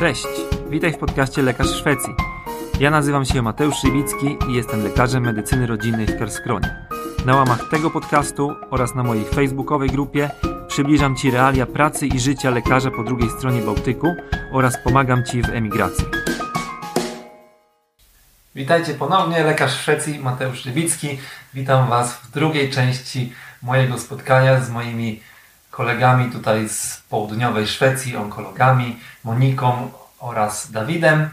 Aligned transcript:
Cześć, 0.00 0.26
witaj 0.70 0.92
w 0.92 0.98
podcaście 0.98 1.42
Lekarz 1.42 1.70
Szwecji. 1.70 2.14
Ja 2.80 2.90
nazywam 2.90 3.24
się 3.24 3.42
Mateusz 3.42 3.76
Szywicki 3.76 4.36
i 4.48 4.52
jestem 4.52 4.82
lekarzem 4.82 5.22
medycyny 5.22 5.66
rodzinnej 5.66 6.06
w 6.06 6.18
Kerskronie. 6.18 6.86
Na 7.26 7.36
łamach 7.36 7.68
tego 7.70 7.90
podcastu 7.90 8.54
oraz 8.70 8.94
na 8.94 9.02
mojej 9.02 9.24
facebookowej 9.24 9.90
grupie 9.90 10.30
przybliżam 10.68 11.16
Ci 11.16 11.30
realia 11.30 11.66
pracy 11.66 12.06
i 12.06 12.20
życia 12.20 12.50
lekarza 12.50 12.90
po 12.90 13.04
drugiej 13.04 13.30
stronie 13.30 13.60
Bałtyku 13.62 14.14
oraz 14.52 14.78
pomagam 14.84 15.24
Ci 15.24 15.42
w 15.42 15.48
emigracji. 15.48 16.04
Witajcie 18.54 18.94
ponownie, 18.94 19.44
lekarz 19.44 19.80
Szwecji 19.80 20.18
Mateusz 20.18 20.60
Szywicki. 20.60 21.18
Witam 21.54 21.88
Was 21.88 22.14
w 22.14 22.30
drugiej 22.30 22.70
części 22.70 23.32
mojego 23.62 23.98
spotkania 23.98 24.60
z 24.60 24.70
moimi 24.70 25.20
kolegami 25.70 26.30
tutaj 26.32 26.68
z 26.68 27.02
południowej 27.08 27.66
Szwecji, 27.66 28.16
onkologami, 28.16 29.00
Moniką 29.24 29.90
oraz 30.18 30.70
Dawidem. 30.70 31.28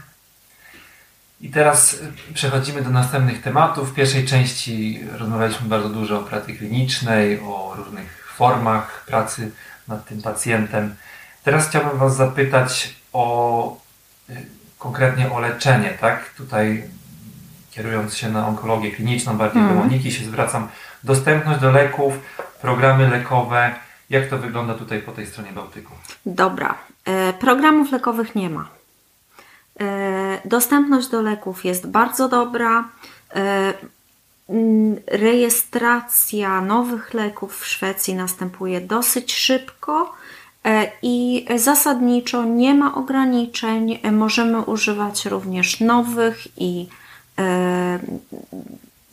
I 1.40 1.50
teraz 1.50 1.98
przechodzimy 2.34 2.82
do 2.82 2.90
następnych 2.90 3.42
tematów. 3.42 3.90
W 3.90 3.94
pierwszej 3.94 4.26
części 4.26 5.00
rozmawialiśmy 5.12 5.68
bardzo 5.68 5.88
dużo 5.88 6.20
o 6.20 6.22
pracy 6.22 6.54
klinicznej, 6.54 7.40
o 7.40 7.74
różnych 7.76 8.32
formach 8.36 9.04
pracy 9.06 9.50
nad 9.88 10.04
tym 10.04 10.22
pacjentem. 10.22 10.94
Teraz 11.44 11.68
chciałbym 11.68 11.98
Was 11.98 12.16
zapytać 12.16 12.94
o 13.12 13.76
konkretnie 14.78 15.32
o 15.32 15.40
leczenie, 15.40 15.90
tak? 16.00 16.30
Tutaj 16.34 16.84
kierując 17.70 18.16
się 18.16 18.30
na 18.30 18.46
onkologię 18.46 18.90
kliniczną, 18.90 19.36
bardziej 19.36 19.62
mm. 19.62 19.74
do 19.74 19.80
Moniki 19.84 20.12
się 20.12 20.24
zwracam. 20.24 20.68
Dostępność 21.04 21.60
do 21.60 21.70
leków, 21.70 22.14
programy 22.60 23.08
lekowe, 23.08 23.74
jak 24.10 24.28
to 24.28 24.38
wygląda 24.38 24.74
tutaj 24.74 25.02
po 25.02 25.12
tej 25.12 25.26
stronie 25.26 25.52
Bałtyku? 25.52 25.92
Dobra. 26.26 26.78
E, 27.04 27.32
programów 27.32 27.92
lekowych 27.92 28.34
nie 28.34 28.50
ma. 28.50 28.68
E, 29.80 30.40
dostępność 30.44 31.08
do 31.08 31.22
leków 31.22 31.64
jest 31.64 31.86
bardzo 31.86 32.28
dobra. 32.28 32.88
E, 33.34 33.74
rejestracja 35.06 36.60
nowych 36.60 37.14
leków 37.14 37.60
w 37.60 37.66
Szwecji 37.66 38.14
następuje 38.14 38.80
dosyć 38.80 39.34
szybko 39.34 40.14
i 41.02 41.46
zasadniczo 41.56 42.44
nie 42.44 42.74
ma 42.74 42.94
ograniczeń. 42.94 43.98
Możemy 44.12 44.60
używać 44.60 45.26
również 45.26 45.80
nowych 45.80 46.60
i 46.60 46.88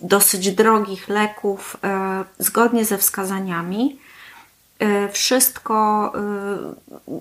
dosyć 0.01 0.51
drogich 0.51 1.09
leków 1.09 1.77
zgodnie 2.39 2.85
ze 2.85 2.97
wskazaniami. 2.97 3.99
E, 4.79 5.09
wszystko, 5.09 6.11
e, 6.15 7.11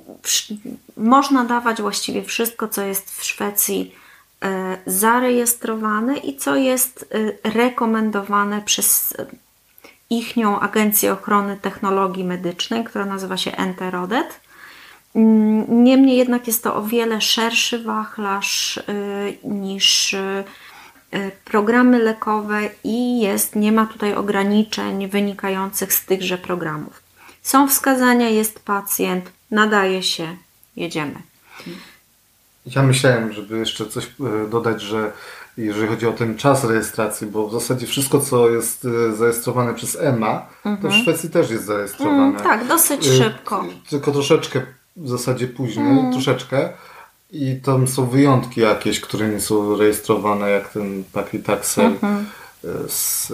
można 0.96 1.44
dawać 1.44 1.82
właściwie 1.82 2.22
wszystko, 2.22 2.68
co 2.68 2.82
jest 2.82 3.20
w 3.20 3.24
Szwecji 3.24 3.94
e, 4.44 4.78
zarejestrowane 4.86 6.16
i 6.16 6.36
co 6.36 6.56
jest 6.56 7.14
rekomendowane 7.44 8.62
przez 8.62 9.16
ichnią 10.10 10.60
Agencję 10.60 11.12
Ochrony 11.12 11.56
Technologii 11.56 12.24
Medycznej, 12.24 12.84
która 12.84 13.04
nazywa 13.04 13.36
się 13.36 13.52
Enterodet. 13.52 14.40
Mm, 15.14 15.84
niemniej 15.84 16.16
jednak 16.16 16.46
jest 16.46 16.62
to 16.64 16.76
o 16.76 16.82
wiele 16.82 17.20
szerszy 17.20 17.78
wachlarz 17.78 18.80
niż 19.44 20.16
programy 21.44 21.98
lekowe 21.98 22.60
i 22.84 23.20
jest, 23.20 23.56
nie 23.56 23.72
ma 23.72 23.86
tutaj 23.86 24.14
ograniczeń 24.14 25.08
wynikających 25.08 25.92
z 25.92 26.04
tychże 26.04 26.38
programów. 26.38 27.03
Są 27.44 27.68
wskazania, 27.68 28.28
jest 28.28 28.60
pacjent, 28.60 29.32
nadaje 29.50 30.02
się, 30.02 30.36
jedziemy. 30.76 31.14
Ja 32.66 32.82
myślałem, 32.82 33.32
żeby 33.32 33.58
jeszcze 33.58 33.86
coś 33.86 34.06
e, 34.06 34.48
dodać, 34.48 34.82
że 34.82 35.12
jeżeli 35.56 35.88
chodzi 35.88 36.06
o 36.06 36.12
ten 36.12 36.36
czas 36.36 36.64
rejestracji, 36.64 37.26
bo 37.26 37.48
w 37.48 37.52
zasadzie 37.52 37.86
wszystko, 37.86 38.20
co 38.20 38.50
jest 38.50 38.84
e, 38.84 39.16
zarejestrowane 39.16 39.74
przez 39.74 39.96
EMA, 40.00 40.46
mhm. 40.56 40.76
to 40.76 40.82
w 40.82 40.84
mhm. 40.84 41.02
Szwecji 41.02 41.30
też 41.30 41.50
jest 41.50 41.64
zarejestrowane. 41.64 42.22
Mm, 42.22 42.42
tak, 42.42 42.66
dosyć 42.66 43.06
e, 43.06 43.12
szybko. 43.12 43.64
Tylko 43.90 44.12
troszeczkę 44.12 44.62
w 44.96 45.08
zasadzie 45.08 45.48
później, 45.48 45.86
mm. 45.86 46.12
troszeczkę. 46.12 46.68
I 47.30 47.60
tam 47.64 47.88
są 47.88 48.06
wyjątki 48.06 48.60
jakieś, 48.60 49.00
które 49.00 49.28
nie 49.28 49.40
są 49.40 49.76
rejestrowane, 49.76 50.50
jak 50.50 50.68
ten 50.68 51.04
paclitaxel 51.12 51.84
mm 51.84 51.98
-hmm. 52.00 52.24
z 52.88 53.32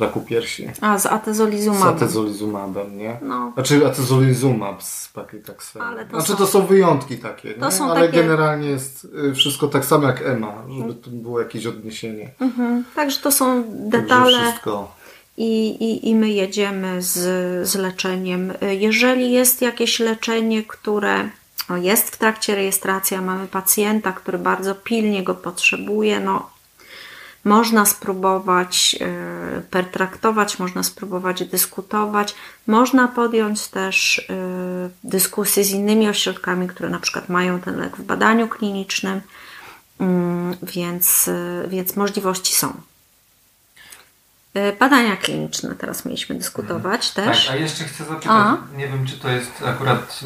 raku 0.00 0.20
piersi. 0.20 0.68
A, 0.80 0.98
z 0.98 1.06
atezolizumabem. 1.06 1.98
Z 1.98 2.02
atezolizumabem, 2.02 2.98
nie? 2.98 3.18
No. 3.22 3.52
Znaczy 3.54 3.86
atezolizumab 3.86 4.82
z 4.82 5.08
pakitaxelem. 5.08 5.88
Ale 5.88 6.04
to 6.04 6.10
znaczy 6.10 6.32
są... 6.32 6.36
to 6.36 6.46
są 6.46 6.66
wyjątki 6.66 7.18
takie, 7.18 7.54
to 7.54 7.70
są 7.70 7.90
ale 7.90 8.00
takie... 8.00 8.20
generalnie 8.20 8.68
jest 8.68 9.04
y, 9.30 9.34
wszystko 9.34 9.68
tak 9.68 9.84
samo 9.84 10.06
jak 10.06 10.22
EMA, 10.26 10.64
żeby 10.78 10.94
to 10.94 11.10
było 11.10 11.40
jakieś 11.40 11.66
odniesienie. 11.66 12.30
Mhm. 12.40 12.84
Także 12.94 13.20
to 13.20 13.32
są 13.32 13.64
detale. 13.68 14.24
Także 14.24 14.42
wszystko. 14.42 14.94
I, 15.36 15.68
i, 15.68 16.08
I 16.08 16.14
my 16.14 16.30
jedziemy 16.30 17.02
z, 17.02 17.18
z 17.68 17.74
leczeniem. 17.74 18.52
Jeżeli 18.70 19.32
jest 19.32 19.62
jakieś 19.62 20.00
leczenie, 20.00 20.62
które 20.62 21.28
no, 21.68 21.76
jest 21.76 22.10
w 22.10 22.18
trakcie 22.18 22.54
rejestracji, 22.54 23.16
a 23.16 23.20
mamy 23.20 23.46
pacjenta, 23.46 24.12
który 24.12 24.38
bardzo 24.38 24.74
pilnie 24.74 25.22
go 25.22 25.34
potrzebuje, 25.34 26.20
no 26.20 26.50
można 27.44 27.86
spróbować 27.86 28.96
e, 29.00 29.60
pertraktować, 29.60 30.58
można 30.58 30.82
spróbować 30.82 31.44
dyskutować, 31.44 32.34
można 32.66 33.08
podjąć 33.08 33.68
też 33.68 34.18
e, 34.18 34.34
dyskusje 35.04 35.64
z 35.64 35.70
innymi 35.70 36.08
ośrodkami, 36.08 36.68
które 36.68 36.88
na 36.90 37.00
przykład 37.00 37.28
mają 37.28 37.60
ten 37.60 37.76
lek 37.76 37.96
w 37.96 38.02
badaniu 38.02 38.48
klinicznym, 38.48 39.20
mm, 40.00 40.56
więc, 40.62 41.28
e, 41.28 41.68
więc 41.68 41.96
możliwości 41.96 42.54
są. 42.54 42.72
Badania 44.80 45.16
kliniczne 45.16 45.74
teraz 45.74 46.04
mieliśmy 46.04 46.36
dyskutować 46.36 47.08
mhm. 47.08 47.26
też. 47.26 47.46
Tak, 47.46 47.54
a 47.54 47.58
jeszcze 47.58 47.84
chcę 47.84 48.04
zapytać, 48.04 48.32
a? 48.32 48.58
nie 48.76 48.88
wiem 48.88 49.06
czy 49.06 49.18
to 49.18 49.28
jest 49.28 49.50
akurat 49.64 50.20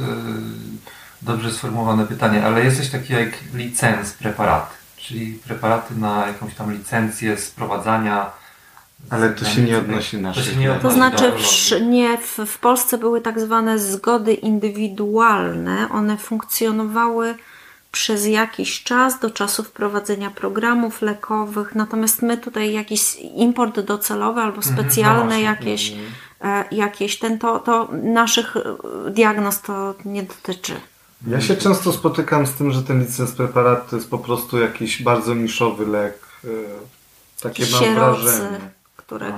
dobrze 1.23 1.53
sformułowane 1.53 2.07
pytanie, 2.07 2.47
ale 2.47 2.65
jest 2.65 2.77
coś 2.77 2.91
takiego 2.91 3.21
jak 3.21 3.31
licens 3.55 4.13
preparaty 4.13 4.84
czyli 5.05 5.39
preparaty 5.47 5.95
na 5.95 6.27
jakąś 6.27 6.55
tam 6.55 6.73
licencję 6.73 7.37
sprowadzania. 7.37 8.31
Ale 9.11 9.31
to 9.31 9.45
się 9.45 9.63
nie 9.63 9.79
odnosi 9.79 10.19
na 10.19 10.33
to, 10.33 10.41
to 10.83 10.91
znaczy 10.91 11.33
w, 11.33 11.83
nie, 11.83 12.19
w, 12.19 12.39
w 12.47 12.59
Polsce 12.59 12.99
były 12.99 13.21
tak 13.21 13.41
zwane 13.41 13.79
zgody 13.79 14.35
indywidualne. 14.35 15.89
One 15.91 16.17
funkcjonowały 16.17 17.35
przez 17.93 18.27
jakiś 18.27 18.83
czas 18.83 19.21
do 19.21 19.31
czasu 19.31 19.63
wprowadzenia 19.63 20.31
programów 20.31 21.03
lekowych, 21.03 21.75
natomiast 21.75 22.23
my 22.23 22.37
tutaj 22.37 22.73
jakiś 22.73 23.17
import 23.17 23.81
docelowy 23.81 24.41
albo 24.41 24.57
mhm, 24.57 24.75
specjalne 24.75 25.35
no 25.35 25.41
jakieś, 25.41 25.93
mhm. 25.93 26.65
jakieś 26.71 27.19
ten 27.19 27.39
to, 27.39 27.59
to 27.59 27.89
naszych 28.03 28.55
diagnoz 29.11 29.61
to 29.61 29.95
nie 30.05 30.23
dotyczy. 30.23 30.75
Ja 31.27 31.41
się 31.41 31.57
często 31.57 31.93
spotykam 31.93 32.47
z 32.47 32.53
tym, 32.53 32.73
że 32.73 32.83
ten 32.83 33.01
licens 33.01 33.33
preparat 33.33 33.91
to 33.91 33.97
jest 33.97 34.11
po 34.11 34.19
prostu 34.19 34.59
jakiś 34.59 35.03
bardzo 35.03 35.35
niszowy 35.35 35.87
lek. 35.87 36.19
E, 36.45 36.49
takie 37.41 37.65
mam 37.73 37.95
wrażenie. 37.95 38.61
które... 38.97 39.33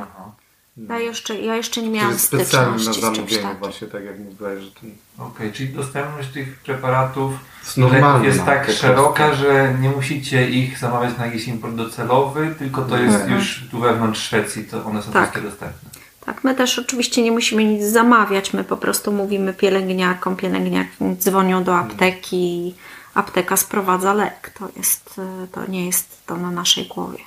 Ja 0.89 0.99
jeszcze, 0.99 1.41
ja 1.41 1.57
jeszcze 1.57 1.83
nie 1.83 1.91
miałam 1.91 2.19
styczności 2.19 2.87
na 2.87 2.93
zamówienie 2.93 3.57
właśnie, 3.59 3.89
tak 3.89 4.05
jak 4.05 4.19
mówiłeś, 4.19 4.65
że 4.65 4.71
ten... 4.71 4.91
Okej, 5.19 5.29
okay, 5.29 5.53
czyli 5.53 5.69
dostępność 5.69 6.29
tych 6.29 6.59
preparatów 6.59 7.33
jest, 7.77 8.25
jest 8.25 8.45
tak 8.45 8.71
szeroka, 8.71 9.35
że 9.35 9.77
nie 9.81 9.91
musicie 9.91 10.51
ich 10.51 10.79
zamawiać 10.79 11.19
na 11.19 11.27
jakiś 11.27 11.49
import 11.49 11.75
docelowy, 11.75 12.55
tylko 12.59 12.83
to 12.83 12.99
jest 12.99 13.17
mhm. 13.17 13.35
już 13.35 13.65
tu 13.71 13.79
wewnątrz 13.79 14.21
Szwecji, 14.21 14.65
to 14.65 14.85
one 14.85 15.03
są 15.03 15.13
tak. 15.13 15.23
wszystkie 15.23 15.49
dostępne. 15.51 15.91
Tak, 16.27 16.45
my 16.45 16.55
też 16.55 16.79
oczywiście 16.79 17.23
nie 17.23 17.33
musimy 17.33 17.65
nic 17.65 17.85
zamawiać, 17.85 18.53
my 18.53 18.65
po 18.65 18.77
prostu 18.77 19.13
mówimy 19.13 19.55
pielęgniarkom, 19.55 20.37
pielęgniarki 20.37 21.05
dzwonią 21.17 21.65
do 21.65 21.77
apteki, 21.77 22.75
apteka 23.15 23.57
sprowadza 23.57 24.15
lek. 24.15 24.53
To, 24.59 24.69
jest, 24.77 25.21
to 25.53 25.67
nie 25.67 25.87
jest 25.87 26.27
to 26.27 26.37
na 26.37 26.51
naszej 26.51 26.87
głowie. 26.87 27.19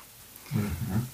Mhm. 0.55 1.05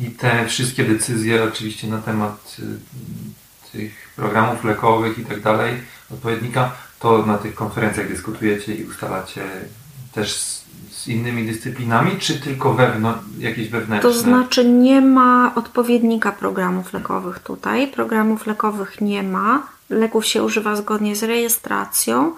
I 0.00 0.10
te 0.10 0.46
wszystkie 0.46 0.84
decyzje 0.84 1.44
oczywiście 1.44 1.86
na 1.86 1.98
temat 1.98 2.56
y, 2.58 3.72
tych 3.72 4.12
programów 4.16 4.64
lekowych 4.64 5.18
i 5.18 5.24
tak 5.24 5.40
dalej, 5.40 5.82
odpowiednika, 6.10 6.72
to 7.00 7.26
na 7.26 7.38
tych 7.38 7.54
konferencjach 7.54 8.08
dyskutujecie 8.08 8.74
i 8.74 8.84
ustalacie 8.84 9.44
też 10.12 10.34
z 10.34 10.55
innymi 11.08 11.46
dyscyplinami, 11.46 12.18
czy 12.18 12.40
tylko 12.40 12.74
wewnątrz, 12.74 13.20
jakieś 13.38 13.68
wewnętrzne? 13.68 14.10
To 14.10 14.18
znaczy 14.18 14.64
nie 14.68 15.00
ma 15.00 15.52
odpowiednika 15.54 16.32
programów 16.32 16.92
lekowych 16.92 17.38
tutaj. 17.38 17.88
Programów 17.88 18.46
lekowych 18.46 19.00
nie 19.00 19.22
ma. 19.22 19.66
Leków 19.90 20.26
się 20.26 20.42
używa 20.42 20.76
zgodnie 20.76 21.16
z 21.16 21.22
rejestracją. 21.22 22.32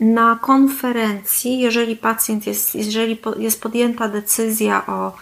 Na 0.00 0.38
konferencji, 0.40 1.58
jeżeli 1.58 1.96
pacjent 1.96 2.46
jest, 2.46 2.74
jeżeli 2.74 3.18
jest 3.38 3.62
podjęta 3.62 4.08
decyzja 4.08 4.86
o 4.86 5.16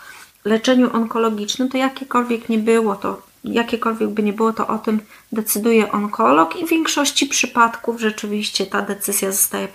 leczeniu 0.45 0.93
onkologicznym, 0.93 1.69
to 1.69 1.79
jakiekolwiek 1.79 2.49
nie 2.49 2.59
było 2.59 2.97
to 2.97 3.31
jakiekolwiek 3.45 4.11
by 4.11 4.23
nie 4.23 4.33
było, 4.33 4.53
to 4.53 4.67
o 4.67 4.79
tym 4.79 5.01
decyduje 5.33 5.93
onkolog 5.93 6.57
i 6.57 6.67
w 6.67 6.71
większości 6.71 7.27
przypadków 7.27 8.01
rzeczywiście 8.01 8.67
ta 8.67 8.83
decyzja 8.83 9.33
zostaje 9.33 9.69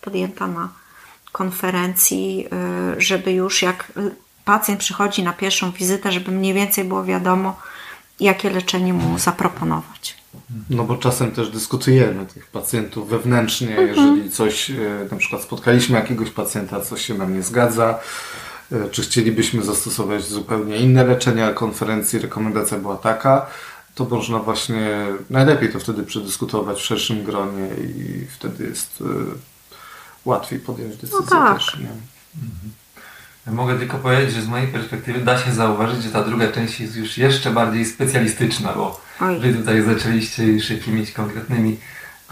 podjęta 0.00 0.46
na 0.46 0.68
konferencji, 1.32 2.46
y, 2.96 3.00
żeby 3.00 3.32
już 3.32 3.62
jak 3.62 3.92
pacjent 4.44 4.80
przychodzi 4.80 5.22
na 5.22 5.32
pierwszą 5.32 5.72
wizytę, 5.72 6.12
żeby 6.12 6.30
mniej 6.30 6.54
więcej 6.54 6.84
było 6.84 7.04
wiadomo, 7.04 7.56
jakie 8.20 8.50
leczenie 8.50 8.92
mu 8.92 9.18
zaproponować. 9.18 10.22
No 10.70 10.84
bo 10.84 10.96
czasem 10.96 11.30
też 11.30 11.50
dyskutujemy 11.50 12.26
tych 12.26 12.46
pacjentów 12.46 13.08
wewnętrznie, 13.08 13.78
mhm. 13.78 13.88
jeżeli 13.88 14.30
coś, 14.30 14.70
e, 14.70 14.74
na 15.10 15.16
przykład 15.16 15.42
spotkaliśmy 15.42 15.98
jakiegoś 15.98 16.30
pacjenta, 16.30 16.80
coś 16.80 17.06
się 17.06 17.14
nam 17.14 17.34
nie 17.34 17.42
zgadza, 17.42 17.98
e, 18.72 18.88
czy 18.90 19.02
chcielibyśmy 19.02 19.62
zastosować 19.62 20.24
zupełnie 20.24 20.76
inne 20.76 21.04
leczenie, 21.04 21.46
a 21.46 21.52
konferencji 21.52 22.18
rekomendacja 22.18 22.78
była 22.78 22.96
taka, 22.96 23.46
to 23.94 24.04
można 24.04 24.38
właśnie, 24.38 25.06
najlepiej 25.30 25.72
to 25.72 25.80
wtedy 25.80 26.02
przedyskutować 26.02 26.78
w 26.78 26.84
szerszym 26.84 27.24
gronie 27.24 27.68
i 27.84 28.26
wtedy 28.26 28.64
jest 28.64 29.02
łatwiej 30.24 30.58
podjąć 30.58 30.96
decyzję 30.96 31.18
no 31.20 31.26
tak. 31.26 31.56
też. 31.58 31.78
Nie? 31.78 31.88
Mhm. 32.42 32.72
Ja 33.46 33.52
mogę 33.52 33.78
tylko 33.78 33.98
powiedzieć, 33.98 34.34
że 34.34 34.42
z 34.42 34.48
mojej 34.48 34.68
perspektywy 34.68 35.20
da 35.20 35.38
się 35.38 35.52
zauważyć, 35.52 36.02
że 36.02 36.10
ta 36.10 36.24
druga 36.24 36.52
część 36.52 36.80
jest 36.80 36.96
już 36.96 37.18
jeszcze 37.18 37.50
bardziej 37.50 37.84
specjalistyczna, 37.84 38.72
bo 38.72 39.00
Oj. 39.20 39.40
wy 39.40 39.54
tutaj 39.54 39.82
zaczęliście 39.82 40.44
już 40.44 40.70
jakimiś 40.70 41.12
konkretnymi 41.12 41.78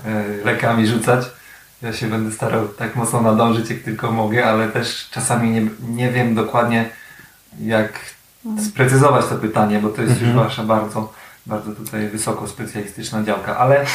e, 0.05 0.25
lekami 0.45 0.87
rzucać. 0.87 1.27
Ja 1.83 1.93
się 1.93 2.07
będę 2.07 2.35
starał 2.35 2.69
tak 2.69 2.97
mocno 2.97 3.23
nadążyć, 3.23 3.71
jak 3.71 3.79
tylko 3.79 4.13
mogę, 4.13 4.47
ale 4.47 4.69
też 4.69 5.09
czasami 5.11 5.51
nie, 5.51 5.67
nie 5.89 6.13
wiem 6.13 6.35
dokładnie, 6.35 6.91
jak 7.61 7.93
mm. 8.47 8.65
sprecyzować 8.65 9.27
to 9.27 9.35
pytanie, 9.35 9.79
bo 9.79 9.89
to 9.89 10.03
jest 10.03 10.13
mhm. 10.13 10.31
już 10.31 10.45
wasza 10.45 10.63
bardzo, 10.63 11.13
bardzo 11.47 11.73
tutaj 11.73 12.09
wysoko 12.09 12.49
specjalistyczna 12.49 13.23
działka. 13.23 13.59
Ale 13.59 13.87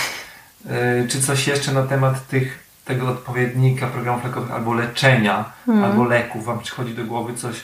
e, 0.69 1.07
czy 1.07 1.21
coś 1.21 1.47
jeszcze 1.47 1.73
na 1.73 1.83
temat 1.83 2.27
tych 2.27 2.64
tego 2.85 3.09
odpowiednika 3.09 3.87
programów 3.87 4.23
lekowych 4.23 4.51
albo 4.51 4.73
leczenia, 4.73 5.45
hmm. 5.65 5.83
albo 5.83 6.03
leków 6.03 6.45
Wam 6.45 6.59
przychodzi 6.59 6.93
do 6.93 7.03
głowy 7.03 7.33
coś, 7.33 7.63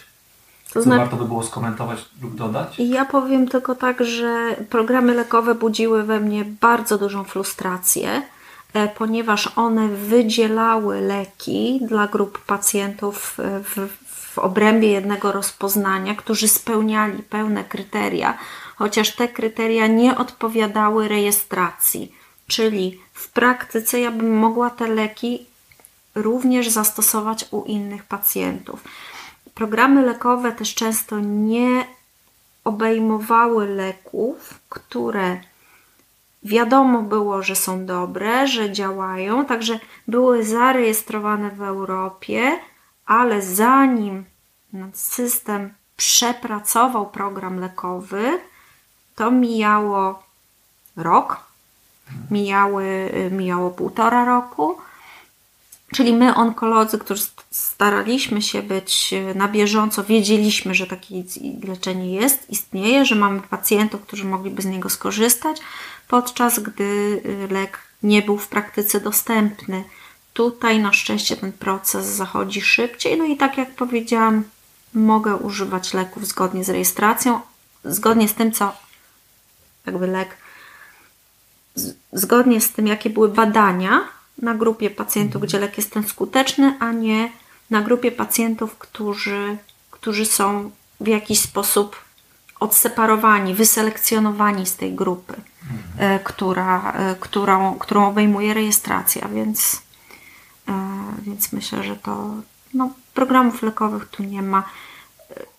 to 0.68 0.74
co 0.74 0.82
znaczy, 0.82 1.00
warto 1.00 1.18
by 1.18 1.26
było 1.26 1.44
skomentować 1.44 2.06
lub 2.22 2.36
dodać? 2.36 2.80
Ja 2.80 3.06
powiem 3.06 3.48
tylko 3.48 3.76
tak, 3.76 4.06
że 4.06 4.56
programy 4.70 5.14
lekowe 5.14 5.56
budziły 5.56 6.04
we 6.04 6.20
mnie 6.20 6.46
bardzo 6.62 6.98
dużą 6.98 7.24
frustrację, 7.24 8.22
e, 8.74 8.88
ponieważ 8.88 9.50
one 9.56 9.88
wydzielały 9.88 11.02
leki 11.02 11.80
dla 11.88 12.08
grup 12.08 12.46
pacjentów 12.46 13.38
w, 13.38 13.88
w 14.34 14.40
obrębie 14.40 14.92
jednego 14.92 15.32
rozpoznania, 15.32 16.16
którzy 16.16 16.48
spełniali 16.48 17.24
pełne 17.24 17.64
kryteria, 17.64 18.38
chociaż 18.76 19.16
te 19.16 19.28
kryteria 19.28 19.88
nie 19.88 20.18
odpowiadały 20.18 21.08
rejestracji. 21.08 22.16
Czyli 22.48 23.00
w 23.22 23.32
praktyce 23.32 24.00
ja 24.00 24.12
bym 24.12 24.38
mogła 24.38 24.70
te 24.70 24.88
leki 24.88 25.46
również 26.16 26.70
zastosować 26.70 27.46
u 27.52 27.64
innych 27.64 28.04
pacjentów. 28.04 28.84
Programy 29.54 30.02
lekowe 30.02 30.52
też 30.52 30.76
często 30.76 31.20
nie 31.20 31.88
obejmowały 32.64 33.68
leków, 33.68 34.60
które 34.70 35.40
wiadomo 36.44 37.02
było, 37.02 37.44
że 37.44 37.56
są 37.56 37.86
dobre, 37.86 38.48
że 38.48 38.72
działają, 38.72 39.46
także 39.46 39.80
były 40.08 40.46
zarejestrowane 40.46 41.50
w 41.50 41.62
Europie, 41.62 42.60
ale 43.06 43.42
zanim 43.42 44.26
system 44.94 45.74
przepracował 45.98 47.10
program 47.10 47.60
lekowy, 47.60 48.40
to 49.16 49.32
mijało 49.32 50.24
rok, 50.96 51.51
mijały, 52.32 53.12
mijało 53.32 53.70
półtora 53.70 54.26
roku. 54.26 54.78
Czyli 55.94 56.14
my, 56.14 56.36
onkolodzy, 56.36 57.00
którzy 57.00 57.24
staraliśmy 57.52 58.42
się 58.42 58.64
być 58.64 59.14
na 59.36 59.48
bieżąco, 59.48 60.04
wiedzieliśmy, 60.04 60.76
że 60.76 60.88
takie 60.88 61.16
leczenie 61.68 62.14
jest, 62.14 62.50
istnieje, 62.50 63.06
że 63.06 63.16
mamy 63.16 63.42
pacjentów, 63.42 64.02
którzy 64.02 64.26
mogliby 64.26 64.62
z 64.62 64.66
niego 64.66 64.90
skorzystać, 64.90 65.58
podczas 66.08 66.60
gdy 66.60 67.22
lek 67.50 67.80
nie 68.04 68.22
był 68.22 68.38
w 68.38 68.48
praktyce 68.48 69.00
dostępny. 69.00 69.84
Tutaj 70.34 70.80
na 70.80 70.94
szczęście 70.94 71.38
ten 71.38 71.52
proces 71.52 72.06
zachodzi 72.06 72.62
szybciej. 72.62 73.18
No 73.18 73.26
i 73.26 73.38
tak 73.38 73.58
jak 73.58 73.76
powiedziałam, 73.76 74.44
mogę 74.94 75.36
używać 75.36 75.94
leków 75.94 76.28
zgodnie 76.28 76.64
z 76.64 76.70
rejestracją, 76.70 77.40
zgodnie 77.86 78.28
z 78.28 78.34
tym, 78.34 78.52
co 78.52 78.74
jakby 79.86 80.08
lek 80.08 80.38
zgodnie 82.14 82.62
z 82.62 82.72
tym, 82.72 82.88
jakie 82.88 83.10
były 83.10 83.30
badania 83.30 84.02
na 84.38 84.56
grupie 84.56 84.90
pacjentów, 84.90 85.36
mhm. 85.36 85.48
gdzie 85.48 85.60
lek 85.60 85.78
jest 85.78 85.92
ten 85.92 86.04
skuteczny, 86.04 86.76
a 86.80 86.92
nie 86.92 87.32
na 87.70 87.82
grupie 87.82 88.12
pacjentów, 88.12 88.78
którzy, 88.78 89.58
którzy 89.92 90.26
są 90.26 90.72
w 91.02 91.08
jakiś 91.08 91.40
sposób 91.40 91.96
odseparowani, 92.60 93.54
wyselekcjonowani 93.54 94.66
z 94.66 94.76
tej 94.76 94.94
grupy, 94.94 95.34
mhm. 95.34 95.82
E, 95.98 96.20
która, 96.20 96.92
e, 96.92 97.16
którą, 97.20 97.76
którą 97.76 98.08
obejmuje 98.08 98.54
rejestracja, 98.54 99.28
więc, 99.28 99.82
e, 100.68 100.74
więc 101.22 101.54
myślę, 101.54 101.84
że 101.84 101.96
to 101.96 102.34
no, 102.74 102.90
programów 103.14 103.62
lekowych 103.62 104.10
tu 104.10 104.24
nie 104.24 104.42
ma. 104.42 104.64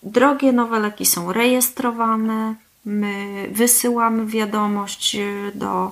Drogie 0.03 0.51
nowe 0.51 0.79
leki 0.79 1.05
są 1.05 1.33
rejestrowane, 1.33 2.55
my 2.85 3.47
wysyłamy 3.51 4.25
wiadomość 4.25 5.17
do 5.55 5.91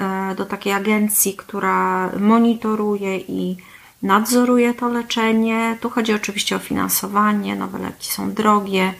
E, 0.00 0.34
do 0.34 0.46
takiej 0.46 0.72
agencji, 0.72 1.34
która 1.36 2.10
monitoruje 2.18 3.18
i 3.18 3.56
nadzoruje 4.02 4.74
to 4.74 4.88
leczenie. 4.88 5.78
Tu 5.80 5.90
chodzi 5.90 6.14
oczywiście 6.14 6.56
o 6.56 6.58
finansowanie, 6.58 7.56
nowe 7.56 7.78
leki 7.78 8.12
są 8.12 8.32
drogie, 8.32 8.94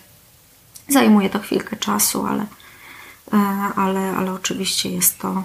zajmuje 0.88 1.30
to 1.30 1.38
chwilkę 1.38 1.76
czasu, 1.76 2.26
ale, 2.26 2.46
e, 3.32 3.36
ale, 3.76 4.16
ale 4.16 4.32
oczywiście 4.32 4.90
jest 4.90 5.18
to 5.18 5.42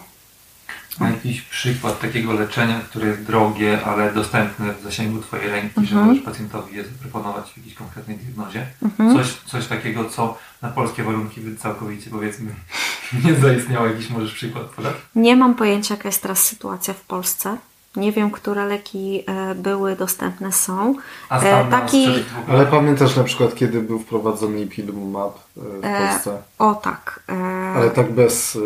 a 0.99 1.09
jakiś 1.09 1.41
przykład 1.41 1.99
takiego 1.99 2.33
leczenia, 2.33 2.79
które 2.79 3.07
jest 3.07 3.23
drogie, 3.23 3.85
ale 3.85 4.13
dostępne 4.13 4.73
w 4.73 4.83
zasięgu 4.83 5.21
Twojej 5.21 5.47
ręki, 5.47 5.79
mhm. 5.79 5.87
że 5.87 5.95
możesz 5.95 6.23
pacjentowi 6.23 6.75
je 6.75 6.83
zaproponować 6.83 7.51
w 7.51 7.57
jakiejś 7.57 7.75
konkretnej 7.75 8.17
diagnozie? 8.17 8.65
Mhm. 8.83 9.13
Coś, 9.13 9.33
coś 9.45 9.67
takiego, 9.67 10.09
co 10.09 10.37
na 10.61 10.69
polskie 10.69 11.03
warunki 11.03 11.41
całkowicie 11.57 12.09
powiedzmy 12.09 12.51
nie 13.25 13.35
zaistniało. 13.35 13.85
Jakiś 13.87 14.09
możesz 14.09 14.33
przykład 14.33 14.65
podać? 14.65 14.93
Nie 15.15 15.35
mam 15.35 15.55
pojęcia, 15.55 15.93
jaka 15.93 16.09
jest 16.09 16.21
teraz 16.21 16.43
sytuacja 16.43 16.93
w 16.93 17.01
Polsce. 17.01 17.57
Nie 17.95 18.11
wiem, 18.11 18.31
które 18.31 18.65
leki 18.65 19.23
e, 19.27 19.55
były 19.55 19.95
dostępne, 19.95 20.51
są. 20.51 20.95
A 21.29 21.39
e, 21.39 21.65
taki... 21.71 22.07
Ale 22.47 22.65
pamiętasz 22.65 23.15
na 23.15 23.23
przykład, 23.23 23.55
kiedy 23.55 23.81
był 23.81 23.99
wprowadzony 23.99 24.61
Ipilumab 24.61 25.35
e, 25.37 25.61
w 25.61 25.81
Polsce? 25.81 26.31
E, 26.31 26.41
o 26.59 26.75
tak. 26.75 27.19
E... 27.29 27.33
Ale 27.75 27.89
tak 27.89 28.11
bez 28.11 28.57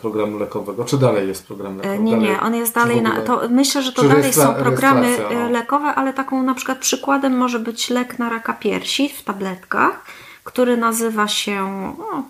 programu 0.00 0.38
lekowego. 0.38 0.84
Czy 0.84 0.98
dalej 0.98 1.28
jest 1.28 1.46
program 1.46 1.76
lekowy? 1.76 1.98
Nie, 1.98 2.16
nie, 2.16 2.40
on 2.40 2.54
jest 2.54 2.74
dalej. 2.74 3.02
Na, 3.02 3.20
to 3.20 3.40
myślę, 3.50 3.82
że 3.82 3.92
to 3.92 4.02
Czy 4.02 4.08
dalej 4.08 4.32
są 4.32 4.54
programy 4.54 5.16
no. 5.34 5.50
lekowe, 5.50 5.86
ale 5.86 6.12
taką 6.12 6.42
na 6.42 6.54
przykład 6.54 6.78
przykładem 6.78 7.36
może 7.36 7.58
być 7.58 7.90
lek 7.90 8.18
na 8.18 8.28
raka 8.28 8.52
piersi 8.52 9.08
w 9.08 9.22
tabletkach, 9.22 10.04
który 10.44 10.76
nazywa 10.76 11.28
się 11.28 11.94
no, 11.98 12.24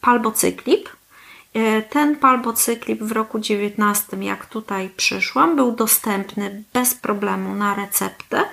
palbocyklip 0.00 0.95
ten 1.90 2.16
palbocyklip 2.16 3.02
w 3.02 3.12
roku 3.12 3.38
19, 3.38 4.16
jak 4.16 4.46
tutaj 4.46 4.90
przyszłam, 4.96 5.56
był 5.56 5.72
dostępny 5.72 6.62
bez 6.72 6.94
problemu 6.94 7.54
na 7.54 7.74
receptę. 7.74 8.44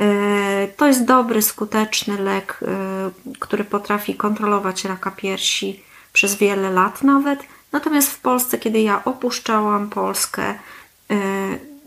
E, 0.00 0.68
to 0.76 0.86
jest 0.86 1.04
dobry, 1.04 1.42
skuteczny 1.42 2.18
lek, 2.18 2.60
e, 2.62 3.10
który 3.38 3.64
potrafi 3.64 4.14
kontrolować 4.14 4.84
raka 4.84 5.10
piersi 5.10 5.82
przez 6.12 6.34
wiele 6.34 6.70
lat 6.70 7.02
nawet. 7.02 7.40
Natomiast 7.72 8.10
w 8.10 8.20
Polsce, 8.20 8.58
kiedy 8.58 8.80
ja 8.80 9.04
opuszczałam 9.04 9.90
Polskę, 9.90 10.54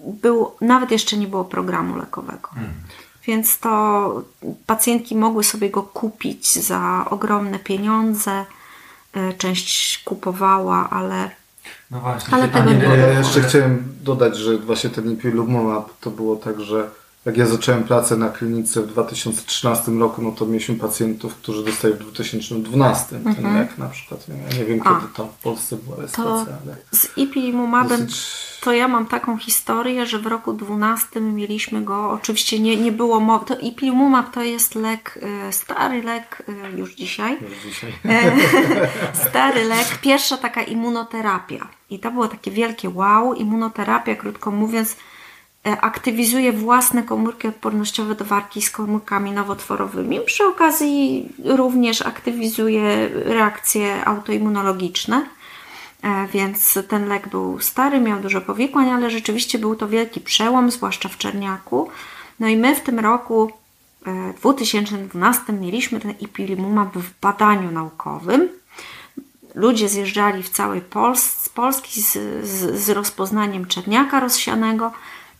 był, 0.06 0.52
nawet 0.62 0.92
jeszcze 0.92 1.18
nie 1.18 1.28
było 1.28 1.46
programu 1.46 1.98
lekowego. 1.98 2.50
Hmm. 2.54 2.74
Więc 3.28 3.60
to 3.60 4.22
pacjentki 4.66 5.16
mogły 5.16 5.44
sobie 5.44 5.70
go 5.70 5.84
kupić 5.84 6.54
za 6.54 7.06
ogromne 7.10 7.60
pieniądze 7.60 8.32
E, 8.42 8.63
część 9.38 10.04
kupowała, 10.04 10.90
ale. 10.90 11.30
No 11.92 12.00
właśnie, 12.00 12.34
ale 12.34 12.48
tego 12.48 12.72
nie 12.74 12.84
Ja 12.84 13.20
jeszcze 13.20 13.42
chciałem 13.42 13.84
dodać, 14.02 14.38
że 14.38 14.58
właśnie 14.58 14.90
ten 14.90 15.06
Impilumab 15.06 16.00
to 16.00 16.12
było 16.12 16.36
tak, 16.36 16.62
że 16.62 16.90
jak 17.26 17.38
ja 17.38 17.46
zacząłem 17.46 17.84
pracę 17.84 18.18
na 18.18 18.30
klinice 18.30 18.82
w 18.82 18.88
2013 18.88 19.92
roku, 19.92 20.22
no 20.22 20.32
to 20.32 20.46
mieliśmy 20.46 20.76
pacjentów, 20.76 21.36
którzy 21.36 21.64
dostali 21.66 21.94
w 21.94 21.98
2012 22.00 23.20
ten 23.36 23.54
lek 23.58 23.78
na 23.78 23.90
przykład. 23.90 24.26
Ja 24.30 24.58
nie 24.60 24.66
wiem, 24.66 24.78
Mhm. 24.80 24.96
A. 24.96 25.00
kiedy 25.02 25.14
tam 25.14 25.28
w 25.28 25.42
Polsce 25.44 25.76
była 25.76 25.96
To 25.96 26.02
rejestracja, 26.02 26.54
ale 26.66 26.76
z 26.92 27.18
ipilimumabem 27.18 28.06
dosyć... 28.06 28.60
to 28.62 28.74
ja 28.74 28.88
mam 28.88 29.06
taką 29.06 29.38
historię, 29.38 30.06
że 30.06 30.20
w 30.20 30.28
roku 30.28 30.54
12 30.54 31.22
mieliśmy 31.22 31.82
go, 31.82 32.12
oczywiście 32.12 32.60
nie, 32.60 32.78
nie 32.78 32.92
było 32.92 33.20
mowy, 33.20 33.46
to 33.46 33.56
ipilimumab 33.60 34.34
to 34.34 34.42
jest 34.42 34.76
lek, 34.76 35.20
e, 35.48 35.52
stary 35.52 36.04
lek 36.04 36.44
e, 36.74 36.78
już 36.78 36.96
dzisiaj, 36.96 37.38
już 37.42 37.74
dzisiaj. 37.74 37.94
stary 39.30 39.64
lek, 39.64 39.98
pierwsza 40.02 40.38
taka 40.38 40.64
immunoterapia. 40.64 41.68
I 41.90 42.00
to 42.00 42.12
było 42.12 42.28
takie 42.28 42.52
wielkie 42.52 42.90
wow. 42.90 43.34
Immunoterapia, 43.34 44.16
krótko 44.16 44.52
mówiąc, 44.52 44.92
e, 44.92 45.13
aktywizuje 45.64 46.52
własne 46.54 47.04
komórki 47.04 47.48
odpornościowe 47.48 48.16
do 48.16 48.26
walki 48.26 48.62
z 48.62 48.72
komórkami 48.72 49.32
nowotworowymi. 49.32 50.20
Przy 50.26 50.46
okazji 50.46 51.30
również 51.46 52.02
aktywizuje 52.02 53.10
reakcje 53.14 54.06
autoimmunologiczne. 54.06 55.26
E, 56.04 56.28
Więc 56.28 56.80
ten 56.88 57.08
lek 57.08 57.28
był 57.30 57.60
stary, 57.60 58.00
miał 58.00 58.20
dużo 58.20 58.42
powikłań, 58.42 58.90
ale 58.90 59.10
rzeczywiście 59.10 59.60
był 59.60 59.76
to 59.76 59.88
wielki 59.88 60.22
przełom, 60.22 60.72
zwłaszcza 60.72 61.10
w 61.10 61.18
Czerniaku. 61.18 61.90
No 62.40 62.48
i 62.48 62.58
my 62.58 62.76
w 62.76 62.82
tym 62.82 63.00
roku 63.00 63.52
e, 64.08 64.34
2012 64.34 65.54
mieliśmy 65.54 66.00
ten 66.00 66.14
ipilimumab 66.20 66.98
w 66.98 67.20
badaniu 67.22 67.72
naukowym. 67.72 68.50
Ludzie 69.56 69.90
zjeżdżali 69.90 70.44
w 70.44 70.50
całej 70.50 70.82
Pols- 70.82 71.44
z 71.44 71.50
Polski 71.50 72.02
z, 72.02 72.12
z, 72.44 72.80
z 72.84 72.90
rozpoznaniem 72.90 73.66
czerniaka 73.66 74.20
rozsianego. 74.20 74.92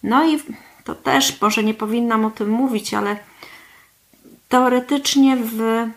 No 0.04 0.26
i 0.28 0.40
to 0.84 0.96
też, 0.96 1.42
może 1.42 1.64
nie 1.64 1.74
powinnam 1.74 2.26
o 2.26 2.32
tym 2.32 2.50
mówić, 2.50 2.94
ale 2.94 3.18
teoretycznie 4.50 5.38
w 5.38 5.88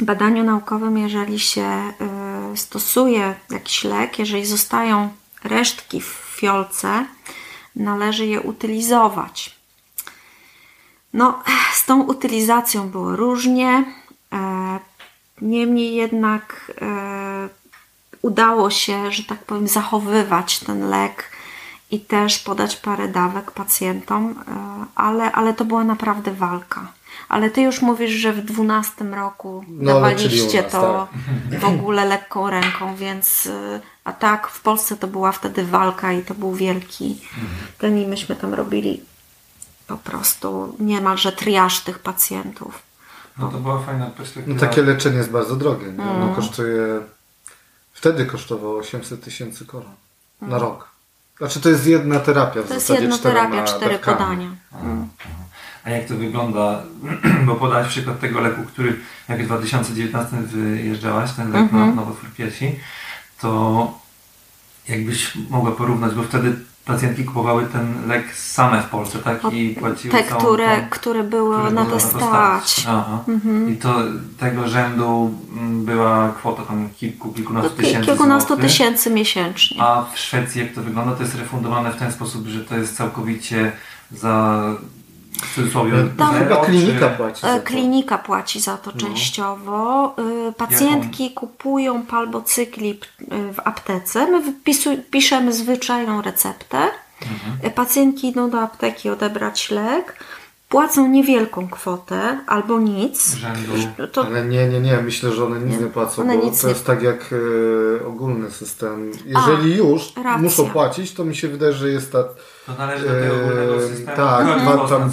badaniu 0.00 0.44
naukowym, 0.44 0.98
jeżeli 0.98 1.40
się 1.40 1.92
y, 2.52 2.56
stosuje 2.56 3.34
jakiś 3.50 3.84
lek, 3.84 4.18
jeżeli 4.18 4.46
zostają 4.46 5.10
resztki 5.44 6.00
w 6.00 6.04
fiolce, 6.38 7.06
należy 7.76 8.26
je 8.26 8.40
utylizować. 8.40 9.56
No, 11.12 11.42
z 11.72 11.86
tą 11.86 12.02
utylizacją 12.02 12.88
było 12.88 13.16
różnie. 13.16 13.84
E, 14.32 14.78
Niemniej 15.40 15.94
jednak 15.94 16.72
e, 16.80 17.48
udało 18.22 18.70
się, 18.70 19.12
że 19.12 19.24
tak 19.24 19.44
powiem, 19.44 19.68
zachowywać 19.68 20.58
ten 20.58 20.88
lek 20.88 21.30
i 21.90 22.00
też 22.00 22.38
podać 22.38 22.76
parę 22.76 23.08
dawek 23.08 23.50
pacjentom, 23.50 24.30
e, 24.48 24.84
ale, 24.94 25.32
ale 25.32 25.54
to 25.54 25.64
była 25.64 25.84
naprawdę 25.84 26.32
walka. 26.32 26.92
Ale 27.28 27.50
ty 27.50 27.62
już 27.62 27.82
mówisz, 27.82 28.10
że 28.10 28.32
w 28.32 28.40
12 28.40 29.04
roku 29.04 29.64
No, 29.68 29.94
dawaliście 29.94 30.62
nas, 30.62 30.72
to 30.72 31.08
w 31.60 31.64
ogóle 31.64 32.04
lekką 32.04 32.50
ręką, 32.50 32.96
więc 32.96 33.46
e, 33.46 33.80
a 34.04 34.12
tak 34.12 34.48
w 34.48 34.60
Polsce 34.60 34.96
to 34.96 35.06
była 35.06 35.32
wtedy 35.32 35.64
walka 35.64 36.12
i 36.12 36.22
to 36.22 36.34
był 36.34 36.52
wielki 36.54 37.20
ten 37.78 37.98
i 37.98 38.06
myśmy 38.06 38.36
tam 38.36 38.54
robili 38.54 39.02
po 39.86 39.96
prostu 39.96 40.76
niemalże 40.78 41.32
triaż 41.32 41.80
tych 41.80 41.98
pacjentów. 41.98 42.82
No 43.38 43.48
to 43.48 43.58
była 43.58 43.78
fajna 43.78 44.04
No 44.04 44.10
perspektywa. 44.10 44.60
takie 44.60 44.82
leczenie 44.82 45.16
jest 45.16 45.30
bardzo 45.30 45.56
drogie. 45.56 45.86
Nie? 45.86 46.02
Mm. 46.02 46.22
Ono 46.22 46.34
kosztuje... 46.34 47.00
Wtedy 47.92 48.26
kosztowało 48.26 48.78
800 48.78 49.24
tysięcy 49.24 49.66
koron 49.66 49.92
na 50.42 50.58
rok. 50.58 50.87
Znaczy 51.38 51.60
to 51.60 51.68
jest 51.68 51.86
jedna 51.86 52.20
terapia 52.20 52.62
w. 52.62 52.68
To 52.68 52.74
jest 52.74 52.90
jedna 52.90 53.18
terapia, 53.18 53.64
cztery 53.64 53.92
dawkami. 53.92 54.18
podania. 54.18 54.50
A 55.84 55.90
jak 55.90 56.08
to 56.08 56.14
wygląda? 56.14 56.82
Bo 57.46 57.54
podałeś 57.54 57.88
przykład 57.88 58.20
tego 58.20 58.40
leku, 58.40 58.62
który 58.62 58.96
jak 59.28 59.42
w 59.42 59.46
2019 59.46 60.36
wyjeżdżałaś, 60.36 61.32
ten 61.32 61.52
lek 61.52 61.62
Mhm. 61.62 61.88
na 61.88 61.94
nowotwór 61.94 62.30
piersi, 62.30 62.76
to 63.40 63.92
jakbyś 64.88 65.32
mogła 65.50 65.72
porównać, 65.72 66.14
bo 66.14 66.22
wtedy 66.22 66.56
pacjentki 66.88 67.24
kupowały 67.24 67.66
ten 67.66 68.08
lek 68.08 68.34
same 68.36 68.82
w 68.82 68.86
Polsce, 68.86 69.18
tak? 69.18 69.40
I 69.52 69.76
płaciły 69.80 70.14
Te, 70.14 70.24
całą 70.24 70.40
które, 70.40 70.76
tą- 70.80 70.88
które 70.90 71.22
były 71.24 71.56
które 71.58 71.72
na 71.72 71.84
to 71.86 72.00
stać. 72.00 72.84
Aha. 72.88 73.18
Mhm. 73.28 73.72
I 73.72 73.76
to 73.76 73.94
tego 74.38 74.68
rzędu 74.68 75.34
mm, 75.56 75.84
była 75.84 76.28
kwota 76.28 76.62
tam 76.62 76.88
kilku, 76.96 77.32
kilkunastu 77.32 77.70
Ki- 77.70 77.76
tysięcy 77.82 78.06
Kilkunastu 78.06 78.48
złotych. 78.48 78.64
tysięcy 78.66 79.10
miesięcznie. 79.10 79.82
A 79.82 80.04
w 80.14 80.18
Szwecji 80.18 80.60
jak 80.60 80.72
to 80.72 80.82
wygląda? 80.82 81.12
To 81.16 81.22
jest 81.22 81.34
refundowane 81.34 81.92
w 81.92 81.96
ten 81.96 82.12
sposób, 82.12 82.46
że 82.46 82.60
to 82.64 82.76
jest 82.76 82.96
całkowicie 82.96 83.72
za 84.12 84.64
w 85.42 85.54
cudzysłowie 85.54 85.92
Tam 86.18 86.32
zero, 86.34 86.44
chyba 86.44 86.64
klinika 86.66 87.10
czy- 87.10 87.16
płaci 87.16 87.40
za 87.40 87.48
E, 87.48 87.60
to. 87.60 87.66
Klinika 87.66 88.18
płaci 88.18 88.60
za 88.60 88.76
to 88.76 88.90
No. 88.94 89.00
częściowo. 89.00 90.14
Y, 90.48 90.52
Pacjentki 90.52 91.30
kupują 91.30 92.02
palbocykli 92.06 92.90
y, 93.22 93.52
w 93.52 93.60
aptece. 93.64 94.26
My 94.26 94.40
piszemy 95.10 95.52
zwyczajną 95.52 96.22
receptę. 96.22 96.78
Mhm. 97.22 97.72
Pacjentki 97.72 98.28
idą 98.28 98.50
do 98.50 98.60
apteki 98.60 99.10
odebrać 99.10 99.70
lek. 99.70 100.24
Płacą 100.68 101.08
niewielką 101.08 101.68
kwotę 101.68 102.38
albo 102.46 102.78
nic. 102.80 103.34
rzędu. 103.34 103.72
To 104.12 104.26
Ale 104.26 104.44
nie, 104.44 104.68
nie, 104.68 104.80
nie, 104.80 104.96
myślę, 104.96 105.32
że 105.32 105.44
one 105.46 105.60
nic 105.60 105.78
Nie. 105.78 105.84
nie, 105.84 105.90
płacą, 105.90 106.22
One 106.22 106.38
bo 106.38 106.44
nic 106.44 106.60
to 106.60 106.66
nie- 106.66 106.72
jest 106.72 106.86
tak 106.86 107.02
jak 107.02 107.30
e, 108.02 108.06
ogólny 108.06 108.50
system. 108.50 109.10
Jeżeli 109.26 109.76
już 109.76 110.02
racja. 110.16 110.38
muszą 110.38 110.70
płacić, 110.70 111.14
to 111.14 111.24
mi 111.24 111.36
się 111.36 111.48
wydaje, 111.48 111.72
że 111.72 111.88
jest 111.88 112.12
ta, 112.12 112.24
To 112.66 112.72
należy 112.78 113.04
do 113.08 113.14
tego 113.14 113.34
ogólnego 113.34 113.74
Eee, 113.74 113.88
systemu. 113.88 114.16
tak, 114.16 114.60
dwa 114.60 114.88
tam- 114.88 115.10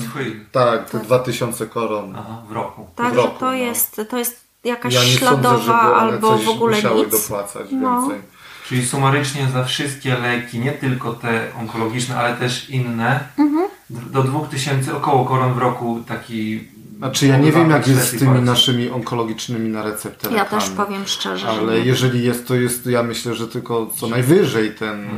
tak, 0.51 0.89
te 0.89 0.99
2000 0.99 1.65
koron. 1.67 2.15
Aha, 2.15 2.41
w 2.49 2.51
roku. 2.51 2.87
Także 2.95 3.15
roku, 3.15 3.39
to, 3.39 3.45
no. 3.45 3.53
jest, 3.53 4.01
to 4.09 4.17
jest 4.17 4.45
jakaś 4.63 4.93
Ja 4.93 5.01
nie 5.03 5.07
śladowa 5.07 5.57
sądzę, 5.57 5.73
albo 5.95 6.37
coś 6.37 6.45
w 6.45 6.49
ogóle 6.49 6.75
musiały 6.75 6.99
nic. 7.05 7.11
dopłacać 7.11 7.67
No. 7.71 8.01
więcej. 8.01 8.21
Czyli 8.67 8.85
sumarycznie 8.85 9.47
za 9.53 9.63
wszystkie 9.63 10.17
leki, 10.19 10.59
nie 10.59 10.71
tylko 10.71 11.13
te 11.13 11.41
onkologiczne, 11.59 12.15
ale 12.17 12.35
też 12.35 12.69
inne, 12.69 13.19
Mhm. 13.37 13.67
Do 13.89 14.23
2000 14.23 14.97
około 14.97 15.25
koron 15.25 15.53
w 15.53 15.57
roku 15.57 15.99
taki... 16.07 16.67
Znaczy 16.97 17.27
ja 17.27 17.37
nie 17.37 17.51
wiem 17.51 17.69
jak 17.69 17.87
jest 17.87 18.07
z 18.07 18.19
tymi 18.19 18.41
naszymi 18.41 18.89
onkologicznymi 18.89 19.69
na 19.69 19.83
receptę 19.83 20.33
Ja 20.33 20.45
też 20.45 20.69
powiem 20.69 21.07
szczerze, 21.07 21.53
że 21.53 21.59
Ale 21.59 21.79
jeżeli 21.79 22.23
jest, 22.23 22.47
to 22.47 22.55
jest, 22.55 22.85
ja 22.85 23.03
myślę, 23.03 23.35
że 23.35 23.47
tylko 23.47 23.87
co 23.95 24.07
najwyżej 24.07 24.71
ten, 24.75 25.05
y, 25.05 25.09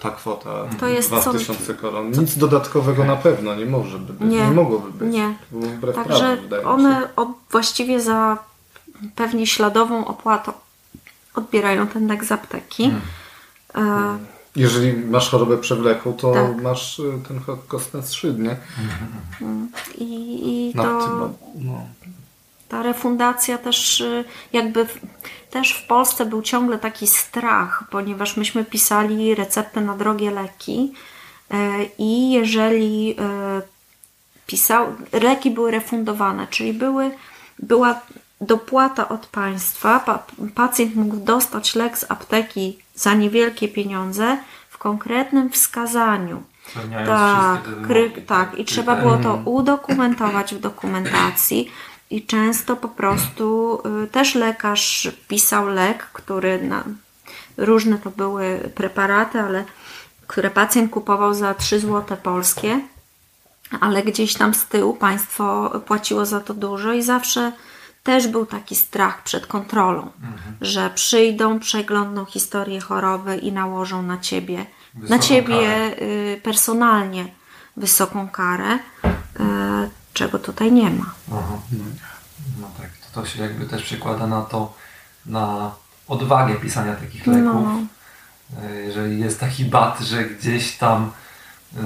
ta 0.00 0.10
kwota 0.10 0.50
To 0.80 0.88
jest 0.88 1.10
co- 1.10 1.20
2000 1.30 1.74
koron. 1.74 2.10
Nic 2.10 2.38
dodatkowego 2.38 3.04
na 3.04 3.16
pewno 3.16 3.54
nie 3.54 3.66
może 3.66 3.98
by 3.98 4.12
być. 4.12 4.30
Nie, 4.30 4.36
Nie, 4.36 4.50
mogłoby 4.50 4.90
być. 4.90 5.14
nie. 5.14 5.34
Wbrew 5.52 5.94
Także 5.94 6.36
prawu, 6.36 6.68
one 6.68 7.08
właściwie 7.50 8.00
za 8.00 8.38
pewnie 9.16 9.46
śladową 9.46 10.06
opłatą 10.06 10.52
odbierają 11.34 11.86
ten 11.86 12.06
lek 12.06 12.24
z 12.24 12.32
apteki. 12.32 12.92
Hmm. 13.74 14.18
E, 14.18 14.33
Jeżeli 14.56 14.92
masz 14.92 15.28
chorobę 15.30 15.58
przewlekłą, 15.58 16.12
to 16.12 16.32
Tak. 16.32 16.62
masz 16.62 16.98
y, 16.98 17.12
ten 17.28 17.40
kostnet 17.68 18.04
strzyd, 18.04 18.38
nie? 18.38 18.56
I, 19.98 20.04
i 20.50 20.72
No, 20.74 20.82
to, 20.82 21.00
chyba, 21.00 21.30
no. 21.54 21.86
ta 22.68 22.82
refundacja 22.82 23.58
też 23.58 24.00
y, 24.00 24.24
jakby 24.52 24.86
też 25.50 25.72
w 25.72 25.86
Polsce 25.86 26.26
był 26.26 26.42
ciągle 26.42 26.78
taki 26.78 27.06
strach, 27.06 27.84
ponieważ 27.90 28.36
myśmy 28.36 28.64
pisali 28.64 29.34
receptę 29.34 29.80
na 29.80 29.96
drogie 29.96 30.30
leki 30.30 30.92
e, 31.50 31.84
i 31.98 32.30
jeżeli 32.32 33.16
e, 33.18 33.62
pisał, 34.46 34.86
leki 35.12 35.50
były 35.50 35.70
refundowane, 35.70 36.46
czyli 36.50 36.72
były, 36.72 37.10
była 37.58 38.00
dopłata 38.40 39.08
od 39.08 39.26
państwa, 39.26 40.00
pa, 40.00 40.26
pacjent 40.54 40.94
mógł 40.96 41.16
dostać 41.16 41.74
lek 41.74 41.98
z 41.98 42.10
apteki 42.10 42.78
za 42.94 43.14
niewielkie 43.14 43.68
pieniądze 43.68 44.38
w 44.70 44.78
konkretnym 44.78 45.50
wskazaniu. 45.50 46.42
Tak, 47.06 47.62
kry, 47.86 48.10
tak. 48.26 48.58
I 48.58 48.64
trzeba 48.64 48.96
było 48.96 49.16
to 49.16 49.34
udokumentować 49.44 50.54
w 50.54 50.60
dokumentacji. 50.60 51.70
I 52.10 52.26
często 52.26 52.76
po 52.76 52.88
prostu 52.88 53.78
y, 54.04 54.06
też 54.06 54.34
lekarz 54.34 55.08
pisał 55.28 55.68
lek, 55.68 56.06
który 56.12 56.62
na, 56.62 56.84
różne 57.56 57.98
to 57.98 58.10
były 58.10 58.70
preparaty, 58.74 59.40
ale 59.40 59.64
które 60.26 60.50
pacjent 60.50 60.90
kupował 60.90 61.34
za 61.34 61.54
3 61.54 61.80
zł 61.80 62.16
polskie, 62.22 62.80
ale 63.80 64.02
gdzieś 64.02 64.34
tam 64.34 64.54
z 64.54 64.66
tyłu 64.66 64.94
państwo 64.94 65.70
płaciło 65.86 66.26
za 66.26 66.40
to 66.40 66.54
dużo 66.54 66.92
i 66.92 67.02
zawsze 67.02 67.52
też 68.04 68.28
był 68.28 68.46
taki 68.46 68.76
strach 68.76 69.22
przed 69.22 69.46
kontrolą, 69.46 70.10
że 70.60 70.90
przyjdą, 70.90 71.60
przeglądną 71.60 72.24
historię 72.24 72.80
choroby 72.80 73.36
i 73.36 73.52
nałożą 73.52 74.02
na 74.02 74.18
ciebie, 74.18 74.58
na 74.94 75.00
Wysoką 75.00 75.22
ciebie 75.22 75.54
karę. 75.54 76.02
y, 76.02 76.40
personalnie 76.42 77.26
wysoką 77.76 78.28
karę, 78.28 78.74
y, 78.74 78.78
czego 80.12 80.38
tutaj 80.38 80.72
nie 80.72 80.90
ma. 80.90 81.14
Aha. 81.32 81.58
No 82.60 82.68
tak, 82.80 82.90
to, 83.14 83.20
to 83.20 83.26
się 83.26 83.42
jakby 83.42 83.66
też 83.66 83.82
przekłada 83.82 84.26
na 84.26 84.42
to, 84.42 84.74
na 85.26 85.70
odwagę 86.08 86.54
pisania 86.54 86.94
takich 86.94 87.26
leków. 87.26 87.44
No. 87.44 87.78
E, 88.62 88.74
Jeżeli 88.80 89.20
jest 89.20 89.40
taki 89.40 89.64
bat, 89.64 90.00
że 90.00 90.24
gdzieś 90.24 90.76
tam 90.76 91.10
y, 91.76 91.80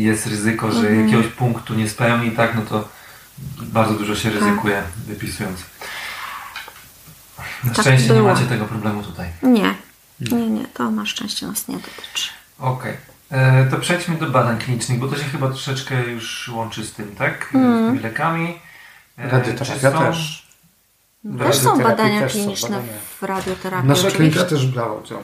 jest 0.00 0.26
ryzyko, 0.26 0.72
że 0.72 0.78
Mhm. 0.88 1.04
jakiegoś 1.08 1.26
punktu 1.32 1.74
nie 1.74 1.88
spełni, 1.88 2.30
tak, 2.30 2.54
no 2.54 2.62
to 2.62 2.88
bardzo 3.62 3.94
dużo 3.94 4.16
się 4.16 4.30
Tak. 4.30 4.40
ryzykuje 4.42 4.82
wypisując. 5.06 5.60
Na 7.64 7.70
Tak 7.74 7.80
szczęście 7.84 8.08
nie 8.08 8.14
było. 8.14 8.32
macie 8.34 8.46
tego 8.46 8.64
problemu 8.64 9.02
tutaj. 9.02 9.28
Nie, 9.42 9.74
nie, 10.20 10.50
nie, 10.50 10.66
to 10.66 10.90
na 10.90 11.06
szczęście 11.06 11.46
nas 11.46 11.68
nie 11.68 11.76
dotyczy. 11.76 12.28
Okej. 12.58 12.96
E, 13.30 13.64
To 13.70 13.76
przejdźmy 13.78 14.14
do 14.16 14.30
badań 14.30 14.58
klinicznych, 14.58 14.98
bo 14.98 15.08
to 15.08 15.16
się 15.16 15.24
chyba 15.24 15.48
troszeczkę 15.48 16.02
już 16.04 16.48
łączy 16.48 16.84
z 16.84 16.92
tym, 16.92 17.16
tak? 17.16 17.48
Z 17.52 17.54
Mhm. 17.54 17.86
tymi 17.86 17.98
lekami. 18.02 18.58
E, 19.18 19.28
Radioterapia 19.30 19.74
czy 19.90 19.96
są- 19.96 19.98
też. 20.04 20.44
Też 21.38 21.56
są 21.58 21.78
badania 21.82 22.20
też 22.20 22.32
są 22.32 22.38
kliniczne 22.38 22.68
badania. 22.70 22.92
w 23.20 23.22
radioterapii. 23.22 23.88
Nasza 23.88 24.08
oczywiście. 24.08 24.30
klinika 24.30 24.50
też 24.50 24.66
brała 24.66 24.92
udział. 25.00 25.22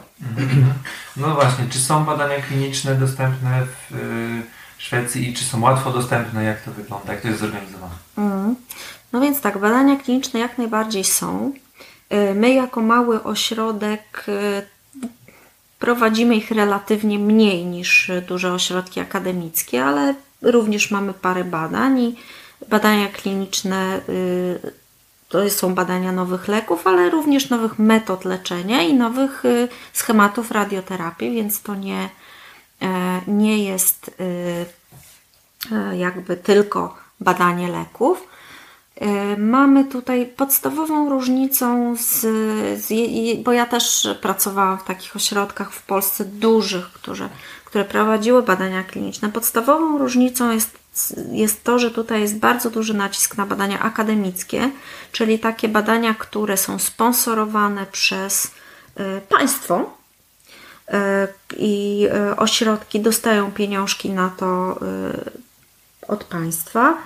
No 1.17 1.35
właśnie, 1.35 1.65
czy 1.71 1.79
są 1.81 2.05
badania 2.05 2.43
kliniczne 2.43 2.95
dostępne 2.95 3.63
w 3.91 3.95
y, 3.95 4.43
Szwecji 4.81 5.29
i 5.29 5.35
czy 5.35 5.45
są 5.45 5.61
łatwo 5.61 5.93
dostępne? 5.93 6.45
Jak 6.45 6.63
to 6.63 6.71
wygląda? 6.71 7.13
Jak 7.13 7.23
to 7.23 7.29
jest 7.29 7.41
zorganizowane? 7.41 7.93
Mm. 8.19 8.57
No 9.13 9.21
więc 9.21 9.41
tak, 9.41 9.59
badania 9.59 9.97
kliniczne 9.97 10.41
jak 10.41 10.59
najbardziej 10.59 11.05
są. 11.05 11.53
Y, 12.13 12.35
My 12.35 12.55
jako 12.55 12.81
mały 12.81 13.23
ośrodek 13.23 14.25
y, 14.29 14.67
prowadzimy 15.79 16.37
ich 16.37 16.51
relatywnie 16.51 17.19
mniej 17.19 17.67
niż 17.67 18.11
duże 18.29 18.53
ośrodki 18.53 19.01
akademickie, 19.01 19.85
ale 19.85 20.15
również 20.43 20.91
mamy 20.91 21.15
parę 21.15 21.45
badań 21.45 22.01
i 22.01 22.17
badania 22.69 23.09
kliniczne 23.09 24.01
y, 24.09 24.73
to 25.29 25.51
są 25.51 25.75
badania 25.75 26.13
nowych 26.13 26.49
leków, 26.49 26.87
ale 26.87 27.11
również 27.11 27.51
nowych 27.51 27.79
metod 27.79 28.25
leczenia 28.25 28.83
i 28.83 28.95
nowych 28.95 29.43
schematów 29.93 30.51
radioterapii, 30.51 31.31
więc 31.31 31.63
to 31.63 31.75
nie, 31.75 32.09
nie 33.27 33.65
jest 33.65 34.09
y, 34.09 34.13
e, 35.73 35.97
jakby 35.97 36.37
tylko 36.37 36.97
badanie 37.21 37.69
leków. 37.69 38.29
E, 38.97 39.37
Mamy 39.37 39.85
tutaj 39.85 40.27
podstawową 40.27 41.11
różnicą, 41.11 41.97
z, 41.97 42.21
z, 42.85 42.93
bo 43.43 43.53
ja 43.53 43.67
też 43.67 44.09
pracowałam 44.21 44.79
w 44.79 44.85
takich 44.85 45.17
ośrodkach 45.17 45.73
w 45.73 45.83
Polsce 45.83 46.25
dużych, 46.25 46.93
które, 46.93 47.29
które 47.65 47.85
prowadziły 47.85 48.43
badania 48.43 48.85
kliniczne. 48.85 49.29
Podstawową 49.33 49.99
różnicą 49.99 50.51
jest, 50.51 50.79
jest 51.33 51.65
to, 51.65 51.79
że 51.79 51.91
tutaj 51.91 52.21
jest 52.21 52.39
bardzo 52.39 52.71
duży 52.71 52.95
nacisk 52.95 53.37
na 53.37 53.47
badania 53.47 53.81
akademickie, 53.81 54.71
czyli 55.13 55.39
takie 55.39 55.69
badania, 55.69 56.15
które 56.15 56.57
są 56.57 56.79
sponsorowane 56.79 57.87
przez 57.87 58.51
e, 58.97 59.21
państwo, 59.21 60.00
E, 60.00 60.00
i 61.57 62.07
e, 62.13 62.37
ośrodki 62.37 63.01
dostają 63.01 63.53
pieniążki 63.53 64.11
na 64.11 64.31
to 64.37 64.73
e, 64.73 66.09
od 66.09 66.25
państwa. 66.25 66.97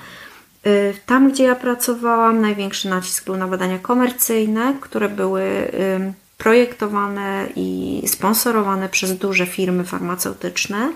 E, 0.64 0.94
Tam, 1.06 1.32
gdzie 1.32 1.44
ja 1.44 1.54
pracowałam, 1.54 2.40
największy 2.40 2.88
nacisk 2.88 3.24
był 3.24 3.36
na 3.36 3.48
badania 3.48 3.78
komercyjne, 3.78 4.74
które 4.80 5.08
były 5.08 5.70
projektowane 6.38 7.46
i 7.56 8.02
sponsorowane 8.06 8.88
przez 8.88 9.18
duże 9.18 9.46
firmy 9.46 9.84
farmaceutyczne. 9.84 10.92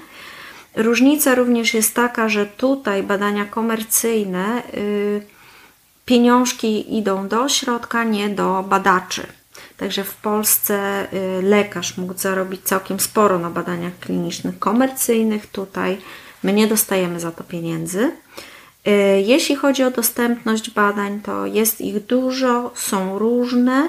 Różnica 0.77 1.35
również 1.35 1.75
jest 1.75 1.95
taka, 1.95 2.29
że 2.29 2.47
tutaj 2.47 3.03
badania 3.03 3.45
komercyjne 3.45 4.63
y, 4.75 5.23
pieniążki 6.05 6.99
idą 6.99 7.29
do 7.29 7.43
ośrodka, 7.43 8.05
nie 8.05 8.29
do 8.29 8.65
badaczy. 8.69 9.27
Także 9.79 10.05
w 10.05 10.15
Polsce 10.15 11.07
y, 11.13 11.43
lekarz 11.43 11.97
mógł 11.97 12.15
zarobić 12.19 12.61
całkiem 12.63 13.01
sporo 13.01 13.39
na 13.39 13.51
badaniach 13.51 13.99
klinicznych 14.01 14.59
komercyjnych. 14.59 15.47
Tutaj 15.47 15.99
my 16.43 16.53
nie 16.53 16.67
dostajemy 16.67 17.21
za 17.21 17.31
to 17.31 17.45
pieniędzy. 17.45 18.13
Y, 18.89 18.91
Jeśli 19.27 19.57
chodzi 19.57 19.85
o 19.85 19.91
dostępność 19.91 20.71
badań, 20.71 21.21
to 21.21 21.47
jest 21.47 21.81
ich 21.81 22.07
dużo, 22.07 22.73
są 22.75 23.19
różne. 23.19 23.89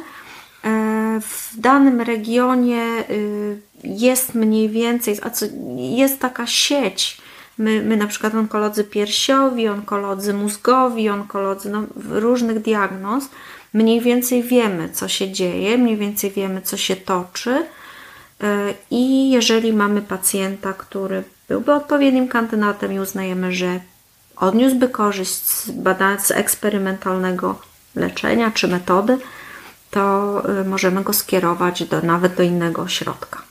E, 0.63 1.19
W 1.21 1.59
danym 1.59 2.01
regionie 2.01 3.03
y, 3.09 3.61
jest 3.83 4.35
mniej 4.35 4.69
więcej, 4.69 5.17
a 5.21 5.29
co, 5.29 5.45
jest 5.77 6.19
taka 6.19 6.47
sieć. 6.47 7.21
My, 7.57 7.81
my 7.83 7.97
na 7.97 8.07
przykład 8.07 8.35
onkolodzy 8.35 8.83
piersiowi, 8.83 9.67
onkolodzy 9.67 10.33
mózgowi, 10.33 11.09
onkolodzy 11.09 11.69
no, 11.69 11.83
różnych 12.09 12.59
diagnoz, 12.59 13.23
mniej 13.73 14.01
więcej 14.01 14.43
wiemy, 14.43 14.89
co 14.89 15.07
się 15.07 15.31
dzieje, 15.31 15.77
mniej 15.77 15.97
więcej 15.97 16.31
wiemy, 16.31 16.61
co 16.61 16.77
się 16.77 16.95
toczy. 16.95 17.65
E, 18.43 18.73
I 18.91 19.31
jeżeli 19.31 19.73
mamy 19.73 20.01
pacjenta, 20.01 20.73
który 20.73 21.23
byłby 21.47 21.73
odpowiednim 21.73 22.27
kandydatem 22.27 22.93
i 22.93 22.99
uznajemy, 22.99 23.53
że 23.53 23.79
odniósłby 24.35 24.89
korzyść 24.89 25.33
z 25.33 25.71
badań 25.71 26.19
z 26.19 26.31
eksperymentalnego 26.31 27.55
leczenia 27.95 28.51
czy 28.51 28.67
metody, 28.67 29.17
to 29.91 30.43
y, 30.61 30.65
możemy 30.65 31.03
go 31.03 31.13
skierować 31.13 31.83
do, 31.83 32.01
nawet 32.01 32.35
do 32.35 32.43
innego 32.43 32.81
ośrodka. 32.81 33.41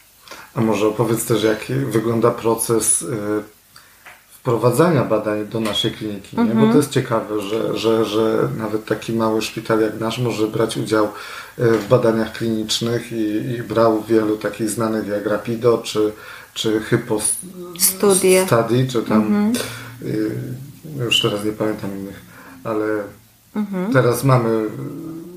A 0.54 0.60
może 0.60 0.86
opowiedz 0.88 1.24
też, 1.24 1.42
jak 1.42 1.64
wygląda 1.66 2.30
proces 2.30 3.02
y, 3.02 3.06
wprowadzania 4.48 5.04
badań 5.04 5.46
do 5.46 5.60
naszej 5.60 5.92
kliniki, 5.92 6.36
nie? 6.36 6.42
Mhm. 6.42 6.60
bo 6.66 6.72
to 6.72 6.76
jest 6.78 6.90
ciekawe, 6.90 7.40
że, 7.40 7.76
że, 7.78 8.04
że 8.04 8.48
nawet 8.56 8.84
taki 8.84 9.12
mały 9.12 9.42
szpital 9.42 9.80
jak 9.80 10.00
nasz 10.00 10.18
może 10.18 10.46
brać 10.46 10.76
udział 10.76 11.04
y, 11.58 11.78
w 11.78 11.88
badaniach 11.88 12.32
klinicznych 12.32 13.12
i, 13.12 13.16
i 13.58 13.62
brał 13.62 14.02
wielu 14.02 14.36
takich 14.36 14.70
znanych 14.70 15.06
jak 15.06 15.26
Rapido, 15.26 15.78
czy, 15.84 16.12
czy 16.54 16.80
Hypo 16.80 17.20
Studie. 17.78 18.46
Study, 18.46 18.86
czy 18.92 19.02
tam, 19.02 19.22
Mhm. 19.22 19.52
y, 20.02 20.30
już 21.04 21.22
teraz 21.22 21.44
nie 21.44 21.52
pamiętam 21.52 21.90
innych, 21.98 22.20
ale 22.64 22.84
Mhm. 23.56 23.92
teraz 23.92 24.24
mamy 24.24 24.64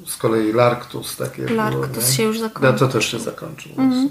z 0.05 0.17
kolei 0.17 0.53
Larctus. 0.53 1.15
Takie 1.17 1.41
było, 1.43 1.55
Larctus 1.57 2.09
nie? 2.09 2.15
się 2.15 2.23
już 2.23 2.39
zakończył. 2.39 2.69
Mhm. 2.69 2.73
Ja, 2.73 2.87
to 2.87 2.93
też 2.93 3.05
się 3.11 3.19
zakończył. 3.19 3.71
właśnie. 3.75 4.09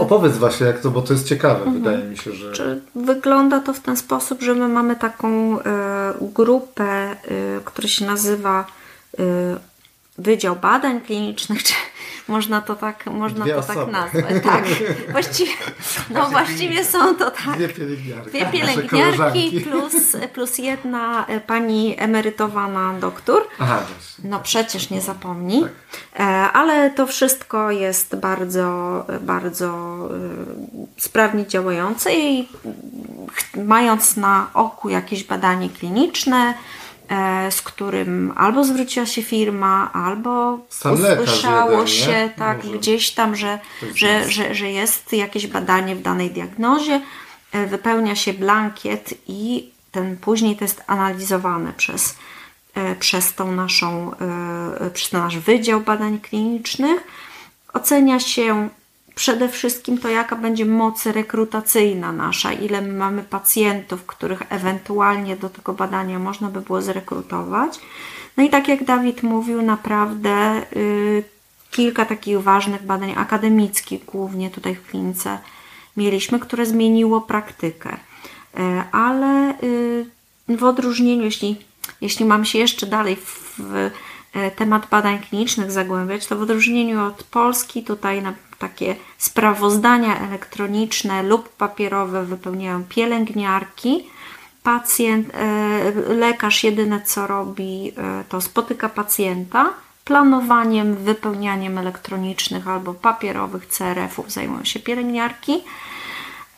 Opowiedz 0.00 0.36
właśnie 0.36 0.66
jak 0.66 0.80
to, 0.80 0.90
bo 0.90 1.02
to 1.02 1.12
jest 1.12 1.28
ciekawe, 1.28 1.70
wydaje 1.72 1.98
mi 2.04 2.16
się, 2.18 2.32
że... 2.32 2.50
E, 2.50 2.52
Czy 2.52 2.80
wygląda 2.94 3.60
to 3.60 3.72
w 3.72 3.80
ten 3.80 3.96
sposób, 3.96 4.42
że 4.42 4.54
my 4.54 4.68
mamy 4.68 4.96
taką 4.96 5.60
e, 5.60 6.14
grupę, 6.20 6.84
e, 6.84 7.16
która 7.64 7.88
się 7.88 8.06
nazywa 8.06 8.66
e, 9.18 9.22
Wydział 10.18 10.56
Badań 10.56 11.00
Klinicznych, 11.00 11.62
czy 11.62 11.74
można 12.30 12.60
to 12.60 12.76
tak, 12.76 13.06
można 13.06 13.44
Dwie 13.44 13.54
to 13.54 13.62
tak 13.62 13.76
osoby. 13.76 13.92
nazwać. 13.92 14.24
Tak, 14.44 14.64
właściwie, 15.12 15.52
no 16.10 16.30
właściwie 16.30 16.84
są 16.84 17.14
to 17.16 17.30
tak. 17.30 17.56
Dwie 17.56 17.68
pielęgniarki. 17.68 18.30
Dwie 18.30 18.46
pielęgniarki 18.46 19.60
plus, 19.60 20.16
plus 20.32 20.58
jedna 20.58 21.26
e, 21.26 21.40
pani 21.40 21.94
emerytowana 21.98 22.94
doktor. 23.00 23.42
Aha. 23.58 23.82
No 24.24 24.40
przecież 24.40 24.90
nie 24.90 25.00
zapomnij. 25.00 25.62
Tak. 25.62 25.70
E, 26.20 26.22
Ale 26.52 26.90
to 26.90 27.06
wszystko 27.06 27.70
jest 27.70 28.16
bardzo, 28.16 29.04
bardzo 29.20 29.66
e, 29.66 31.00
sprawnie 31.00 31.46
działające 31.46 32.14
i 32.14 32.48
mając 33.64 34.16
na 34.16 34.50
oku 34.54 34.88
jakieś 34.88 35.24
badanie 35.24 35.68
kliniczne, 35.68 36.54
z 37.50 37.62
którym 37.62 38.32
albo 38.36 38.64
zwróciła 38.64 39.06
się 39.06 39.22
firma, 39.22 39.92
albo 39.92 40.58
Sam 40.68 40.94
usłyszało 40.94 41.70
jeden, 41.70 41.84
nie? 41.84 41.86
się 41.86 42.30
tak 42.36 42.64
Może. 42.64 42.78
gdzieś 42.78 43.10
tam, 43.10 43.36
że, 43.36 43.58
że, 43.94 44.30
że, 44.30 44.54
że 44.54 44.70
jest 44.70 45.12
jakieś 45.12 45.46
badanie 45.46 45.96
w 45.96 46.02
danej 46.02 46.30
diagnozie, 46.30 47.00
e, 47.52 47.66
wypełnia 47.66 48.16
się 48.16 48.32
blankiet 48.32 49.14
i 49.28 49.70
ten 49.92 50.16
później 50.16 50.56
to 50.56 50.64
jest 50.64 50.82
analizowane 50.86 51.72
przez, 51.72 52.16
e, 52.74 52.94
przez 52.94 53.34
tą 53.34 53.52
naszą, 53.52 54.12
e, 54.80 54.90
przez 54.90 55.12
nasz 55.12 55.38
Wydział 55.38 55.80
Badań 55.80 56.20
Klinicznych. 56.20 57.00
Ocenia 57.72 58.20
się 58.20 58.68
przede 59.14 59.48
wszystkim 59.48 59.98
to, 59.98 60.08
jaka 60.08 60.36
będzie 60.36 60.66
moc 60.66 61.06
rekrutacyjna 61.06 62.12
nasza, 62.12 62.52
ile 62.52 62.82
my 62.82 62.92
mamy 62.92 63.22
pacjentów, 63.22 64.06
których 64.06 64.42
ewentualnie 64.48 65.36
do 65.36 65.50
tego 65.50 65.72
badania 65.72 66.18
można 66.18 66.48
by 66.48 66.60
było 66.60 66.82
zrekrutować. 66.82 67.80
No 68.36 68.42
i 68.44 68.50
tak 68.50 68.68
jak 68.68 68.84
Dawid 68.84 69.22
mówił, 69.22 69.62
naprawdę 69.62 70.62
y, 70.76 71.24
kilka 71.70 72.04
takich 72.04 72.42
ważnych 72.42 72.82
badań 72.82 73.14
akademickich, 73.16 74.04
głównie 74.04 74.50
tutaj 74.50 74.74
w 74.74 74.86
klinice, 74.86 75.38
mieliśmy, 75.96 76.40
które 76.40 76.66
zmieniło 76.66 77.20
praktykę. 77.20 77.96
E, 78.58 78.84
Ale 78.92 79.54
y, 79.62 80.06
w 80.48 80.64
odróżnieniu, 80.64 81.22
jeśli, 81.22 81.56
jeśli 82.00 82.24
mam 82.24 82.44
się 82.44 82.58
jeszcze 82.58 82.86
dalej 82.86 83.16
w, 83.16 83.54
w 83.58 83.90
e, 84.34 84.50
temat 84.50 84.88
badań 84.90 85.18
klinicznych 85.18 85.72
zagłębiać, 85.72 86.26
to 86.26 86.36
w 86.36 86.42
odróżnieniu 86.42 87.04
od 87.04 87.22
Polski 87.22 87.82
tutaj 87.82 88.22
na 88.22 88.34
takie 88.60 88.96
sprawozdania 89.18 90.20
elektroniczne 90.20 91.22
lub 91.22 91.48
papierowe 91.48 92.24
wypełniają 92.24 92.84
pielęgniarki. 92.84 94.06
Pacjent, 94.62 95.28
e, 95.34 96.14
lekarz 96.14 96.64
jedyne 96.64 97.00
co 97.02 97.26
robi, 97.26 97.92
e, 97.96 98.24
to 98.28 98.40
spotyka 98.40 98.88
pacjenta. 98.88 99.70
Planowaniem, 100.04 100.96
wypełnianiem 100.96 101.78
elektronicznych 101.78 102.68
albo 102.68 102.94
papierowych 102.94 103.66
CRF-ów 103.66 104.32
zajmują 104.32 104.64
się 104.64 104.80
pielęgniarki. 104.80 105.52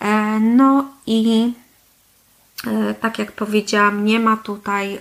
E, 0.00 0.40
No 0.40 0.84
i 1.06 1.52
tak 3.00 3.18
jak 3.18 3.32
powiedziałam, 3.32 4.04
nie 4.04 4.20
ma 4.20 4.36
tutaj 4.36 4.98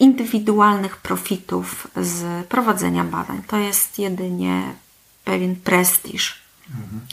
indywidualnych 0.00 0.96
profitów 0.96 1.86
z 1.96 2.46
prowadzenia 2.46 3.04
badań. 3.04 3.42
To 3.46 3.56
jest 3.56 3.98
jedynie 3.98 4.74
pewien 5.24 5.56
prestiż. 5.56 6.42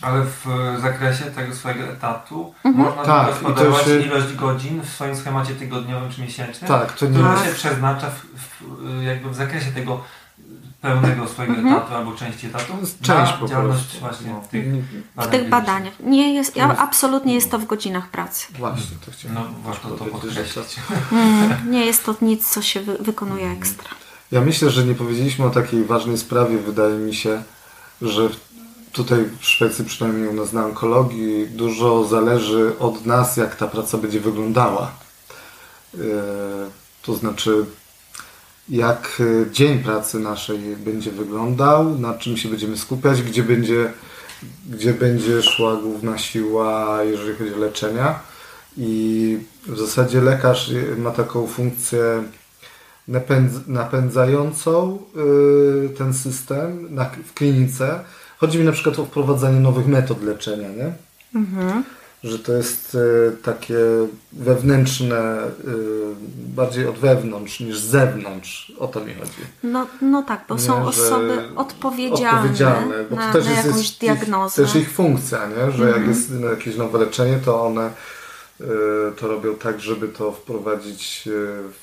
Ale 0.02 0.22
w 0.26 0.46
zakresie 0.82 1.24
tego 1.26 1.56
swojego 1.56 1.84
etatu 1.84 2.54
Mhm. 2.66 2.86
można 2.86 3.04
Tak, 3.04 3.28
gospodarować 3.28 3.86
się- 3.86 4.00
ilość 4.02 4.34
godzin 4.34 4.82
w 4.82 4.90
swoim 4.90 5.16
schemacie 5.16 5.56
tygodniowym 5.56 6.12
czy 6.12 6.22
miesięcznym, 6.22 6.68
Tak, 6.68 6.92
to 6.94 7.06
nie 7.06 7.12
która 7.14 7.34
jest- 7.34 7.46
się 7.46 7.52
przeznacza 7.54 8.10
w, 8.10 8.26
w, 8.36 9.04
jakby 9.04 9.30
w 9.30 9.36
zakresie 9.36 9.72
tego 9.72 10.04
pełnego 10.82 11.28
swojego 11.28 11.56
Mhm. 11.56 11.76
etatu 11.78 11.96
albo 11.96 12.12
części 12.12 12.48
etatu 12.48 12.74
To 12.74 12.80
jest 12.80 13.02
część 13.02 13.32
na 13.32 13.38
po 13.38 13.48
działalność 13.48 13.84
prostu. 13.84 14.00
właśnie 14.00 14.30
No. 14.32 14.44
tych 14.52 14.66
W 15.18 15.28
tych 15.28 15.50
badaniach. 15.50 15.94
Nie 16.00 16.34
jest, 16.34 16.56
ja, 16.56 16.78
absolutnie 16.78 17.34
jest 17.36 17.52
to 17.52 17.60
w 17.60 17.66
godzinach 17.66 18.08
pracy. 18.10 18.48
Właśnie, 18.60 18.98
to 19.06 19.12
chciałem 19.12 19.36
No 19.36 19.46
warto 19.64 19.90
to 19.90 20.06
podkreślić. 20.06 20.76
Mm, 21.12 21.54
Nie 21.72 21.86
jest 21.86 22.06
to 22.06 22.16
nic, 22.22 22.50
co 22.50 22.62
się 22.62 22.82
wy, 22.82 22.98
wykonuje 23.00 23.48
ekstra. 23.52 23.90
Ja 24.32 24.42
myślę, 24.42 24.70
że 24.70 24.84
nie 24.84 24.96
powiedzieliśmy 24.96 25.46
o 25.46 25.50
takiej 25.50 25.84
ważnej 25.86 26.18
sprawie. 26.18 26.58
Wydaje 26.58 26.96
mi 26.96 27.16
się, 27.16 27.44
że 28.02 28.30
tutaj 28.92 29.26
w 29.40 29.46
Szwecji, 29.46 29.86
przynajmniej 29.86 30.28
u 30.28 30.34
nas 30.34 30.54
na 30.54 30.66
onkologii, 30.66 31.48
dużo 31.48 32.04
zależy 32.08 32.74
od 32.80 33.06
nas, 33.06 33.38
jak 33.38 33.56
ta 33.56 33.68
praca 33.68 33.98
będzie 33.98 34.20
wyglądała. 34.20 34.92
E, 35.96 36.00
To 37.02 37.16
znaczy, 37.16 37.66
jak 38.70 39.22
e, 39.22 39.52
dzień 39.52 39.80
pracy 39.80 40.20
naszej 40.20 40.60
będzie 40.60 41.12
wyglądał, 41.12 42.00
na 42.00 42.14
czym 42.14 42.38
się 42.38 42.50
będziemy 42.50 42.78
skupiać, 42.78 43.22
gdzie 43.22 43.44
będzie, 43.44 43.94
gdzie 44.70 44.94
będzie 44.94 45.42
szła 45.42 45.76
główna 45.76 46.18
siła, 46.18 47.04
jeżeli 47.04 47.38
chodzi 47.38 47.54
o 47.54 47.58
leczenia. 47.58 48.20
I 48.78 49.38
w 49.68 49.80
zasadzie 49.80 50.22
lekarz 50.22 50.72
ma 50.98 51.12
taką 51.12 51.48
funkcję 51.48 52.24
napędz, 53.10 53.54
napędzającą 53.68 54.98
y, 55.86 55.90
ten 55.90 56.14
system 56.14 56.96
na, 56.96 57.06
w 57.26 57.34
klinice. 57.34 58.00
Chodzi 58.38 58.60
mi 58.60 58.66
na 58.66 58.72
przykład 58.72 59.00
o 59.00 59.06
wprowadzanie 59.06 59.60
nowych 59.60 59.88
metod 59.88 60.24
leczenia, 60.24 60.70
nie? 60.70 60.92
Mhm. 61.36 61.84
Że 62.24 62.40
to 62.40 62.54
jest 62.54 62.96
y, 62.96 63.38
takie 63.44 63.78
wewnętrzne, 64.34 65.38
y, 65.68 65.72
bardziej 66.56 66.88
od 66.88 66.96
wewnątrz 66.96 67.60
niż 67.60 67.80
z 67.80 67.84
zewnątrz. 67.84 68.74
O 68.80 68.88
to 68.88 69.00
mi 69.00 69.14
chodzi. 69.14 69.32
No, 69.64 69.88
no 70.02 70.24
tak, 70.24 70.46
bo 70.50 70.58
są 70.58 70.86
Nie, 70.86 70.92
że 70.92 71.02
osoby 71.02 71.40
odpowiedzialne, 71.56 72.40
odpowiedzialne, 72.40 72.96
bo 73.10 73.16
to 73.16 73.22
na, 73.22 73.34
też 73.34 73.46
na 73.46 73.52
jest, 73.52 73.66
jakąś 73.66 73.92
diagnozę. 73.92 74.64
Ich, 74.64 74.68
też 74.68 74.82
ich 74.82 74.92
funkcja, 74.92 75.40
nie? 75.48 75.72
że 75.72 75.84
Mhm. 75.84 75.90
jak 75.90 76.08
jest 76.08 76.32
jakieś 76.50 76.78
nowe 76.78 77.00
leczenie, 77.00 77.40
to 77.46 77.66
one 77.66 77.90
to 79.20 79.28
robią 79.28 79.56
tak, 79.56 79.80
żeby 79.80 80.08
to 80.08 80.32
wprowadzić 80.32 81.24
y, 81.28 81.32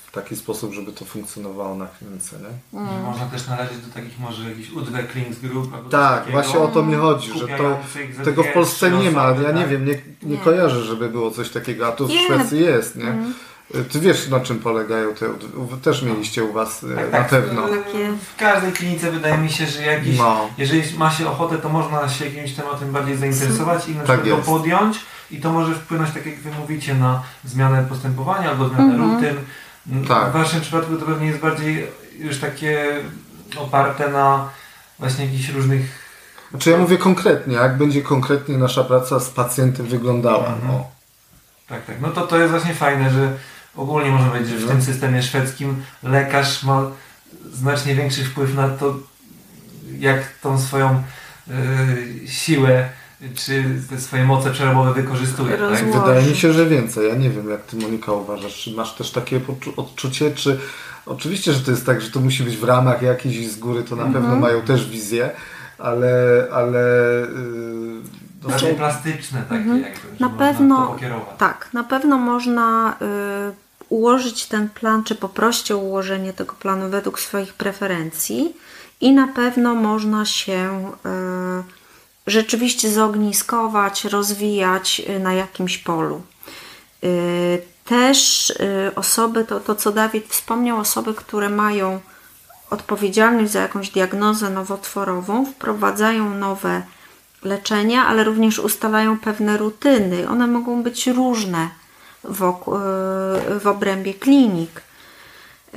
w 0.07 0.11
taki 0.11 0.35
sposób, 0.35 0.73
żeby 0.73 0.91
to 0.91 1.05
funkcjonowało 1.05 1.75
na 1.75 1.87
klinice. 1.87 2.35
Nie? 2.39 2.79
Mm. 2.79 3.03
Można 3.03 3.25
też 3.25 3.47
należeć 3.47 3.77
do 3.77 3.93
takich 3.93 4.19
może 4.19 4.49
jakichś 4.49 4.69
Udwe-Klingsgrup 4.71 5.73
albo 5.73 5.83
coś 5.83 5.91
Tak, 5.91 6.31
właśnie 6.31 6.59
o 6.59 6.67
to 6.67 6.83
mi 6.83 6.95
chodzi, 6.95 7.39
że 7.39 7.47
to, 7.47 7.79
tego 8.23 8.43
w 8.43 8.53
Polsce 8.53 8.91
nie 8.91 9.11
ma. 9.11 9.25
osoby, 9.29 9.43
Ja 9.43 9.51
nie 9.51 9.61
tak? 9.61 9.69
wiem, 9.69 9.85
nie, 9.85 9.93
nie 10.23 10.31
Nie. 10.31 10.37
kojarzę, 10.37 10.83
żeby 10.83 11.09
było 11.09 11.31
coś 11.31 11.49
takiego, 11.49 11.87
a 11.87 11.91
tu 11.91 12.07
w. 12.07 12.11
Szwecji 12.11 12.59
jest, 12.59 12.95
nie? 12.95 13.03
Mm. 13.09 13.33
Ty 13.91 13.99
wiesz, 13.99 14.27
na 14.27 14.39
czym 14.39 14.59
polegają 14.59 15.13
te, 15.15 15.25
też 15.83 16.01
mieliście 16.01 16.43
u 16.43 16.53
Was 16.53 16.83
e, 16.83 16.95
Tak, 16.95 17.11
na 17.11 17.17
tak. 17.17 17.27
pewno. 17.29 17.61
W 18.33 18.35
każdej 18.39 18.71
klinice 18.71 19.11
wydaje 19.11 19.37
mi 19.37 19.49
się, 19.49 19.65
że 19.65 19.81
jakiś, 19.81 20.17
No. 20.17 20.49
jeżeli 20.57 20.97
ma 20.97 21.11
się 21.11 21.27
ochotę, 21.29 21.57
to 21.57 21.69
można 21.69 22.09
się 22.09 22.25
jakimś 22.25 22.53
tematem 22.53 22.91
bardziej 22.91 23.17
zainteresować 23.17 23.87
i 23.87 23.95
na 23.95 24.03
Tak 24.03 24.21
przykład 24.21 24.39
go 24.45 24.45
podjąć 24.51 24.99
i 25.31 25.41
to 25.41 25.51
może 25.51 25.75
wpłynąć, 25.75 26.11
tak 26.11 26.25
jak 26.25 26.39
Wy 26.39 26.51
mówicie, 26.59 26.93
na 26.95 27.23
zmianę 27.45 27.85
postępowania 27.89 28.49
albo 28.49 28.69
zmianę 28.69 28.93
Mhm. 28.93 29.13
rutyn. 29.13 29.35
Tak. 30.07 30.29
W 30.29 30.33
Waszym 30.33 30.61
przypadku 30.61 30.95
to 30.97 31.05
pewnie 31.05 31.27
jest 31.27 31.39
bardziej 31.39 31.87
już 32.19 32.39
takie 32.39 32.85
oparte 33.57 34.09
na 34.09 34.49
właśnie 34.99 35.25
jakichś 35.25 35.49
różnych 35.49 36.07
Znaczy 36.51 36.69
ja 36.69 36.77
mówię 36.77 36.97
konkretnie, 36.97 37.55
jak 37.55 37.77
będzie 37.77 38.01
konkretnie 38.01 38.57
nasza 38.57 38.83
praca 38.83 39.19
z 39.19 39.29
pacjentem 39.29 39.85
wyglądała. 39.85 40.47
Mhm. 40.47 40.59
No. 40.67 40.85
Tak, 41.67 41.85
tak. 41.85 42.01
No 42.01 42.09
to 42.09 42.27
to 42.27 42.37
jest 42.37 42.51
właśnie 42.51 42.73
fajne, 42.73 43.09
że 43.09 43.31
ogólnie 43.77 44.11
można 44.11 44.29
powiedzieć, 44.29 44.49
że 44.59 44.65
w 44.67 44.69
tym 44.69 44.81
systemie 44.81 45.23
szwedzkim 45.23 45.75
lekarz 46.03 46.63
ma 46.63 46.81
znacznie 47.53 47.95
większy 47.95 48.23
wpływ 48.25 48.55
na 48.55 48.69
to, 48.69 48.95
jak 49.99 50.19
tą 50.41 50.59
swoją 50.59 51.03
y, 51.47 52.27
siłę 52.27 52.89
czy 53.35 53.63
te 53.89 53.99
swoje 53.99 54.23
moce 54.23 54.51
przerobowe 54.51 54.93
wykorzystuje. 54.93 55.57
Tak? 55.57 55.85
Wydaje 55.85 56.25
mi 56.29 56.35
się, 56.35 56.53
że 56.53 56.65
więcej. 56.65 57.09
Ja 57.09 57.15
nie 57.15 57.29
wiem, 57.29 57.49
jak 57.49 57.61
Ty 57.63 57.75
Monika 57.77 58.11
uważasz. 58.11 58.55
Czy 58.63 58.71
masz 58.71 58.95
też 58.95 59.11
takie 59.11 59.41
odczucie, 59.77 60.31
czy 60.31 60.59
oczywiście, 61.05 61.53
że 61.53 61.59
to 61.59 61.71
jest 61.71 61.85
tak, 61.85 62.01
że 62.01 62.11
to 62.11 62.19
musi 62.19 62.43
być 62.43 62.57
w 62.57 62.63
ramach 62.63 63.01
jakiejś 63.01 63.35
i 63.37 63.45
z 63.49 63.59
góry, 63.59 63.83
to 63.83 63.95
na 63.95 64.03
Mhm. 64.03 64.23
pewno 64.23 64.39
mają 64.39 64.61
też 64.61 64.89
wizję, 64.89 65.29
ale, 65.77 66.11
ale 66.53 66.79
yy, 67.21 68.01
no 68.43 68.49
Bardziej 68.49 68.69
są- 68.71 68.75
plastyczne 68.75 69.41
takie 69.41 69.55
Mhm. 69.55 69.81
jakby, 69.81 69.97
że 70.01 70.07
Na 70.19 70.29
można 70.29 70.37
pewno- 70.47 70.85
to 70.87 70.91
pokierować. 70.93 71.37
Tak, 71.37 71.69
na 71.73 71.83
pewno 71.83 72.17
można 72.17 72.97
y, 73.51 73.66
ułożyć 73.89 74.45
ten 74.45 74.69
plan, 74.69 75.03
czy 75.03 75.15
poprosić 75.15 75.71
o 75.71 75.77
ułożenie 75.77 76.33
tego 76.33 76.53
planu 76.53 76.89
według 76.89 77.19
swoich 77.19 77.53
preferencji 77.53 78.55
i 79.01 79.11
na 79.11 79.27
pewno 79.27 79.75
można 79.75 80.25
się 80.25 80.91
y, 81.05 81.63
rzeczywiście 82.27 82.91
zogniskować, 82.91 84.05
rozwijać 84.05 85.01
y, 85.09 85.19
na 85.19 85.33
jakimś 85.33 85.77
polu. 85.77 86.21
Y, 87.03 87.61
Też 87.87 88.53
osoby, 88.95 89.45
to, 89.45 89.59
to 89.59 89.75
co 89.75 89.91
Dawid 89.91 90.27
wspomniał, 90.27 90.77
osoby, 90.77 91.13
które 91.13 91.49
mają 91.49 91.99
odpowiedzialność 92.69 93.51
za 93.51 93.61
jakąś 93.61 93.89
diagnozę 93.89 94.49
nowotworową, 94.49 95.45
wprowadzają 95.45 96.29
nowe 96.29 96.81
leczenia, 97.43 98.05
ale 98.05 98.23
również 98.23 98.59
ustalają 98.59 99.19
pewne 99.19 99.57
rutyny. 99.57 100.29
One 100.29 100.47
mogą 100.47 100.83
być 100.83 101.07
różne 101.07 101.69
y, 102.29 103.59
w 103.59 103.67
obrębie 103.67 104.13
klinik. 104.13 104.81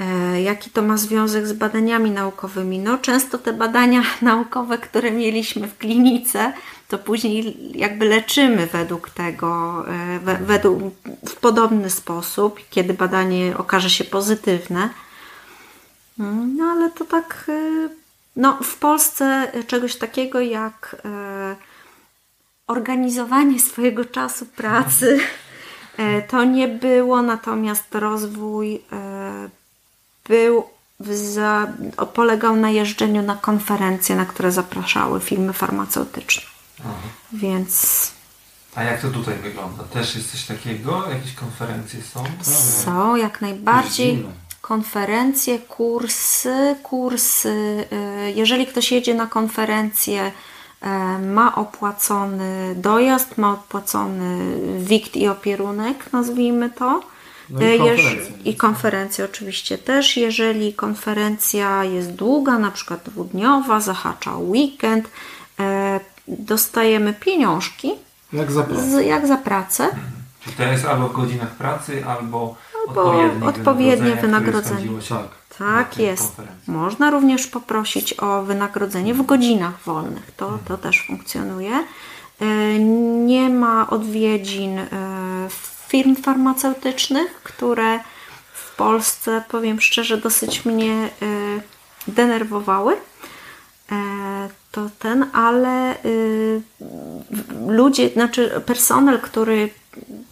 E, 0.01 0.43
Jaki 0.43 0.71
to 0.71 0.83
ma 0.83 0.97
związek 0.97 1.47
z 1.47 1.53
badaniami 1.53 2.11
naukowymi? 2.11 2.79
No, 2.79 2.99
często 2.99 3.39
te 3.39 3.53
badania 3.53 4.03
naukowe, 4.23 4.79
które 4.79 5.11
mieliśmy 5.11 5.69
w 5.69 5.79
klinice, 5.79 6.53
to 6.89 6.99
później 6.99 7.57
jakby 7.79 8.05
leczymy 8.05 8.67
według 8.67 9.11
tego, 9.11 9.85
e, 9.89 10.19
we, 10.19 10.37
według, 10.37 10.95
w 11.29 11.37
podobny 11.37 11.91
sposób, 11.91 12.61
kiedy 12.71 12.95
badanie 12.95 13.57
okaże 13.57 13.91
się 13.91 14.05
pozytywne. 14.05 14.89
Mm, 16.19 16.57
No, 16.57 16.65
ale 16.65 16.91
to 16.91 17.05
tak, 17.05 17.45
e, 17.49 17.89
no, 18.37 18.59
w 18.63 18.77
Polsce 18.77 19.53
czegoś 19.67 19.97
takiego 19.97 20.41
jak 20.41 20.97
organizowanie 22.67 23.61
swojego 23.61 24.05
czasu 24.05 24.47
pracy 24.47 25.19
to 26.29 26.45
nie 26.45 26.69
było, 26.69 27.23
natomiast 27.23 27.95
rozwój 27.95 28.75
e, 28.93 29.49
był 30.29 30.65
za, 31.11 31.67
polegał 32.15 32.57
na 32.57 32.71
jeżdżeniu 32.71 33.23
na 33.23 33.37
konferencje, 33.37 34.17
na 34.17 34.27
które 34.27 34.53
zapraszały 34.53 35.21
firmy 35.21 35.53
farmaceutyczne. 35.53 36.43
Aha. 36.81 36.91
Więc 37.33 38.13
A 38.75 38.83
jak 38.83 39.01
to 39.03 39.09
tutaj 39.09 39.35
wygląda? 39.35 39.85
Też 39.85 40.15
jest 40.17 40.31
coś 40.33 40.45
takiego? 40.45 41.05
Jakieś 41.11 41.35
konferencje 41.35 42.01
są? 42.03 42.25
są 42.83 43.17
jak 43.17 43.41
najbardziej 43.41 44.25
konferencje, 44.61 45.59
kursy, 45.59 46.77
kursy. 46.83 47.85
y, 48.29 48.33
Jeżeli 48.35 48.67
ktoś 48.67 48.93
jedzie 48.93 49.15
na 49.15 49.27
konferencję, 49.27 50.23
e, 50.23 50.33
ma 51.35 51.55
opłacony 51.55 52.75
dojazd, 52.77 53.39
ma 53.39 53.53
opłacony 53.53 54.55
wikt 54.79 55.17
i 55.17 55.29
opierunek, 55.29 56.13
nazwijmy 56.13 56.71
to. 56.71 57.01
No 57.51 57.61
i 57.61 57.65
E, 57.65 57.67
jeż- 57.79 57.79
konferencje. 57.79 58.33
I 58.45 58.57
konferencje 58.57 59.25
oczywiście 59.25 59.79
też. 59.79 60.17
Jeżeli 60.17 60.75
konferencja 60.75 61.85
jest 61.85 62.13
długa, 62.13 62.59
na 62.59 62.71
przykład 62.71 63.01
dwudniowa, 63.05 63.81
zahacza 63.81 64.37
weekend, 64.37 65.11
e, 65.61 66.01
dostajemy 66.29 67.13
pieniążki, 67.15 67.93
Jak 68.33 68.53
zapraszam. 68.53 68.91
z, 68.91 69.07
jak 69.07 69.27
za 69.27 69.37
pracę. 69.37 69.89
Czy 70.45 70.53
to 70.53 70.63
jest 70.63 70.85
albo 70.85 71.09
w 71.09 71.13
godzinach 71.13 71.51
pracy, 71.51 72.05
albo, 72.07 72.57
Albo 72.89 73.03
odpowiednie, 73.03 73.47
odpowiednie 73.49 74.17
wynagrodzenie, 74.17 74.81
wynagrodzenie. 74.81 75.40
Tak. 75.61 75.99
jest. 75.99 76.37
Można 76.67 77.11
również 77.11 77.47
poprosić 77.47 78.13
o 78.13 78.43
wynagrodzenie 78.43 79.15
w 79.15 79.27
godzinach 79.27 79.83
wolnych. 79.85 80.31
To, 80.37 80.59
to 80.69 80.79
też 80.79 81.05
funkcjonuje. 81.07 81.85
E, 82.41 82.79
Nie 83.25 83.49
ma 83.49 83.91
odwiedzin 83.91 84.79
e, 84.79 84.87
firm 85.89 86.17
farmaceutycznych, 86.17 87.41
które 87.43 88.01
w 88.53 88.77
Polsce, 88.77 89.43
powiem 89.49 89.81
szczerze, 89.81 90.17
dosyć 90.17 90.65
mnie 90.65 90.93
e, 90.93 91.09
denerwowały. 92.09 92.97
To 94.73 94.91
ten, 94.99 95.27
ale 95.33 95.97
ludzie, 97.69 98.09
znaczy 98.09 98.63
personel, 98.67 99.21
który 99.21 99.71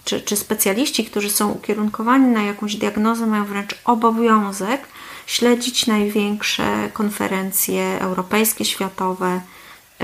czy, 0.05 0.21
czy 0.21 0.37
specjaliści, 0.37 1.05
którzy 1.05 1.31
są 1.31 1.51
ukierunkowani 1.51 2.27
na 2.27 2.43
jakąś 2.43 2.77
diagnozę, 2.77 3.27
mają 3.27 3.45
wręcz 3.45 3.75
obowiązek 3.85 4.81
śledzić 5.29 5.87
największe 5.87 6.89
konferencje 6.93 8.01
europejskie, 8.01 8.65
światowe 8.65 9.41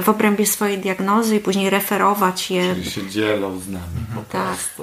w 0.02 0.08
obrębie 0.08 0.46
swojej 0.46 0.78
diagnozy 0.78 1.36
i 1.36 1.40
później 1.40 1.70
referować 1.70 2.50
je. 2.50 2.74
Czyli 2.74 2.90
się 2.90 3.06
dzielą 3.10 3.58
z 3.60 3.68
nami 3.68 3.84
po 4.14 4.20
Tak. 4.20 4.46
prostu. 4.46 4.82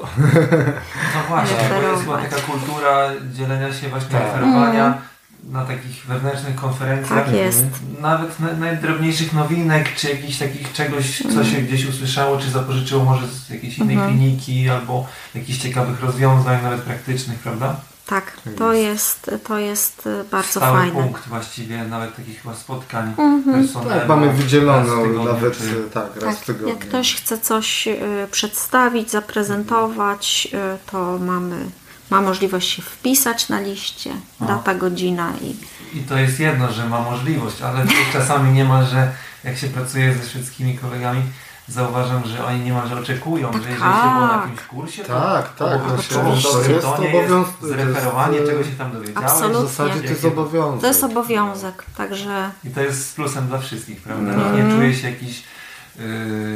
No 1.15 1.21
właśnie, 1.29 1.55
bo 1.57 1.61
jest 1.61 1.69
chyba 1.69 1.81
Referować. 1.81 2.29
taka 2.29 2.41
kultura 2.41 3.09
dzielenia 3.33 3.73
się 3.73 3.89
właśnie 3.89 4.09
Tak. 4.09 4.23
referowania 4.23 5.01
na 5.49 5.65
takich 5.65 6.05
wewnętrznych 6.05 6.55
konferencjach. 6.55 7.25
Tak 7.25 7.33
jest. 7.35 7.65
Nawet 7.99 8.39
na, 8.39 8.53
najdrobniejszych 8.53 9.33
nowinek, 9.33 9.95
czy 9.95 10.09
jakichś 10.09 10.37
takich 10.37 10.73
czegoś, 10.73 11.17
co 11.17 11.27
Mhm. 11.27 11.45
się 11.47 11.61
gdzieś 11.61 11.85
usłyszało, 11.85 12.37
czy 12.37 12.49
zapożyczyło 12.49 13.03
może 13.05 13.27
z 13.27 13.49
jakiejś 13.49 13.77
innej 13.77 13.97
kliniki, 13.97 14.69
albo 14.69 15.07
jakichś 15.35 15.59
ciekawych 15.59 16.01
rozwiązań, 16.01 16.63
nawet 16.63 16.81
praktycznych, 16.81 17.39
prawda? 17.39 17.75
Tak, 18.11 18.31
to 18.57 18.73
jest, 18.73 19.31
to 19.47 19.57
jest 19.57 20.07
y, 20.07 20.23
bardzo 20.31 20.59
Stały 20.59 20.77
fajne. 20.77 20.93
punkt 21.03 21.27
właściwie 21.27 21.83
nawet 21.83 22.15
takich 22.15 22.41
chyba 22.41 22.55
spotkań 22.55 23.13
Mhm. 23.17 23.43
personelu. 23.43 23.89
Tak, 23.89 24.07
mamy 24.07 24.33
wydzieloną 24.33 25.03
w 25.13 25.25
nawet 25.25 25.57
czy- 25.57 25.63
e, 25.87 25.89
tak, 25.93 26.15
raz 26.21 26.35
w 26.35 26.37
Tak, 26.37 26.45
tygodniu. 26.45 26.67
jak 26.69 26.79
ktoś 26.79 27.15
chce 27.15 27.37
coś 27.37 27.87
y, 27.87 27.99
przedstawić, 28.31 29.11
zaprezentować, 29.11 30.47
y, 30.53 30.91
to 30.91 31.17
mamy, 31.19 31.65
ma 32.09 32.21
możliwość 32.21 32.69
się 32.75 32.81
wpisać 32.81 33.49
na 33.49 33.59
liście, 33.59 34.11
O. 34.39 34.45
data, 34.45 34.75
godzina 34.75 35.33
i 35.41 35.55
I 35.97 35.99
to 36.03 36.17
jest 36.17 36.39
jedno, 36.39 36.71
że 36.71 36.89
ma 36.89 37.01
możliwość, 37.01 37.61
ale 37.61 37.85
czasami 38.13 38.51
nie 38.53 38.65
ma, 38.65 38.83
że 38.85 39.11
jak 39.43 39.57
się 39.57 39.67
pracuje 39.67 40.13
ze 40.13 40.29
szwedzkimi 40.29 40.77
kolegami, 40.77 41.21
zauważam, 41.71 42.23
że 42.25 42.45
oni 42.45 42.59
niemalże 42.59 42.99
oczekują, 42.99 43.51
że 43.53 43.57
jeżeli 43.59 43.75
się 43.77 44.09
było 44.13 44.27
na 44.27 44.29
tak. 44.29 44.41
jakimś 44.41 44.61
kursie, 44.67 45.03
to 45.03 45.07
Tak, 45.21 45.55
tak, 45.55 45.81
obowiązkowo 45.81 46.29
no 46.29 46.35
dobrym 46.41 46.71
jest 46.75 46.85
obowiąz- 46.87 47.47
jest 47.47 47.61
zreferowanie, 47.61 48.37
to 48.37 48.43
jest, 48.43 48.51
czego 48.51 48.63
się 48.63 48.71
tam 48.71 48.91
dowiedziałeś. 48.91 49.29
Absolutnie. 49.31 49.67
W 49.67 49.69
zasadzie 49.69 49.99
to 50.01 50.07
jest 50.07 50.25
obowiązek. 50.25 50.81
to 50.81 50.87
jest 50.87 51.03
obowiązek, 51.03 51.85
także 51.97 52.51
I 52.63 52.69
to 52.69 52.81
jest 52.81 53.15
plusem 53.15 53.47
dla 53.47 53.57
wszystkich, 53.57 54.01
prawda? 54.01 54.31
Mhm. 54.33 54.55
Nikt 54.55 54.67
nie 54.67 54.75
czuje 54.75 54.95
się 54.95 55.09
jakiś 55.09 55.43
yy, 55.99 56.05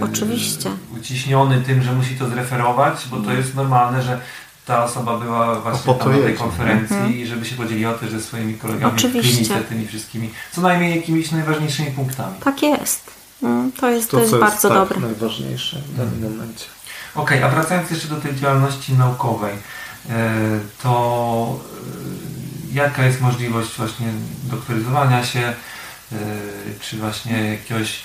Oczywiście. 0.04 0.70
uciśniony 0.98 1.62
tym, 1.62 1.82
że 1.84 1.94
musi 1.94 2.16
to 2.16 2.30
zreferować, 2.30 3.08
bo 3.12 3.18
to 3.18 3.32
jest 3.34 3.56
normalne, 3.56 4.02
że 4.02 4.20
ta 4.66 4.84
osoba 4.84 5.18
była 5.18 5.60
właśnie 5.60 5.94
to 5.94 6.00
tam 6.00 6.12
na 6.12 6.18
tej 6.26 6.36
konferencji 6.36 7.20
i 7.22 7.28
żeby 7.28 7.46
się 7.46 7.56
podzieliła 7.56 7.94
też 7.94 8.12
ze 8.12 8.22
swoimi 8.22 8.54
kolegami 8.54 8.94
Oczywiście. 8.96 9.32
w 9.32 9.36
klinice 9.36 9.62
tymi 9.62 9.88
wszystkimi, 9.88 10.30
co 10.52 10.62
najmniej 10.62 10.96
jakimiś 10.96 11.32
najważniejszymi 11.32 11.92
punktami. 11.92 12.36
tak 12.44 12.64
jest. 12.64 13.05
Mm, 13.46 13.72
To 13.72 13.90
jest, 13.90 14.12
to 14.12 14.18
To, 14.18 14.22
jest 14.22 14.32
co 14.32 14.40
bardzo 14.40 14.70
tak, 14.70 14.78
dobre. 14.78 15.00
najważniejsze 15.00 15.78
w 15.80 15.98
danym 15.98 16.22
momencie. 16.24 16.66
Okej, 17.16 17.44
a 17.44 17.50
wracając 17.50 17.92
jeszcze 17.92 18.08
do 18.08 18.16
tej 18.16 18.36
działalności 18.36 18.94
naukowej, 18.94 19.54
e, 20.10 20.30
to 20.84 21.60
e, 22.72 22.76
jaka 22.76 23.06
jest 23.06 23.22
możliwość 23.22 23.78
właśnie 23.78 24.08
doktoryzowania 24.44 25.26
się, 25.26 25.40
e, 25.40 26.16
czy 26.82 26.98
właśnie 26.98 27.52
jakiegoś 27.52 28.02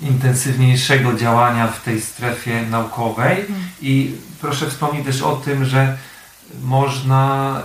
intensywniejszego 0.00 1.14
działania 1.14 1.66
w 1.66 1.82
tej 1.82 2.00
strefie 2.00 2.62
naukowej 2.62 3.44
i 3.82 4.14
proszę 4.40 4.70
wspomnieć 4.70 5.06
też 5.06 5.22
o 5.22 5.36
tym, 5.36 5.64
że 5.64 5.96
można 6.62 7.62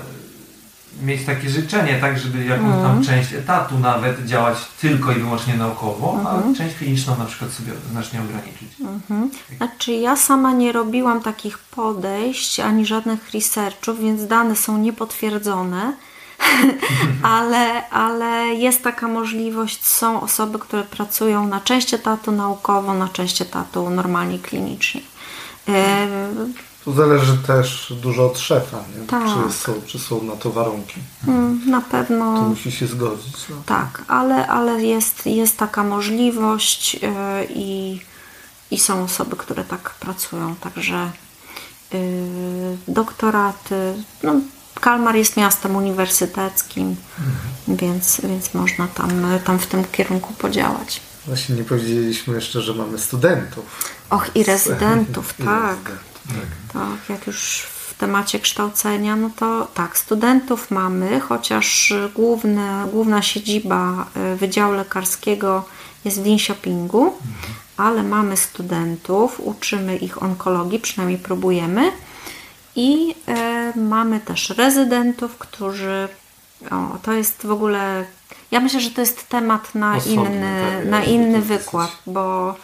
mieć 1.03 1.25
takie 1.25 1.49
życzenie, 1.49 1.97
tak, 2.01 2.19
żeby 2.19 2.45
jakąś 2.45 2.71
tam 2.71 2.97
Mhm. 2.97 3.03
część 3.03 3.33
etatu 3.33 3.79
nawet 3.79 4.25
działać 4.25 4.57
tylko 4.81 5.11
i 5.11 5.15
wyłącznie 5.15 5.53
naukowo, 5.55 6.15
Mhm. 6.19 6.53
a 6.53 6.57
część 6.57 6.75
kliniczną 6.75 7.17
na 7.17 7.25
przykład 7.25 7.51
sobie 7.51 7.71
znacznie 7.91 8.19
ograniczyć. 8.21 8.69
Mhm. 8.81 9.31
Znaczy 9.57 9.91
ja 9.91 10.15
sama 10.15 10.51
nie 10.51 10.71
robiłam 10.71 11.21
takich 11.21 11.57
podejść 11.57 12.59
ani 12.59 12.85
żadnych 12.85 13.31
researchów, 13.33 13.99
więc 13.99 14.27
dane 14.27 14.55
są 14.55 14.77
niepotwierdzone, 14.77 15.93
ale, 17.23 17.89
ale 17.89 18.45
jest 18.53 18.83
taka 18.83 19.07
możliwość. 19.07 19.85
Są 19.85 20.21
osoby, 20.21 20.59
które 20.59 20.83
pracują 20.83 21.47
na 21.47 21.59
część 21.61 21.93
etatu 21.93 22.31
naukowo, 22.31 22.93
na 22.93 23.07
część 23.07 23.41
etatu 23.41 23.89
normalnie 23.89 24.39
klinicznie. 24.39 25.01
Tu 26.85 26.93
zależy 26.93 27.37
też 27.37 27.93
dużo 28.01 28.25
od 28.25 28.39
szefa, 28.39 28.77
nie? 28.99 29.07
Tak. 29.07 29.23
Czy, 29.23 29.53
są, 29.53 29.73
czy 29.87 29.99
są 29.99 30.23
na 30.23 30.35
to 30.35 30.49
warunki. 30.51 30.99
mm, 31.27 31.61
Na 31.69 31.81
To 31.81 31.87
pewno 31.91 32.31
musi 32.41 32.71
się 32.71 32.87
zgodzić. 32.87 33.35
No. 33.49 33.55
tak, 33.65 34.01
ale, 34.07 34.47
ale 34.47 34.83
jest, 34.83 35.25
jest 35.25 35.57
taka 35.57 35.83
możliwość 35.83 36.99
e, 37.03 37.45
i, 37.49 38.01
i 38.71 38.79
są 38.79 39.03
osoby, 39.03 39.35
które 39.35 39.63
tak 39.63 39.89
pracują, 39.99 40.55
także 40.55 41.11
yy, 41.93 41.99
doktoraty. 42.87 43.93
No, 44.23 44.33
Kalmar 44.81 45.15
jest 45.15 45.37
miastem 45.37 45.75
uniwersyteckim, 45.75 46.95
więc, 47.67 48.21
więc 48.23 48.53
można 48.53 48.87
tam, 48.87 49.09
tam 49.45 49.59
w 49.59 49.67
tym 49.67 49.83
kierunku 49.91 50.33
podziałać. 50.33 51.01
Właśnie 51.27 51.55
nie 51.55 51.63
powiedzieliśmy 51.63 52.35
jeszcze, 52.35 52.61
że 52.61 52.73
mamy 52.73 52.99
studentów. 52.99 53.65
Och, 54.09 54.35
i 54.35 54.43
rezydentów, 54.43 55.33
I 55.39 55.43
tak. 55.43 55.61
rezydentów. 55.61 56.10
Tak, 56.73 57.09
jak 57.09 57.27
już 57.27 57.61
w 57.61 57.93
temacie 57.93 58.39
kształcenia, 58.39 59.15
no 59.15 59.29
to 59.35 59.67
tak, 59.73 59.97
studentów 59.97 60.71
mamy, 60.71 61.19
chociaż 61.19 61.93
główne, 62.15 62.87
główna 62.91 63.21
siedziba 63.21 64.05
y, 64.33 64.35
Wydziału 64.35 64.73
Lekarskiego 64.73 65.65
jest 66.05 66.21
w 66.21 66.25
Linköpingu, 66.25 67.13
ale 67.77 68.03
mamy 68.03 68.37
studentów, 68.37 69.39
uczymy 69.39 69.97
ich 69.97 70.23
onkologii, 70.23 70.79
przynajmniej 70.79 71.19
próbujemy. 71.19 71.91
I 72.75 73.15
y, 73.75 73.79
mamy 73.79 74.19
też 74.19 74.49
rezydentów, 74.49 75.37
którzy. 75.37 76.07
O, 76.71 76.97
to 77.03 77.13
jest 77.13 77.45
w 77.45 77.51
ogóle. 77.51 78.05
Ja 78.51 78.59
myślę, 78.59 78.79
że 78.79 78.91
to 78.91 79.01
jest 79.01 79.29
temat 79.29 79.75
na 79.75 79.95
Osobny, 79.95 80.13
inny, 80.13 80.77
tak, 80.77 80.85
na 80.85 81.03
inny 81.03 81.41
wykład, 81.41 81.91
bo 82.05 82.55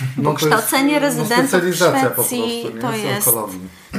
No 0.00 0.22
Bo 0.22 0.30
jest, 0.32 0.44
kształcenie 0.44 0.94
no, 0.94 0.98
rezydentów 1.00 1.46
w 1.46 1.48
specjalizacja 1.48 2.10
po 2.10 2.22
Szwecji 2.22 2.62
prostu, 2.62 2.74
nie? 2.74 2.80
to 2.82 2.92
Z 2.92 2.96
jest- 3.02 3.28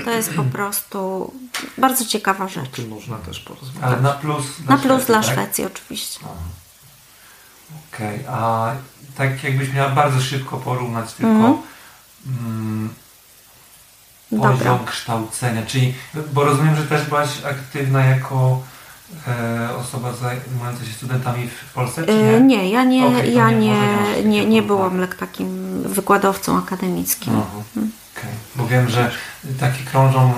to 0.06 0.12
jest 0.12 0.34
po 0.34 0.44
prostu 0.44 1.32
bardzo 1.78 2.06
ciekawa 2.06 2.46
O 2.46 2.50
rzecz. 2.50 2.70
tym 2.70 2.88
można 2.90 3.18
też 3.18 3.40
porozmawiać. 3.40 3.84
Ale 3.84 4.02
na 4.02 4.12
plus 4.12 4.46
Na 4.70 4.78
plus 4.78 4.86
Szwecji, 5.04 5.08
dla 5.08 5.22
tak? 5.24 5.32
Szwecji 5.32 5.66
oczywiście. 5.66 6.20
Okej, 7.94 8.20
a 8.30 8.72
tak 9.18 9.44
jakbyś 9.44 9.74
miała 9.74 9.90
bardzo 9.90 10.22
szybko 10.22 10.58
porównać 10.58 11.14
tylko 11.14 11.32
Mhm. 11.32 11.58
mm, 12.28 12.94
Dobra. 14.32 14.52
poziom 14.52 14.86
kształcenia, 14.86 15.66
czyli, 15.66 15.94
bo 16.34 16.44
rozumiem, 16.44 16.76
że 16.76 16.84
też 16.84 17.06
byłaś 17.08 17.30
aktywna 17.46 18.06
jako 18.06 18.62
osoba 19.80 20.14
zajmująca 20.14 20.86
się 20.86 20.94
studentami 20.94 21.48
w 21.48 21.74
Polsce, 21.74 22.02
Y, 22.02 22.42
nie? 22.42 22.42
Nie, 22.42 22.70
ja 22.70 22.84
nie, 22.84 23.02
to 23.02 23.24
ja 23.24 23.52
nie, 23.52 23.58
nie, 23.58 24.24
nie 24.26 24.46
nie, 24.46 24.62
byłam 24.62 24.98
lek 24.98 25.16
takim 25.16 25.82
wykładowcą 25.84 26.58
akademickim. 26.58 27.34
Mhm. 27.34 27.92
Okej. 28.18 28.32
Bo 28.56 28.68
wiem, 28.68 28.90
że 28.90 29.12
takie 29.60 29.84
krążą 29.84 30.34
e, 30.34 30.36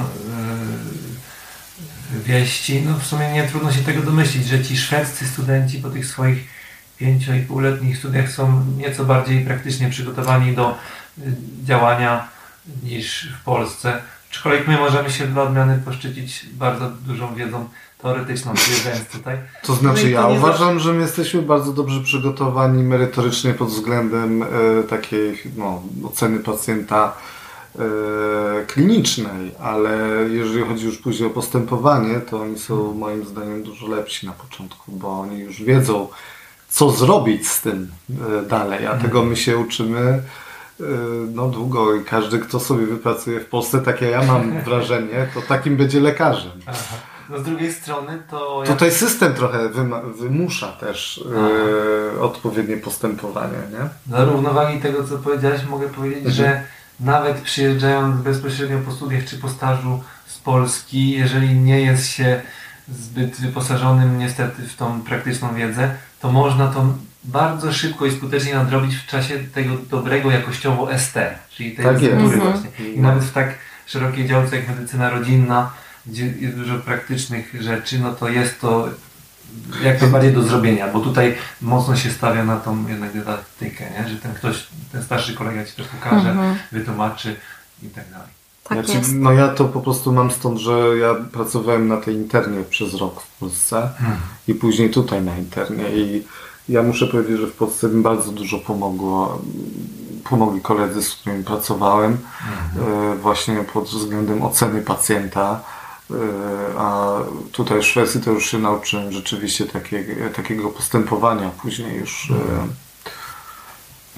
wieści, 2.20 2.82
no 2.82 2.98
w 2.98 3.06
sumie 3.06 3.32
nie 3.32 3.44
trudno 3.44 3.72
się 3.72 3.82
tego 3.82 4.02
domyślić, 4.02 4.48
że 4.48 4.64
ci 4.64 4.78
szwedzcy 4.78 5.28
studenci 5.28 5.80
po 5.80 5.90
tych 5.90 6.06
swoich 6.06 6.58
pięcio 6.98 7.34
i 7.34 7.42
półletnich 7.42 7.98
studiach 7.98 8.32
są 8.32 8.66
nieco 8.78 9.06
bardziej 9.06 9.46
praktycznie 9.46 9.90
przygotowani 9.90 10.56
do 10.56 10.78
działania 11.64 12.28
niż 12.84 13.30
w 13.42 13.44
Polsce. 13.44 14.02
Aczkolwiek 14.32 14.68
my 14.68 14.78
możemy 14.78 15.12
się 15.12 15.28
dla 15.28 15.44
odmiany 15.44 15.78
poszczycić 15.86 16.46
bardzo 16.52 16.90
dużą 16.90 17.36
wiedzą 17.36 17.70
teoretyczną, 17.98 18.54
przyjeżdżając 18.54 19.08
tutaj. 19.08 19.38
To 19.64 19.74
znaczy 19.74 20.04
No 20.04 20.10
ja 20.10 20.24
to 20.24 20.32
nie 20.32 20.38
uważam, 20.38 20.80
że 20.80 20.94
my 20.94 21.02
jesteśmy 21.02 21.42
bardzo 21.42 21.74
dobrze 21.74 22.02
przygotowani 22.02 22.84
merytorycznie 22.84 23.54
pod 23.54 23.68
względem 23.68 24.44
e, 24.44 24.48
takiej 24.90 25.42
no, 25.56 25.82
oceny 26.04 26.40
pacjenta 26.40 27.14
e, 27.76 27.80
klinicznej, 28.66 29.52
ale 29.60 29.98
jeżeli 30.30 30.64
chodzi 30.64 30.86
już 30.86 30.98
później 30.98 31.30
o 31.30 31.34
postępowanie, 31.34 32.20
to 32.20 32.42
oni 32.42 32.60
są 32.60 32.94
moim 32.94 33.26
zdaniem 33.26 33.64
dużo 33.64 33.88
lepsi 33.88 34.26
na 34.26 34.32
początku, 34.34 34.92
bo 34.92 35.20
oni 35.20 35.40
już 35.40 35.64
wiedzą, 35.64 36.08
co 36.70 36.92
zrobić 36.92 37.48
z 37.48 37.62
tym 37.62 37.92
e, 38.12 38.42
dalej, 38.42 38.86
a 38.86 38.98
tego 38.98 39.24
my 39.24 39.36
się 39.36 39.58
uczymy 39.58 40.00
e, 40.00 40.24
no 41.34 41.48
długo 41.48 41.96
i 41.96 42.04
każdy, 42.04 42.40
kto 42.40 42.60
sobie 42.60 42.86
wypracuje 42.86 43.40
w 43.40 43.46
Polsce, 43.46 43.82
tak 43.82 44.02
jak 44.02 44.12
ja 44.12 44.24
mam 44.24 44.62
wrażenie, 44.62 45.28
to 45.34 45.42
takim 45.42 45.78
będzie 45.78 46.00
lekarzem. 46.00 46.52
Aha. 46.66 47.17
No 47.30 47.38
z 47.40 47.44
drugiej 47.44 47.74
strony 47.74 48.22
to... 48.30 48.64
ja- 48.66 48.74
Tutaj 48.74 48.92
system 48.92 49.34
trochę 49.34 49.70
wymusza 50.20 50.68
też 50.72 51.26
e, 52.18 52.22
odpowiednie 52.22 52.78
postępowanie, 52.78 53.58
nie? 53.72 53.90
Dla 54.06 54.24
równowagi 54.26 54.80
tego, 54.82 55.04
co 55.04 55.18
powiedziałeś, 55.18 55.62
mogę 55.70 55.90
powiedzieć, 55.90 56.26
Mhm. 56.26 56.36
że 56.36 56.64
nawet 57.00 57.38
przyjeżdżając 57.42 58.22
bezpośrednio 58.22 58.78
po 58.80 58.92
studiach 58.92 59.26
czy 59.26 59.38
po 59.38 59.50
stażu 59.50 60.04
z 60.28 60.38
Polski, 60.38 61.12
jeżeli 61.12 61.54
nie 61.56 61.82
jest 61.82 62.08
się 62.08 62.42
zbyt 62.90 63.42
wyposażonym 63.42 64.18
niestety 64.20 64.62
w 64.68 64.76
tą 64.76 65.02
praktyczną 65.02 65.56
wiedzę, 65.56 65.96
to 66.22 66.32
można 66.32 66.68
to 66.68 66.86
bardzo 67.24 67.74
szybko 67.74 68.06
i 68.06 68.12
skutecznie 68.18 68.56
nadrobić 68.56 68.96
w 68.96 69.06
czasie 69.08 69.40
tego 69.54 69.74
dobrego 69.90 70.32
jakościowo 70.32 70.88
ST, 70.98 71.16
czyli 71.50 71.72
tej 71.72 71.86
Tak 71.86 72.04
Mhm. 72.04 72.40
właśnie. 72.40 72.70
I 72.94 73.00
nawet 73.00 73.24
w 73.24 73.34
tak 73.34 73.56
szerokiej 73.86 74.28
działce 74.28 74.56
jak 74.56 74.68
medycyna 74.68 75.10
rodzinna, 75.10 75.72
jest 76.14 76.56
dużo 76.58 76.78
praktycznych 76.80 77.56
rzeczy, 77.60 78.00
no 78.00 78.14
to 78.14 78.30
jest 78.30 78.60
to 78.62 78.90
jak 79.84 80.02
najbardziej 80.02 80.34
do 80.34 80.44
zrobienia, 80.44 80.88
bo 80.94 81.00
tutaj 81.00 81.36
mocno 81.62 81.96
się 81.96 82.10
stawia 82.12 82.44
na 82.46 82.58
tą 82.58 82.88
jednak 82.88 83.14
dydaktykę, 83.14 83.84
nie? 83.92 84.10
że 84.10 84.16
ten 84.16 84.34
ktoś, 84.34 84.68
ten 84.92 85.04
starszy 85.04 85.34
kolega 85.34 85.66
ci 85.66 85.74
to 85.76 85.84
pokaże, 85.84 86.30
Mhm. 86.32 86.56
wytłumaczy 86.72 87.36
i 87.84 87.88
tak 87.90 88.10
dalej. 88.12 88.28
Tak 88.64 88.78
Znaczy, 88.86 89.00
jest. 89.00 89.14
No 89.16 89.32
ja 89.32 89.48
to 89.48 89.66
po 89.66 89.82
prostu 89.82 90.14
mam 90.14 90.32
stąd, 90.32 90.60
że 90.60 90.72
ja 91.02 91.16
pracowałem 91.32 91.88
na 91.88 91.98
tej 91.98 92.16
internie 92.16 92.64
przez 92.70 92.94
rok 92.94 93.22
w 93.22 93.40
Polsce 93.40 93.90
i 94.48 94.54
później 94.56 94.90
tutaj 94.90 95.22
na 95.22 95.38
internie 95.38 95.90
i 95.90 96.24
ja 96.70 96.84
muszę 96.84 97.08
powiedzieć, 97.08 97.40
że 97.40 97.48
w 97.48 97.54
Polsce 97.54 97.88
mi 97.90 98.04
bardzo 98.04 98.32
dużo 98.32 98.60
pomogło, 98.60 99.42
pomogli 100.30 100.62
koledzy, 100.62 101.04
z 101.04 101.16
którymi 101.16 101.44
pracowałem 101.44 102.18
e, 103.14 103.16
właśnie 103.16 103.56
pod 103.74 103.86
względem 103.86 104.42
oceny 104.44 104.82
pacjenta, 104.82 105.64
a 106.78 107.12
tutaj 107.52 107.82
w 107.82 107.86
Szwecji 107.86 108.22
to 108.22 108.32
już 108.32 108.52
się 108.52 108.60
nauczyłem 108.60 109.12
rzeczywiście 109.12 109.66
takiego, 109.66 110.30
takiego 110.36 110.70
postępowania 110.70 111.50
później 111.50 112.00
już 112.00 112.32
e, 112.32 112.36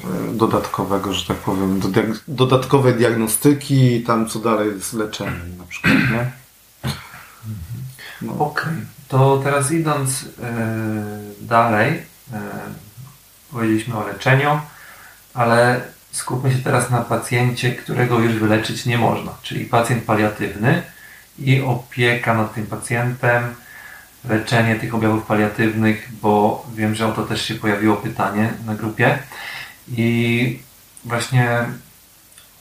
e, 0.07 0.33
dodatkowego, 0.33 1.13
że 1.13 1.25
tak 1.25 1.37
powiem, 1.37 1.79
doda- 1.79 2.19
dodatkowej 2.27 2.93
diagnostyki 2.93 3.95
i 3.95 4.03
tam 4.03 4.29
co 4.29 4.39
dalej 4.39 4.81
z 4.81 4.93
leczeniem 4.93 5.57
na 5.57 5.63
przykład, 5.63 5.93
nie? 5.93 6.31
No. 8.21 8.33
Okej, 8.39 8.73
to 9.07 9.41
teraz 9.43 9.71
idąc 9.71 10.25
e, 10.43 10.65
dalej, 11.41 12.03
e, 12.33 12.39
powiedzieliśmy 13.51 13.97
o 13.97 14.07
leczeniu, 14.07 14.59
ale 15.33 15.81
skupmy 16.11 16.51
się 16.51 16.57
teraz 16.57 16.89
na 16.89 17.01
pacjencie, 17.01 17.71
którego 17.71 18.19
już 18.19 18.33
wyleczyć 18.33 18.85
nie 18.85 18.97
można, 18.97 19.31
czyli 19.41 19.65
pacjent 19.65 20.03
paliatywny 20.03 20.83
i 21.41 21.61
opieka 21.61 22.33
nad 22.33 22.53
tym 22.53 22.65
pacjentem, 22.65 23.55
leczenie 24.29 24.75
tych 24.75 24.95
objawów 24.95 25.25
paliatywnych, 25.25 26.09
bo 26.21 26.65
wiem, 26.75 26.95
że 26.95 27.07
o 27.07 27.11
to 27.11 27.25
też 27.25 27.45
się 27.45 27.55
pojawiło 27.55 27.95
pytanie 27.95 28.53
na 28.65 28.75
grupie 28.75 29.19
i 29.91 30.59
właśnie 31.05 31.65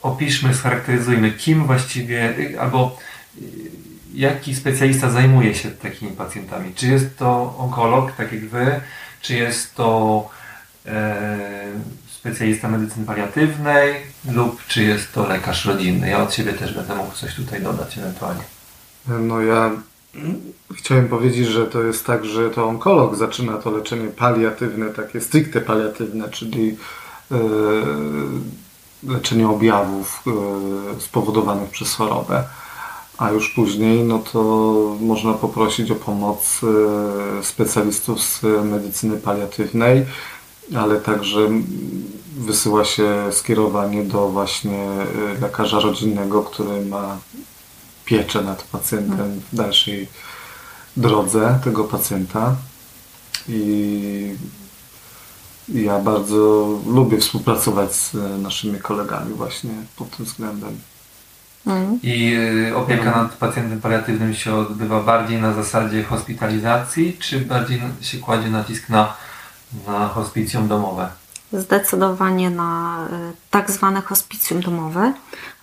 opiszmy, 0.01 0.53
scharakteryzujmy, 0.53 1.31
kim 1.31 1.65
właściwie, 1.65 2.33
albo 2.59 2.97
y, 3.41 3.41
jaki 4.13 4.55
specjalista 4.55 5.09
zajmuje 5.09 5.55
się 5.55 5.71
takimi 5.71 6.11
pacjentami. 6.11 6.73
Czy 6.75 6.87
jest 6.87 7.17
to 7.17 7.55
onkolog, 7.57 8.11
tak 8.11 8.31
jak 8.31 8.45
Wy, 8.45 8.81
czy 9.21 9.33
jest 9.33 9.75
to 9.75 10.29
e, 10.85 11.17
specjalista 12.11 12.67
medycyny 12.67 13.05
paliatywnej 13.05 13.95
lub 14.31 14.65
czy 14.67 14.83
jest 14.83 15.13
to 15.13 15.27
lekarz 15.27 15.65
rodzinny. 15.65 16.09
Ja 16.09 16.23
od 16.23 16.33
siebie 16.33 16.53
też 16.53 16.73
będę 16.73 16.95
mógł 16.95 17.15
coś 17.15 17.35
tutaj 17.35 17.61
dodać 17.61 17.97
ewentualnie. 17.97 18.58
No 19.19 19.41
ja 19.41 19.71
chciałem 20.73 21.07
powiedzieć, 21.07 21.47
że 21.47 21.67
to 21.67 21.83
jest 21.83 22.05
tak, 22.05 22.25
że 22.25 22.49
to 22.49 22.67
onkolog 22.67 23.15
zaczyna 23.15 23.57
to 23.57 23.71
leczenie 23.71 24.07
paliatywne, 24.07 24.89
takie 24.89 25.21
stricte 25.21 25.61
paliatywne, 25.61 26.29
czyli 26.29 26.77
e, 27.31 27.37
leczenie 29.03 29.49
objawów 29.49 30.23
e, 30.97 31.01
spowodowanych 31.01 31.69
przez 31.69 31.93
chorobę. 31.93 32.43
A 33.17 33.31
już 33.31 33.49
później, 33.49 34.03
no 34.03 34.19
to 34.19 34.41
można 35.01 35.33
poprosić 35.33 35.91
o 35.91 35.95
pomoc 35.95 36.61
e, 36.63 37.43
specjalistów 37.43 38.21
z 38.21 38.41
medycyny 38.63 39.17
paliatywnej, 39.17 40.05
ale 40.75 41.01
także 41.01 41.49
wysyła 42.37 42.85
się 42.85 43.27
skierowanie 43.31 44.03
do 44.03 44.29
właśnie 44.29 44.87
lekarza 45.41 45.79
rodzinnego, 45.79 46.43
który 46.43 46.85
ma 46.85 47.17
pieczę 48.09 48.41
nad 48.41 48.63
pacjentem 48.63 49.41
w 49.51 49.55
dalszej 49.55 50.07
drodze 50.97 51.59
tego 51.63 51.83
pacjenta. 51.83 52.55
I 53.49 54.35
ja 55.73 55.99
bardzo 55.99 56.67
lubię 56.87 57.17
współpracować 57.17 57.95
z 57.95 58.15
e, 58.15 58.17
naszymi 58.17 58.79
kolegami 58.79 59.33
właśnie 59.33 59.71
pod 59.95 60.17
tym 60.17 60.25
względem. 60.25 60.79
Mm. 61.67 61.99
I 62.03 62.35
y, 62.69 62.75
opieka 62.75 63.11
nad 63.11 63.33
pacjentem 63.33 63.81
paliatywnym 63.81 64.33
się 64.33 64.55
odbywa 64.55 65.03
bardziej 65.03 65.41
na 65.41 65.53
zasadzie 65.53 66.03
hospitalizacji, 66.03 67.17
czy 67.19 67.39
bardziej 67.39 67.81
się 68.01 68.17
kładzie 68.17 68.49
nacisk 68.49 68.89
na, 68.89 69.13
na 69.87 70.07
hospicjum 70.07 70.67
domowe? 70.67 71.09
Zdecydowanie 71.53 72.49
na 72.49 72.97
y, 73.31 73.35
tak 73.51 73.71
zwane 73.71 74.01
hospicjum 74.01 74.61
domowe, 74.61 75.13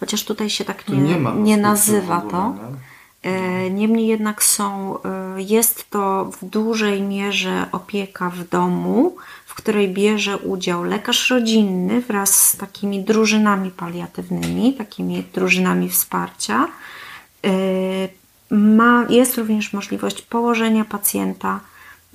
chociaż 0.01 0.25
tutaj 0.25 0.51
się 0.51 0.65
tak 0.65 0.89
nie, 0.89 0.99
nie 0.99 1.33
nie 1.35 1.57
nazywa 1.57 2.21
to. 2.21 2.55
E, 3.23 3.71
Niemniej 3.71 4.07
jednak 4.07 4.45
są, 4.45 4.99
e, 5.03 5.43
jest 5.43 5.91
to 5.91 6.25
w 6.25 6.45
dużej 6.45 7.03
mierze 7.03 7.67
opieka 7.73 8.31
w 8.31 8.49
domu, 8.49 9.17
w 9.47 9.55
której 9.55 9.89
bierze 9.95 10.39
udział 10.39 10.85
lekarz 10.85 11.31
rodzinny 11.31 12.01
wraz 12.01 12.35
z 12.35 12.57
takimi 12.57 13.05
drużynami 13.05 13.71
paliatywnymi, 13.71 14.75
takimi 14.75 15.25
drużynami 15.35 15.89
wsparcia. 15.89 16.69
Ma, 18.51 19.07
jest 19.09 19.39
również 19.39 19.73
możliwość 19.73 20.23
położenia 20.23 20.85
pacjenta 20.85 21.61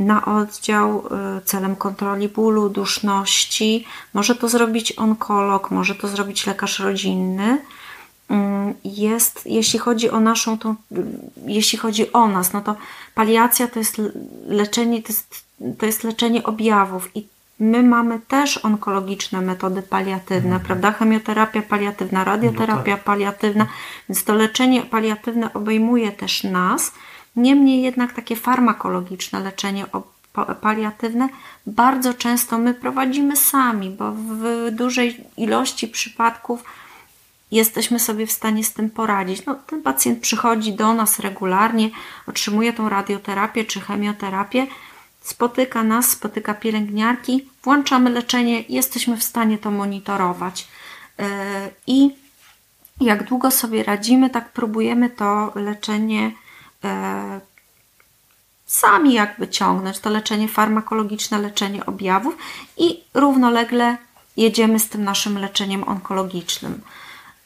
na 0.02 0.26
oddział 0.26 1.04
e, 1.12 1.42
celem 1.42 1.76
kontroli 1.76 2.30
bólu, 2.30 2.70
duszności. 2.70 3.86
Może 4.14 4.36
to 4.36 4.50
zrobić 4.50 4.92
onkolog, 4.92 5.72
może 5.72 5.96
to 5.96 6.08
zrobić 6.08 6.48
lekarz 6.48 6.80
rodzinny 6.80 7.58
mm, 8.30 8.74
jest, 8.84 9.42
jeśli 9.46 9.80
chodzi 9.80 10.10
o 10.10 10.20
naszą, 10.20 10.58
tą, 10.58 10.76
jeśli 11.46 11.80
chodzi 11.80 12.14
o 12.14 12.28
nas, 12.28 12.54
no 12.54 12.62
to 12.62 12.76
paliacja 13.16 13.68
to 13.68 13.80
jest 13.80 14.02
leczenie, 14.48 15.02
to 15.02 15.08
jest, 15.08 15.46
to 15.78 15.86
jest 15.86 16.04
leczenie 16.04 16.44
objawów 16.44 17.16
i 17.16 17.28
my 17.62 17.84
mamy 17.84 18.20
też 18.20 18.58
onkologiczne 18.58 19.42
metody 19.42 19.82
paliatywne, 19.82 20.60
prawda? 20.60 20.92
Chemioterapia 20.92 21.62
paliatywna, 21.62 22.24
radioterapia 22.24 22.98
paliatywna, 22.98 23.68
więc 24.10 24.24
to 24.24 24.34
leczenie 24.34 24.82
paliatywne 24.82 25.54
obejmuje 25.54 26.12
też 26.12 26.44
nas. 26.44 26.92
Niemniej 27.36 27.82
jednak 27.82 28.14
takie 28.14 28.36
farmakologiczne 28.36 29.40
leczenie 29.40 29.86
paliatywne 30.62 31.30
bardzo 31.66 32.14
często 32.14 32.58
my 32.58 32.74
prowadzimy 32.74 33.36
sami, 33.36 33.90
bo 33.90 34.12
w 34.12 34.72
dużej 34.72 35.24
ilości 35.38 35.88
przypadków 35.88 36.64
jesteśmy 37.52 38.00
sobie 38.00 38.28
w 38.28 38.32
stanie 38.32 38.64
z 38.64 38.74
tym 38.74 38.90
poradzić. 38.90 39.46
No, 39.46 39.56
ten 39.56 39.82
pacjent 39.82 40.20
przychodzi 40.20 40.74
do 40.74 40.94
nas 40.94 41.20
regularnie, 41.20 41.90
otrzymuje 42.28 42.74
tą 42.74 42.90
radioterapię 42.90 43.66
czy 43.66 43.82
chemioterapię, 43.82 44.68
spotyka 45.22 45.84
nas, 45.84 46.10
spotyka 46.10 46.54
pielęgniarki, 46.54 47.50
włączamy 47.64 48.10
leczenie, 48.10 48.64
jesteśmy 48.70 49.18
w 49.18 49.24
stanie 49.24 49.58
to 49.58 49.72
monitorować. 49.72 50.68
Yy, 51.18 51.26
I 51.88 52.16
jak 53.02 53.24
długo 53.24 53.52
sobie 53.52 53.84
radzimy, 53.84 54.30
tak 54.30 54.52
próbujemy 54.52 55.10
to 55.10 55.52
leczenie 55.56 56.32
sami 58.66 59.14
jakby 59.14 59.48
ciągnąć, 59.48 60.00
to 60.00 60.10
leczenie 60.10 60.48
farmakologiczne, 60.48 61.40
leczenie 61.40 61.86
objawów 61.86 62.38
i 62.78 63.04
równolegle 63.14 63.98
jedziemy 64.38 64.80
z 64.80 64.90
tym 64.90 65.04
naszym 65.04 65.38
leczeniem 65.38 65.84
onkologicznym. 65.84 66.82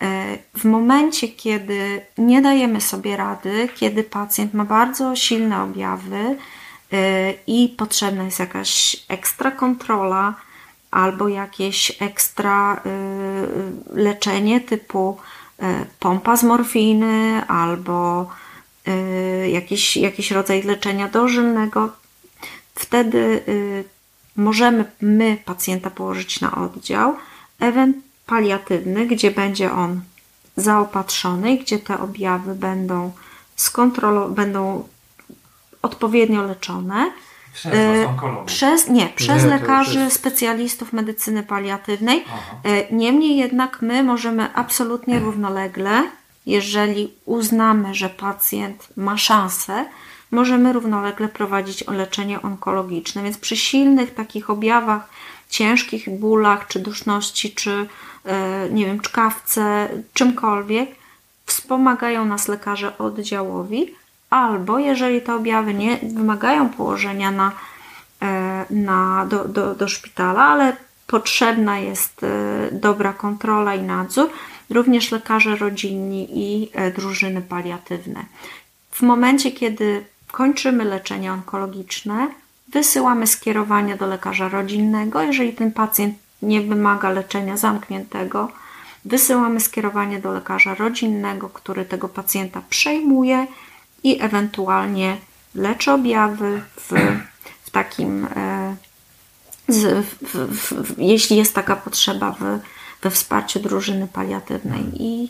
E, 0.02 0.38
W 0.56 0.65
momencie, 0.65 1.28
kiedy 1.28 2.02
nie 2.17 2.41
dajemy 2.41 2.82
sobie 2.82 3.17
rady, 3.17 3.69
kiedy 3.76 4.04
pacjent 4.04 4.54
ma 4.54 4.65
bardzo 4.65 5.15
silne 5.15 5.63
objawy 5.63 6.38
e, 6.93 7.34
i 7.48 7.76
potrzebna 7.78 8.24
jest 8.24 8.39
jakaś 8.39 8.98
ekstra 9.10 9.52
kontrola 9.52 10.34
albo 10.91 11.28
jakieś 11.28 12.02
ekstra 12.02 12.76
e, 12.76 12.80
leczenie 13.93 14.62
typu 14.62 15.17
e, 15.60 15.86
pompa 16.00 16.38
z 16.38 16.43
morfiny 16.43 17.48
albo 17.48 18.21
e, 18.24 18.44
jakiś, 19.52 19.98
jakiś 19.98 20.32
rodzaj 20.32 20.63
leczenia 20.63 21.08
dożylnego, 21.08 21.89
wtedy 22.76 23.17
y, 23.48 23.84
możemy 24.36 24.86
my 25.02 25.38
pacjenta 25.45 25.89
położyć 25.89 26.41
na 26.41 26.56
oddział, 26.56 27.15
paliatywny, 28.26 29.06
gdzie 29.06 29.32
będzie 29.32 29.71
on 29.71 30.02
zaopatrzony, 30.58 31.52
i 31.54 31.60
gdzie 31.60 31.80
te 31.80 32.00
objawy 32.00 32.56
będą 32.56 33.12
skontrolo- 33.58 34.32
będą 34.34 34.88
odpowiednio 35.82 36.43
leczone. 36.43 37.12
Przez 37.54 38.08
onkologów. 38.08 38.45
Przez, 38.45 38.89
nie, 38.89 39.08
przez 39.15 39.43
to 39.43 39.50
lekarzy, 39.50 40.00
jest- 40.00 40.15
specjalistów 40.15 40.93
medycyny 40.93 41.43
paliatywnej. 41.43 42.23
Aha. 42.27 42.56
Niemniej 42.92 43.38
jednak 43.38 43.81
my 43.81 44.04
możemy 44.04 44.54
absolutnie 44.54 45.19
równolegle 45.19 46.04
jeżeli 46.46 47.13
uznamy, 47.25 47.93
że 47.93 48.10
pacjent 48.10 48.87
ma 48.98 49.17
szansę, 49.17 49.85
możemy 50.31 50.73
równolegle 50.73 51.27
prowadzić 51.27 51.87
leczenie 51.87 52.41
onkologiczne. 52.41 53.23
Więc 53.23 53.37
przy 53.37 53.58
silnych 53.58 54.13
takich 54.13 54.50
objawach, 54.50 55.10
ciężkich 55.50 56.19
bólach, 56.19 56.67
czy 56.67 56.79
duszności, 56.79 57.52
czy 57.52 57.87
e, 58.25 58.69
nie 58.69 58.85
wiem, 58.85 59.00
czkawce, 59.00 59.89
czymkolwiek, 60.13 60.89
wspomagają 61.46 62.25
nas 62.25 62.48
lekarze 62.48 62.98
oddziałowi, 62.98 63.96
albo 64.29 64.79
jeżeli 64.79 65.21
te 65.21 65.35
objawy 65.35 65.73
nie 65.73 65.98
wymagają 65.98 66.69
położenia 66.69 67.31
na, 67.31 67.52
e, 68.21 68.65
na, 68.69 69.25
do, 69.25 69.46
do, 69.46 69.75
do 69.75 69.87
szpitala, 69.87 70.43
ale 70.43 70.75
potrzebna 71.08 71.79
jest 71.79 72.23
e, 72.23 72.27
dobra 72.71 73.13
kontrola 73.13 73.75
i 73.75 73.81
nadzór, 73.81 74.29
również 74.69 75.11
lekarze 75.11 75.55
rodzinni 75.55 76.27
i 76.31 76.71
drużyny 76.95 77.41
paliatywne. 77.41 78.25
W 78.91 79.01
momencie, 79.01 79.51
kiedy 79.51 80.05
kończymy 80.31 80.85
leczenie 80.85 81.33
onkologiczne, 81.33 82.27
wysyłamy 82.67 83.27
skierowanie 83.27 83.95
do 83.95 84.07
lekarza 84.07 84.49
rodzinnego. 84.49 85.21
Jeżeli 85.21 85.53
ten 85.53 85.71
pacjent 85.71 86.15
nie 86.41 86.61
wymaga 86.61 87.09
leczenia 87.09 87.57
zamkniętego, 87.57 88.51
wysyłamy 89.05 89.59
skierowanie 89.59 90.19
do 90.19 90.31
lekarza 90.31 90.75
rodzinnego, 90.75 91.49
który 91.49 91.85
tego 91.85 92.09
pacjenta 92.09 92.61
przejmuje 92.69 93.47
i 94.03 94.21
ewentualnie 94.21 95.17
leczy 95.55 95.91
objawy 95.91 96.61
w, 96.75 96.91
w 97.63 97.69
takim, 97.69 98.27
e, 98.35 98.75
w, 99.69 100.03
w, 100.33 100.95
jeśli 100.97 101.37
jest 101.37 101.55
taka 101.55 101.75
potrzeba, 101.75 102.31
w, 102.31 102.59
we 103.06 103.12
wsparciu 103.12 103.60
drużyny 103.60 104.08
paliatywnej. 104.08 104.83
I, 104.93 105.29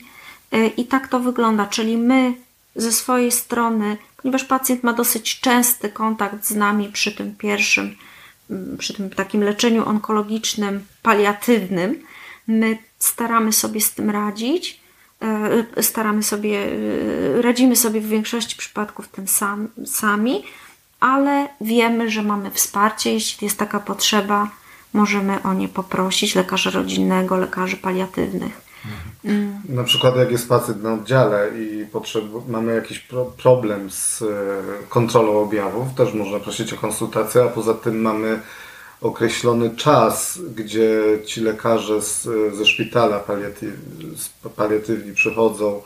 e, 0.52 0.68
I 0.68 0.86
tak 0.86 1.08
to 1.08 1.20
wygląda, 1.20 1.66
czyli 1.66 1.98
my 1.98 2.34
ze 2.76 2.92
swojej 2.92 3.32
strony 3.32 3.98
ponieważ 4.26 4.44
pacjent 4.44 4.84
ma 4.84 4.94
dosyć 4.94 5.40
częsty 5.40 5.90
kontakt 5.90 6.46
z 6.46 6.56
nami 6.56 6.90
przy 6.90 7.12
tym 7.12 7.36
pierwszym, 7.36 7.96
mm, 8.50 8.78
przy 8.78 8.94
tym 8.94 9.10
takim 9.10 9.44
leczeniu 9.44 9.86
onkologicznym, 9.86 10.86
paliatywnym. 11.02 12.04
My 12.48 12.78
staramy 13.00 13.54
sobie 13.54 13.82
z 13.82 13.94
tym 13.94 14.10
radzić, 14.10 14.80
e, 15.78 15.84
staramy 15.84 16.24
sobie, 16.24 16.68
e, 17.38 17.42
radzimy 17.42 17.76
sobie 17.76 18.02
w 18.02 18.08
większości 18.08 18.56
przypadków 18.58 19.08
tym 19.08 19.28
sam, 19.28 19.68
sami, 19.86 20.44
ale 21.00 21.48
wiemy, 21.62 22.10
że 22.10 22.24
mamy 22.24 22.52
wsparcie, 22.52 23.14
jeśli 23.14 23.46
jest 23.46 23.58
taka 23.58 23.80
potrzeba, 23.80 24.50
możemy 24.96 25.44
o 25.44 25.54
nie 25.54 25.68
poprosić 25.68 26.36
lekarza 26.36 26.70
rodzinnego, 26.70 27.38
lekarzy 27.38 27.78
paliatywnych. 27.78 28.62
Mm. 29.26 29.62
Na 29.70 29.84
przykład 29.84 30.16
jak 30.16 30.32
jest 30.32 30.50
pacjent 30.50 30.84
na 30.84 30.94
oddziale 30.94 31.52
i 31.60 31.86
mamy 32.48 32.76
jakiś 32.76 33.00
pro 33.00 33.26
problem 33.26 33.92
z 33.92 34.22
e, 34.22 34.26
kontrolą 34.90 35.40
objawów, 35.40 35.94
też 35.98 36.14
można 36.14 36.40
prosić 36.40 36.74
o 36.74 36.78
konsultację, 36.78 37.44
a 37.44 37.48
poza 37.48 37.74
tym 37.74 38.02
mamy 38.02 38.40
określony 39.02 39.76
czas, 39.76 40.40
gdzie 40.56 41.02
ci 41.26 41.42
lekarze 41.42 42.02
z, 42.02 42.28
ze 42.58 42.66
szpitala 42.66 43.20
paliatyw, 43.20 43.74
paliatywni 44.56 45.14
przychodzą 45.14 45.82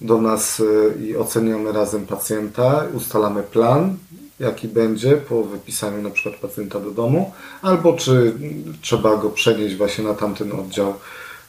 do 0.00 0.20
nas 0.20 0.60
e, 0.60 1.04
i 1.04 1.16
oceniamy 1.16 1.72
razem 1.72 2.06
pacjenta, 2.06 2.84
ustalamy 2.94 3.42
plan, 3.42 3.96
jaki 4.42 4.68
będzie 4.68 5.16
po 5.16 5.44
wypisaniu 5.44 6.02
na 6.02 6.10
przykład 6.10 6.34
pacjenta 6.40 6.80
do 6.80 6.90
domu, 6.90 7.32
albo 7.62 7.92
czy 7.92 8.34
trzeba 8.80 9.16
go 9.16 9.30
przenieść 9.30 9.76
właśnie 9.76 10.04
na 10.04 10.14
tamten 10.14 10.52
oddział 10.52 10.94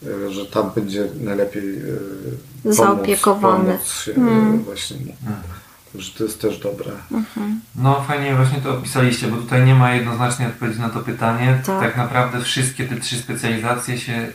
E, 0.08 0.32
że 0.34 0.46
tam 0.46 0.72
będzie 0.76 1.08
najlepiej 1.22 1.78
e, 2.66 2.74
zaopiekowany. 2.74 3.74
Pomóc 3.74 4.02
się 4.06 4.14
hmm. 4.14 4.64
właśnie. 4.64 4.98
Hmm. 4.98 5.42
Także 5.94 6.12
to 6.18 6.24
jest 6.24 6.42
też 6.42 6.58
dobre. 6.58 6.92
Mhm. 7.12 7.62
No 7.76 8.04
fajnie 8.08 8.36
właśnie 8.36 8.62
to 8.62 8.72
opisaliście, 8.72 9.28
bo 9.28 9.38
tutaj 9.38 9.66
nie 9.66 9.76
ma 9.76 9.96
jednoznacznej 9.96 10.48
odpowiedzi 10.48 10.80
na 10.80 10.90
to 10.90 11.00
pytanie. 11.00 11.62
Tak, 11.66 11.80
tak 11.80 11.98
naprawdę 11.98 12.42
wszystkie 12.42 12.88
te 12.88 12.96
trzy 12.96 13.18
specjalizacje 13.18 13.98
się 13.98 14.28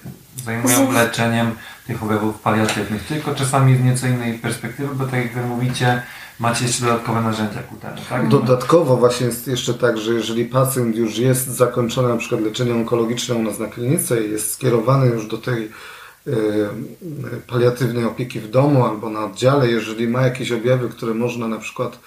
zajmują 0.44 0.92
leczeniem 0.92 1.50
tych 1.86 2.02
objawów 2.02 2.40
paliatywnych, 2.40 3.06
tylko 3.06 3.34
czasami 3.34 3.76
z 3.76 3.80
nieco 3.80 4.06
innej 4.06 4.38
perspektywy, 4.38 4.94
bo 4.94 5.04
tak 5.04 5.22
jak 5.22 5.34
Wy 5.34 5.46
mówicie, 5.46 6.02
macie 6.41 6.64
jeszcze 6.64 6.84
dodatkowe 6.84 7.20
narzędzia 7.20 7.62
ku 7.62 7.76
temu, 7.76 7.97
tak? 8.09 8.28
Dodatkowo 8.28 8.97
właśnie 8.97 9.26
jest 9.26 9.47
jeszcze 9.47 9.74
tak, 9.74 9.99
że 9.99 10.14
jeżeli 10.14 10.45
pacjent 10.45 10.97
już 10.97 11.18
jest 11.18 11.49
zakończony 11.49 12.09
na 12.09 12.16
przykład 12.16 12.41
leczenie 12.41 12.74
onkologiczne 12.74 13.34
u 13.34 13.43
nas 13.43 13.59
na 13.59 13.66
klinice 13.66 14.24
i 14.24 14.30
jest 14.30 14.53
skierowany 14.53 15.07
już 15.07 15.26
do 15.26 15.39
tej 15.39 15.70
y, 16.26 16.32
paliatywnej 17.47 18.05
opieki 18.05 18.41
w 18.41 18.51
domu 18.51 18.86
albo 18.86 19.11
na 19.11 19.24
oddziale, 19.24 19.68
jeżeli 19.68 20.09
ma 20.09 20.22
jakieś 20.22 20.53
objawy, 20.53 20.89
które 20.89 21.14
można 21.14 21.49
na 21.49 21.59
przykład 21.59 21.99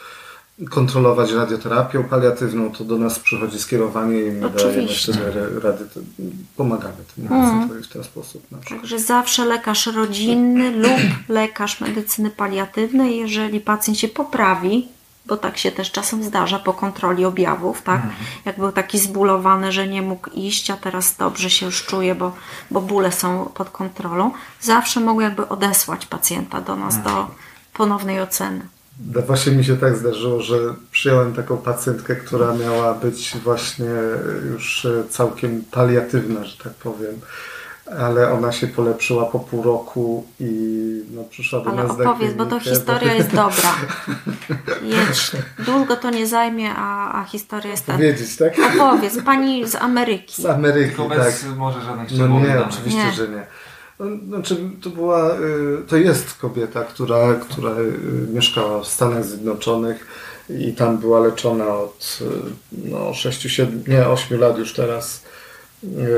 kontrolować 0.69 1.31
radioterapią 1.31 2.03
paliatywną, 2.03 2.71
to 2.71 2.83
do 2.83 2.97
nas 2.97 3.19
przychodzi 3.19 3.59
skierowanie 3.59 4.19
i 4.19 4.31
my 4.31 4.49
dajemy 4.49 4.87
wtedy 4.87 5.59
rady, 5.59 5.85
pomagamy 6.57 6.95
tym 7.15 7.27
mm. 7.27 7.83
w 7.83 7.87
ten 7.87 8.03
sposób. 8.03 8.43
Także 8.69 8.99
zawsze 8.99 9.45
lekarz 9.45 9.87
rodzinny 9.87 10.71
lub 10.87 11.29
lekarz 11.29 11.81
medycyny 11.81 12.29
paliatywnej, 12.29 13.17
jeżeli 13.17 13.59
pacjent 13.59 13.99
się 13.99 14.07
poprawi, 14.07 14.87
bo 15.25 15.37
tak 15.37 15.57
się 15.57 15.71
też 15.71 15.91
czasem 15.91 16.23
zdarza 16.23 16.59
po 16.59 16.73
kontroli 16.73 17.25
objawów, 17.25 17.81
tak? 17.81 18.01
Mm. 18.01 18.15
Jak 18.45 18.57
był 18.57 18.71
taki 18.71 18.99
zbulowany, 18.99 19.71
że 19.71 19.87
nie 19.87 20.01
mógł 20.01 20.29
iść, 20.29 20.69
a 20.69 20.77
teraz 20.77 21.17
dobrze 21.17 21.49
się 21.49 21.65
już 21.65 21.85
czuje, 21.85 22.15
bo, 22.15 22.35
bo 22.71 22.81
bóle 22.81 23.11
są 23.11 23.45
pod 23.53 23.69
kontrolą, 23.69 24.31
zawsze 24.61 24.99
mogą 24.99 25.19
jakby 25.19 25.49
odesłać 25.49 26.05
pacjenta 26.05 26.61
do 26.61 26.75
nas 26.75 27.03
do 27.03 27.27
ponownej 27.73 28.21
oceny. 28.21 28.61
No 28.99 29.21
właśnie 29.21 29.51
mi 29.51 29.63
się 29.63 29.77
tak 29.77 29.97
zdarzyło, 29.97 30.41
że 30.41 30.55
przyjąłem 30.91 31.33
taką 31.33 31.57
pacjentkę, 31.57 32.15
która 32.15 32.53
miała 32.53 32.93
być 32.93 33.37
właśnie 33.43 33.89
już 34.51 34.87
całkiem 35.09 35.63
paliatywna, 35.71 36.43
że 36.43 36.57
tak 36.63 36.73
powiem. 36.73 37.15
Ale 37.99 38.31
ona 38.31 38.51
się 38.51 38.67
polepszyła 38.67 39.25
po 39.25 39.39
pół 39.39 39.63
roku 39.63 40.27
i 40.39 40.81
no, 41.11 41.23
przyszła 41.23 41.59
do 41.59 41.69
Ale 41.69 41.83
nas 41.83 41.91
opowiedz, 41.99 42.33
bo 42.33 42.45
to 42.45 42.59
historia 42.59 43.13
jest 43.13 43.29
dobra. 43.29 43.75
Jedź. 44.83 45.31
Długo 45.59 45.95
to 45.95 46.09
nie 46.09 46.27
zajmie, 46.27 46.71
a, 46.75 47.21
a 47.21 47.25
historia 47.25 47.71
jest... 47.71 47.85
Powiedzieć, 47.85 48.37
tak? 48.37 48.53
Opowiedz. 48.79 49.17
Pani 49.25 49.67
z 49.67 49.75
Ameryki. 49.75 50.41
Z 50.41 50.45
Ameryki, 50.45 50.95
Tylko 50.95 51.09
tak. 51.09 51.17
bez 51.17 51.45
może 51.57 51.81
żadnych 51.81 52.07
No 52.17 52.27
nie, 52.27 52.65
oczywiście, 52.69 53.05
nie. 53.05 53.11
że 53.11 53.27
nie. 53.27 53.45
Znaczy, 54.27 54.57
to 54.81 54.89
była, 54.89 55.35
y, 55.35 55.37
to 55.87 55.97
jest 55.97 56.33
kobieta, 56.33 56.83
która, 56.83 57.33
która 57.33 57.71
y, 57.71 58.27
mieszkała 58.33 58.81
w 58.81 58.87
Stanach 58.87 59.25
Zjednoczonych 59.25 60.07
i 60.49 60.73
tam 60.73 60.97
była 60.97 61.19
leczona 61.19 61.75
od 61.75 62.19
y, 62.21 62.25
no, 62.89 63.13
6, 63.13 63.41
7, 63.41 63.83
nie 63.87 64.07
8 64.07 64.39
lat 64.39 64.57
już 64.57 64.73
teraz 64.73 65.23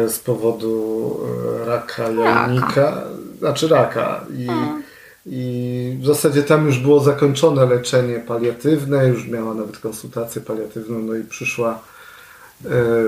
z 0.07 0.19
powodu 0.19 1.19
raka 1.65 2.09
jajnika, 2.09 3.03
znaczy 3.39 3.67
raka 3.67 4.25
i, 4.37 4.45
hmm. 4.45 4.83
i 5.25 5.97
w 6.01 6.05
zasadzie 6.05 6.43
tam 6.43 6.65
już 6.65 6.79
było 6.79 6.99
zakończone 6.99 7.65
leczenie 7.65 8.19
paliatywne, 8.19 9.07
już 9.07 9.27
miała 9.27 9.53
nawet 9.53 9.77
konsultację 9.77 10.41
paliatywną, 10.41 10.99
no 10.99 11.15
i 11.15 11.23
przyszła 11.23 11.79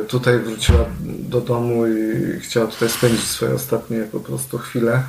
tutaj 0.07 0.39
wróciła 0.39 0.85
do 1.03 1.41
domu 1.41 1.87
i 1.87 2.39
chciała 2.39 2.67
tutaj 2.67 2.89
spędzić 2.89 3.23
swoje 3.23 3.53
ostatnie 3.53 4.07
po 4.11 4.19
prostu 4.19 4.57
chwile. 4.57 5.03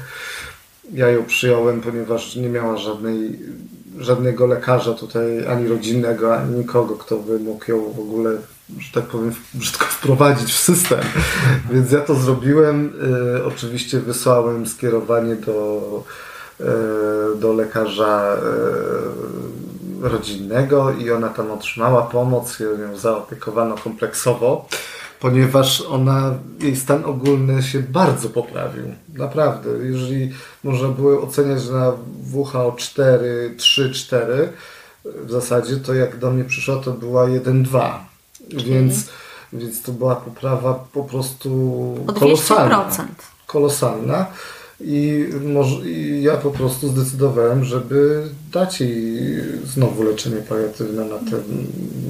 Ja 0.93 1.09
ją 1.09 1.25
przyjąłem, 1.25 1.81
ponieważ 1.81 2.37
nie 2.37 2.49
miała 2.49 2.77
żadnej, 2.77 3.39
żadnego 3.99 4.47
lekarza 4.47 4.95
tutaj, 4.95 5.47
ani 5.47 5.69
rodzinnego, 5.69 6.37
ani 6.37 6.57
nikogo, 6.57 6.95
kto 6.95 7.17
by 7.17 7.39
mógł 7.39 7.71
ją 7.71 7.93
w 7.93 8.01
ogóle, 8.01 8.31
że 8.79 8.93
tak 8.95 9.05
powiem, 9.05 9.35
brzydko 9.55 9.85
wprowadzić 9.85 10.53
w 10.53 10.59
system. 10.59 11.01
Więc 11.73 11.93
ja 11.93 12.01
to 12.01 12.15
zrobiłem. 12.15 12.93
E, 13.37 13.45
oczywiście 13.45 14.01
wysłałem 14.01 14.67
skierowanie 14.67 15.37
do, 15.37 16.05
e, 16.61 16.65
do 17.41 17.53
lekarza 17.53 18.37
rodzinnego 20.01 20.93
i 20.93 21.11
ona 21.11 21.29
tam 21.29 21.51
otrzymała 21.51 22.03
pomoc, 22.03 22.61
ją 22.61 22.97
zaopiekowano 22.97 23.75
kompleksowo, 23.75 24.69
ponieważ 25.21 25.81
ona, 25.81 26.35
jej 26.61 26.77
stan 26.77 27.05
ogólny 27.05 27.63
się 27.63 27.79
bardzo 27.79 28.29
poprawił. 28.29 28.85
Naprawdę. 29.15 29.71
Jeżeli 29.83 30.33
można 30.65 30.89
było 30.89 31.23
oceniać 31.23 31.69
na 31.69 31.93
WHO 32.33 32.75
4, 32.79 33.55
3, 33.59 33.91
4 33.91 34.53
w 35.05 35.31
zasadzie, 35.31 35.77
to 35.77 35.95
jak 35.95 36.19
do 36.19 36.31
mnie 36.31 36.45
przyszła, 36.45 36.77
to 36.77 36.91
była 36.91 37.27
1-2. 37.27 37.91
Więc, 38.51 39.09
więc 39.53 39.83
to 39.83 39.93
była 39.93 40.17
poprawa 40.17 40.75
po 40.93 41.05
prostu 41.05 41.51
kolosalna. 42.21 42.91
Kolosalna. 43.47 44.27
I, 44.81 45.27
może, 45.45 45.89
I 45.89 46.23
ja 46.23 46.37
po 46.37 46.51
prostu 46.51 46.89
zdecydowałem, 46.89 47.65
żeby 47.65 48.29
dać 48.53 48.81
jej 48.81 49.29
znowu 49.65 50.03
leczenie 50.03 50.37
paliatywne 50.37 51.05
na 51.05 51.19
ten 51.19 51.43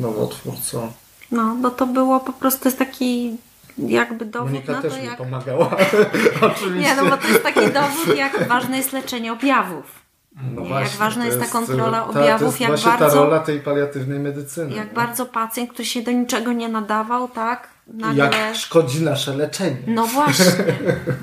nowotwór, 0.00 0.54
co... 0.62 0.92
No, 1.32 1.56
bo 1.62 1.70
to 1.70 1.86
było 1.86 2.20
po 2.20 2.32
prostu 2.32 2.68
jest 2.68 2.78
taki 2.78 3.36
jakby 3.78 4.24
dowód 4.24 4.52
Monika 4.52 4.72
na 4.72 4.82
też 4.82 4.92
to, 4.92 5.00
mi 5.00 5.06
jak... 5.06 5.16
pomagała, 5.16 5.76
oczywiście. 6.52 6.88
Nie, 6.88 6.96
no 6.96 7.10
bo 7.10 7.16
to 7.16 7.28
jest 7.28 7.42
taki 7.42 7.60
dowód, 7.60 8.16
jak 8.16 8.48
ważne 8.48 8.76
jest 8.76 8.92
leczenie 8.92 9.32
objawów. 9.32 10.06
No 10.54 10.62
Nie, 10.62 10.68
właśnie, 10.68 10.86
jak 10.86 10.98
ważna 10.98 11.22
to 11.22 11.28
jest 11.28 11.40
ta 11.40 11.46
kontrola 11.46 12.00
ta, 12.00 12.06
objawów, 12.06 12.40
to 12.40 12.46
jest 12.46 12.60
jak 12.60 12.70
właśnie 12.70 12.90
bardzo, 12.90 13.08
ta 13.08 13.14
rola 13.14 13.38
tej 13.38 13.60
paliatywnej 13.60 14.18
medycyny. 14.18 14.76
jak 14.76 14.88
nie? 14.88 14.94
bardzo 14.94 15.26
pacjent, 15.26 15.70
który 15.70 15.86
się 15.86 16.02
do 16.02 16.12
niczego 16.12 16.52
nie 16.52 16.68
nadawał, 16.68 17.28
tak, 17.28 17.68
nagle... 17.86 18.24
Jak 18.24 18.56
szkodzi 18.56 19.02
nasze 19.02 19.36
leczenie. 19.36 19.76
No 19.86 20.06
właśnie, 20.06 20.44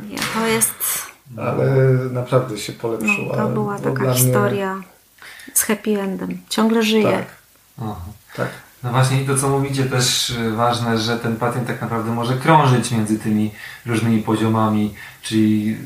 nie, 0.09 0.17
to 0.33 0.47
jest, 0.47 0.73
Ale 1.37 1.65
naprawdę 2.11 2.57
się 2.57 2.73
no, 2.73 2.79
polepszyło. 2.79 3.35
to 3.35 3.49
była 3.49 3.79
taka 3.79 3.91
dla 3.91 4.03
mnie- 4.03 4.13
historia 4.13 4.81
z 5.53 5.63
happy 5.63 6.01
endem. 6.01 6.37
Ciągle 6.49 6.83
żyje. 6.83 7.11
Tak, 7.11 7.25
Aha. 7.81 7.95
tak. 8.35 8.49
No 8.83 8.89
właśnie 8.91 9.21
i 9.23 9.25
to 9.25 9.37
co 9.37 9.49
mówicie 9.49 9.83
też 9.85 10.35
ważne, 10.55 10.97
że 10.97 11.19
ten 11.19 11.35
pacjent 11.35 11.67
tak 11.67 11.81
naprawdę 11.81 12.11
może 12.11 12.37
krążyć 12.37 12.91
między 12.91 13.19
tymi 13.19 13.51
różnymi 13.85 14.21
poziomami, 14.21 14.93
czyli 15.21 15.77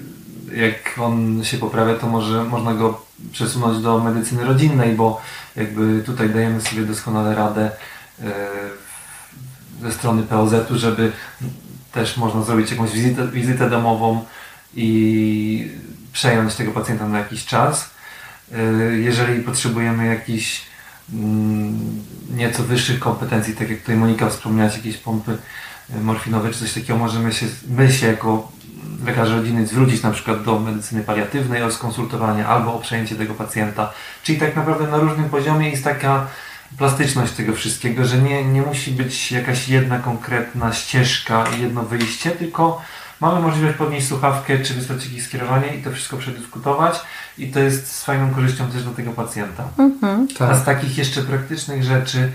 jak 0.55 0.99
on 0.99 1.43
się 1.43 1.57
poprawia, 1.57 1.95
to 1.95 2.07
może 2.07 2.43
można 2.43 2.73
go 2.73 3.01
przesunąć 3.31 3.83
do 3.83 3.99
medycyny 3.99 4.45
rodzinnej, 4.45 4.95
bo 4.95 5.21
jakby 5.55 6.03
tutaj 6.05 6.29
dajemy 6.29 6.61
sobie 6.61 6.81
doskonale 6.83 7.35
radę 7.35 7.71
e, 8.23 8.23
ze 9.81 9.91
strony 9.91 10.23
POZ-u, 10.23 10.77
żeby 10.77 11.11
też 11.91 12.17
można 12.17 12.43
zrobić 12.43 12.71
jakąś 12.71 12.91
wizytę, 12.91 13.27
wizytę 13.27 13.69
domową 13.69 14.25
i 14.77 15.71
przejąć 16.13 16.55
tego 16.55 16.71
pacjenta 16.71 17.07
na 17.07 17.19
jakiś 17.19 17.45
czas. 17.45 17.89
E, 18.53 18.57
Jeżeli 18.97 19.43
potrzebujemy 19.43 20.05
jakichś 20.07 20.61
mm, 21.13 22.03
nieco 22.29 22.63
wyższych 22.63 22.99
kompetencji, 22.99 23.55
tak 23.55 23.69
jak 23.69 23.79
tutaj 23.79 23.95
Monika 23.95 24.29
wspomniałaś, 24.29 24.77
jakieś 24.77 24.97
pompy 24.97 25.37
e, 25.95 25.99
morfinowe 25.99 26.51
czy 26.51 26.59
coś 26.59 26.73
takiego, 26.73 26.97
możemy 26.97 27.33
się, 27.33 27.45
my 27.69 27.93
się 27.93 28.07
jako 28.07 28.51
lekarze 29.05 29.35
rodziny 29.35 29.67
zwrócić 29.67 30.03
na 30.03 30.11
przykład 30.11 30.43
do 30.43 30.59
medycyny 30.59 31.03
paliatywnej 31.03 31.63
o 31.63 31.71
skonsultowanie 31.71 32.47
albo 32.47 32.73
o 32.73 32.79
przejęcie 32.79 33.15
tego 33.15 33.33
pacjenta. 33.33 33.93
Czyli 34.23 34.39
tak 34.39 34.55
naprawdę 34.55 34.87
na 34.87 34.97
różnym 34.97 35.29
poziomie 35.29 35.69
jest 35.69 35.83
taka 35.83 36.27
plastyczność 36.77 37.33
tego 37.33 37.53
wszystkiego, 37.53 38.05
że 38.05 38.17
nie, 38.17 38.45
nie 38.45 38.61
musi 38.61 38.91
być 38.91 39.31
jakaś 39.31 39.69
jedna 39.69 39.99
konkretna 39.99 40.73
ścieżka 40.73 41.45
i 41.57 41.61
jedno 41.61 41.83
wyjście, 41.83 42.31
tylko 42.31 42.81
mamy 43.21 43.39
możliwość 43.41 43.77
podnieść 43.77 44.07
słuchawkę 44.07 44.59
czy 44.59 44.73
wysłać 44.73 45.05
jakieś 45.05 45.25
skierowanie 45.25 45.67
i 45.75 45.83
to 45.83 45.91
wszystko 45.91 46.17
przedyskutować 46.17 46.99
i 47.37 47.51
to 47.51 47.59
jest 47.59 47.95
z 47.95 48.03
fajną 48.03 48.33
korzyścią 48.33 48.71
też 48.71 48.83
dla 48.83 48.93
tego 48.93 49.11
pacjenta. 49.11 49.63
Mhm. 49.77 50.27
A 50.39 50.55
z 50.55 50.65
tak. 50.65 50.65
takich 50.65 50.97
jeszcze 50.97 51.21
praktycznych 51.21 51.83
rzeczy, 51.83 52.31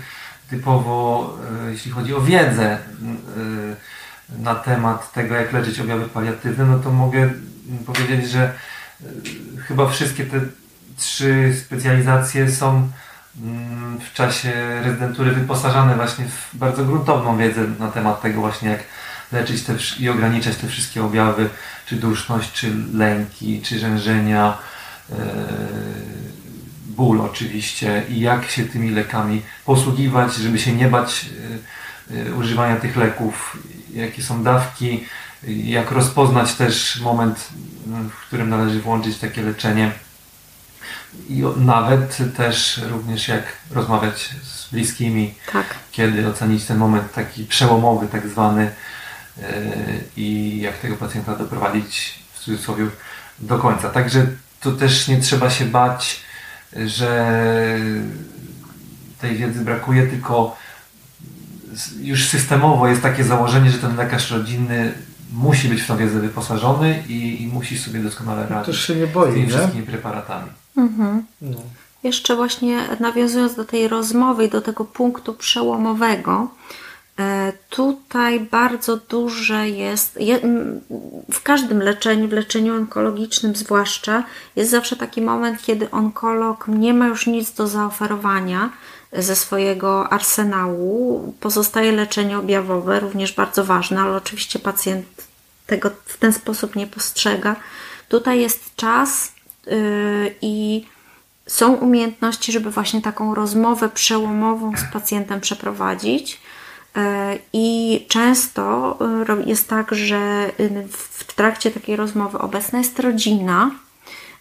typowo 0.49 1.29
e, 1.67 1.71
jeśli 1.71 1.91
chodzi 1.91 2.15
o 2.15 2.21
wiedzę 2.21 2.65
e, 2.71 2.77
na 4.39 4.55
temat 4.55 5.13
tego, 5.13 5.35
jak 5.35 5.53
leczyć 5.53 5.79
objawy 5.79 6.05
paliatywne, 6.05 6.65
no 6.65 6.79
to 6.79 6.91
mogę 6.91 7.29
powiedzieć, 7.85 8.29
że 8.29 8.43
e, 8.43 9.05
chyba 9.67 9.89
wszystkie 9.89 10.25
te 10.25 10.41
trzy 10.97 11.55
specjalizacje 11.65 12.51
są 12.51 12.89
w 13.99 14.13
czasie 14.13 14.81
rezydentury 14.83 15.31
wyposażane 15.31 15.95
właśnie 15.95 16.25
w 16.25 16.57
bardzo 16.57 16.85
gruntowną 16.85 17.37
wiedzę 17.37 17.61
na 17.79 17.91
temat 17.91 18.21
tego 18.21 18.41
właśnie, 18.41 18.69
jak 18.69 18.79
leczyć 19.33 19.63
te, 19.63 19.75
i 19.99 20.09
ograniczać 20.09 20.55
te 20.55 20.67
wszystkie 20.67 21.03
objawy, 21.03 21.49
czy 21.85 21.95
duszność, 21.95 22.51
czy 22.51 22.71
lęki, 22.93 23.61
czy 23.61 23.79
rzężenia, 23.79 24.57
e, 25.09 25.15
ból 26.85 27.21
oczywiście. 27.21 28.03
I 28.09 28.19
jak 28.19 28.49
się 28.49 28.65
tymi 28.65 28.89
lekami 28.89 29.41
posługiwać, 29.65 30.35
żeby 30.35 30.59
się 30.59 30.73
nie 30.73 30.87
bać 30.87 31.25
e, 32.11 32.29
e, 32.29 32.35
używania 32.35 32.75
tych 32.75 32.97
leków, 32.97 33.57
jakie 33.93 34.23
są 34.23 34.43
dawki, 34.43 35.03
jak 35.47 35.91
rozpoznać 35.91 36.53
też 36.53 36.99
moment, 37.01 37.49
m, 37.87 38.09
w 38.09 38.27
którym 38.27 38.49
należy 38.49 38.81
włączyć 38.81 39.17
takie 39.17 39.41
leczenie? 39.41 39.91
I 41.29 41.43
nawet 41.57 42.17
też 42.37 42.81
również 42.89 43.27
jak 43.27 43.43
rozmawiać 43.71 44.29
z 44.43 44.69
bliskimi, 44.71 45.33
Tak. 45.53 45.65
kiedy 45.91 46.27
ocenić 46.27 46.65
ten 46.65 46.77
moment 46.77 47.13
taki 47.13 47.45
przełomowy, 47.45 48.07
tak 48.07 48.27
zwany 48.27 48.71
i 50.17 50.59
jak 50.61 50.77
tego 50.77 50.95
pacjenta 50.95 51.35
doprowadzić 51.35 52.19
w 52.33 52.39
cudzysłowie 52.39 52.85
do 53.39 53.59
końca. 53.59 53.89
Także 53.89 54.27
tu 54.61 54.71
też 54.71 55.07
nie 55.07 55.21
trzeba 55.21 55.49
się 55.49 55.65
bać, 55.65 56.19
że 56.85 57.35
tej 59.21 59.37
wiedzy 59.37 59.65
brakuje, 59.65 60.07
tylko 60.07 60.55
już 62.01 62.29
systemowo 62.29 62.87
jest 62.87 63.01
takie 63.01 63.23
założenie, 63.23 63.71
że 63.71 63.77
ten 63.77 63.95
lekarz 63.95 64.31
rodzinny 64.31 64.93
musi 65.33 65.69
być 65.69 65.81
w 65.81 65.87
tą 65.87 65.97
wiedzę 65.97 66.19
wyposażony 66.19 67.03
i, 67.07 67.43
i 67.43 67.47
musi 67.47 67.77
sobie 67.77 67.99
doskonale 67.99 68.47
radzić 68.47 68.75
Też 68.75 68.87
się 68.87 68.95
nie 68.95 69.07
z 69.07 69.11
boi, 69.11 69.31
tymi 69.33 69.43
nie? 69.43 69.49
wszystkimi 69.49 69.83
preparatami. 69.83 70.49
Mhm. 70.77 71.25
No. 71.41 71.57
Jeszcze 72.03 72.35
właśnie 72.35 72.79
nawiązując 72.99 73.55
do 73.55 73.65
tej 73.65 73.87
rozmowy 73.87 74.45
i 74.45 74.49
do 74.49 74.61
tego 74.61 74.85
punktu 74.85 75.33
przełomowego, 75.33 76.47
e, 76.69 76.82
tutaj 77.69 78.39
bardzo 78.39 78.97
duże 78.97 79.69
jest, 79.69 80.19
w 81.31 81.43
każdym 81.43 81.79
leczeniu, 81.79 82.27
w 82.27 82.31
leczeniu 82.31 82.75
onkologicznym 82.75 83.55
zwłaszcza, 83.55 84.23
jest 84.55 84.71
zawsze 84.71 84.95
taki 84.95 85.21
moment, 85.21 85.61
kiedy 85.61 85.91
onkolog 85.91 86.67
nie 86.67 86.93
ma 86.93 87.07
już 87.07 87.27
nic 87.27 87.51
do 87.51 87.67
zaoferowania 87.67 88.69
ze 89.13 89.35
swojego 89.35 90.09
arsenału. 90.09 91.33
Pozostaje 91.39 91.91
leczenie 91.91 92.37
objawowe, 92.37 92.99
również 92.99 93.33
bardzo 93.33 93.63
ważne, 93.63 94.01
ale 94.01 94.15
oczywiście 94.15 94.59
pacjent 94.59 95.05
tego 95.67 95.91
w 96.05 96.17
ten 96.17 96.33
sposób 96.33 96.75
nie 96.75 96.87
postrzega. 96.87 97.55
Tutaj 98.09 98.41
jest 98.41 98.75
czas 98.75 99.31
yy, 99.65 100.35
i 100.41 100.85
są 101.47 101.73
umiejętności, 101.73 102.51
żeby 102.51 102.71
właśnie 102.71 103.01
taką 103.01 103.35
rozmowę 103.35 103.89
przełomową 103.89 104.71
z 104.77 104.93
pacjentem 104.93 105.41
przeprowadzić. 105.41 106.41
E, 106.95 107.37
I 107.53 108.05
często 108.09 108.97
e, 109.29 109.49
jest 109.49 109.69
tak, 109.69 109.95
że 109.95 110.51
y, 110.59 110.87
w 110.91 111.33
trakcie 111.33 111.71
takiej 111.71 111.95
rozmowy 111.95 112.39
obecna 112.39 112.79
jest 112.79 112.99
rodzina, 112.99 113.71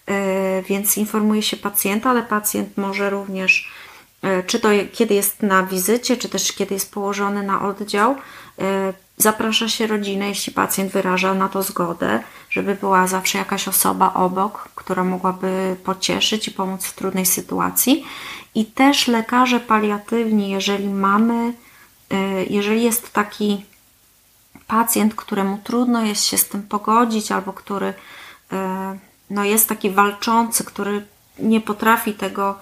e, 0.06 0.62
więc 0.62 0.96
informuje 0.96 1.42
się 1.42 1.56
pacjenta, 1.56 2.10
ale 2.10 2.22
pacjent 2.22 2.76
może 2.76 3.10
również, 3.10 3.72
czy 4.46 4.60
to 4.60 4.68
kiedy 4.92 5.14
jest 5.14 5.42
na 5.42 5.62
wizycie, 5.62 6.16
czy 6.16 6.28
też 6.28 6.52
kiedy 6.52 6.74
jest 6.74 6.92
położony 6.92 7.42
na 7.42 7.62
oddział, 7.62 8.16
zaprasza 9.16 9.68
się 9.68 9.86
rodzinę, 9.86 10.28
jeśli 10.28 10.52
pacjent 10.52 10.92
wyraża 10.92 11.34
na 11.34 11.48
to 11.48 11.62
zgodę, 11.62 12.22
żeby 12.50 12.74
była 12.74 13.06
zawsze 13.06 13.38
jakaś 13.38 13.68
osoba 13.68 14.14
obok, 14.14 14.68
która 14.74 15.04
mogłaby 15.04 15.76
pocieszyć 15.84 16.48
i 16.48 16.50
pomóc 16.50 16.86
w 16.86 16.94
trudnej 16.94 17.26
sytuacji. 17.26 18.04
I 18.54 18.64
też 18.66 19.08
lekarze 19.08 19.60
paliatywni, 19.60 20.50
jeżeli 20.50 20.88
mamy, 20.88 21.52
jeżeli 22.50 22.82
jest 22.82 23.12
taki 23.12 23.64
pacjent, 24.66 25.14
któremu 25.14 25.58
trudno 25.64 26.04
jest 26.04 26.24
się 26.24 26.38
z 26.38 26.48
tym 26.48 26.62
pogodzić, 26.62 27.32
albo 27.32 27.52
który 27.52 27.94
e, 28.52 28.98
no, 29.30 29.44
jest 29.44 29.68
taki 29.68 29.90
walczący, 29.90 30.64
który 30.64 31.06
nie 31.38 31.60
potrafi 31.60 32.14
tego 32.14 32.58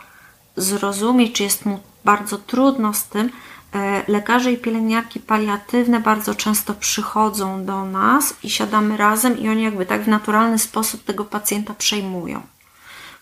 zrozumieć, 0.57 1.33
czy 1.33 1.43
jest 1.43 1.67
mu 1.67 1.81
bardzo 2.05 2.39
trudno 2.39 2.95
z 2.95 3.05
tym, 3.05 3.31
e, 3.75 4.03
lekarze 4.09 4.53
i 4.53 4.59
pielęgniarki 4.59 5.21
paliatywne 5.21 6.01
bardzo 6.01 6.35
często 6.35 6.75
przychodzą 6.75 7.65
do 7.65 7.85
nas 7.85 8.35
i 8.43 8.51
siadamy 8.51 8.97
razem 8.97 9.39
i 9.39 9.49
oni 9.49 9.63
jakby 9.63 9.87
tak 9.87 10.03
w 10.03 10.09
naturalny 10.09 10.59
sposób 10.59 11.05
tego 11.05 11.25
pacjenta 11.25 11.75
przejmują. 11.75 12.43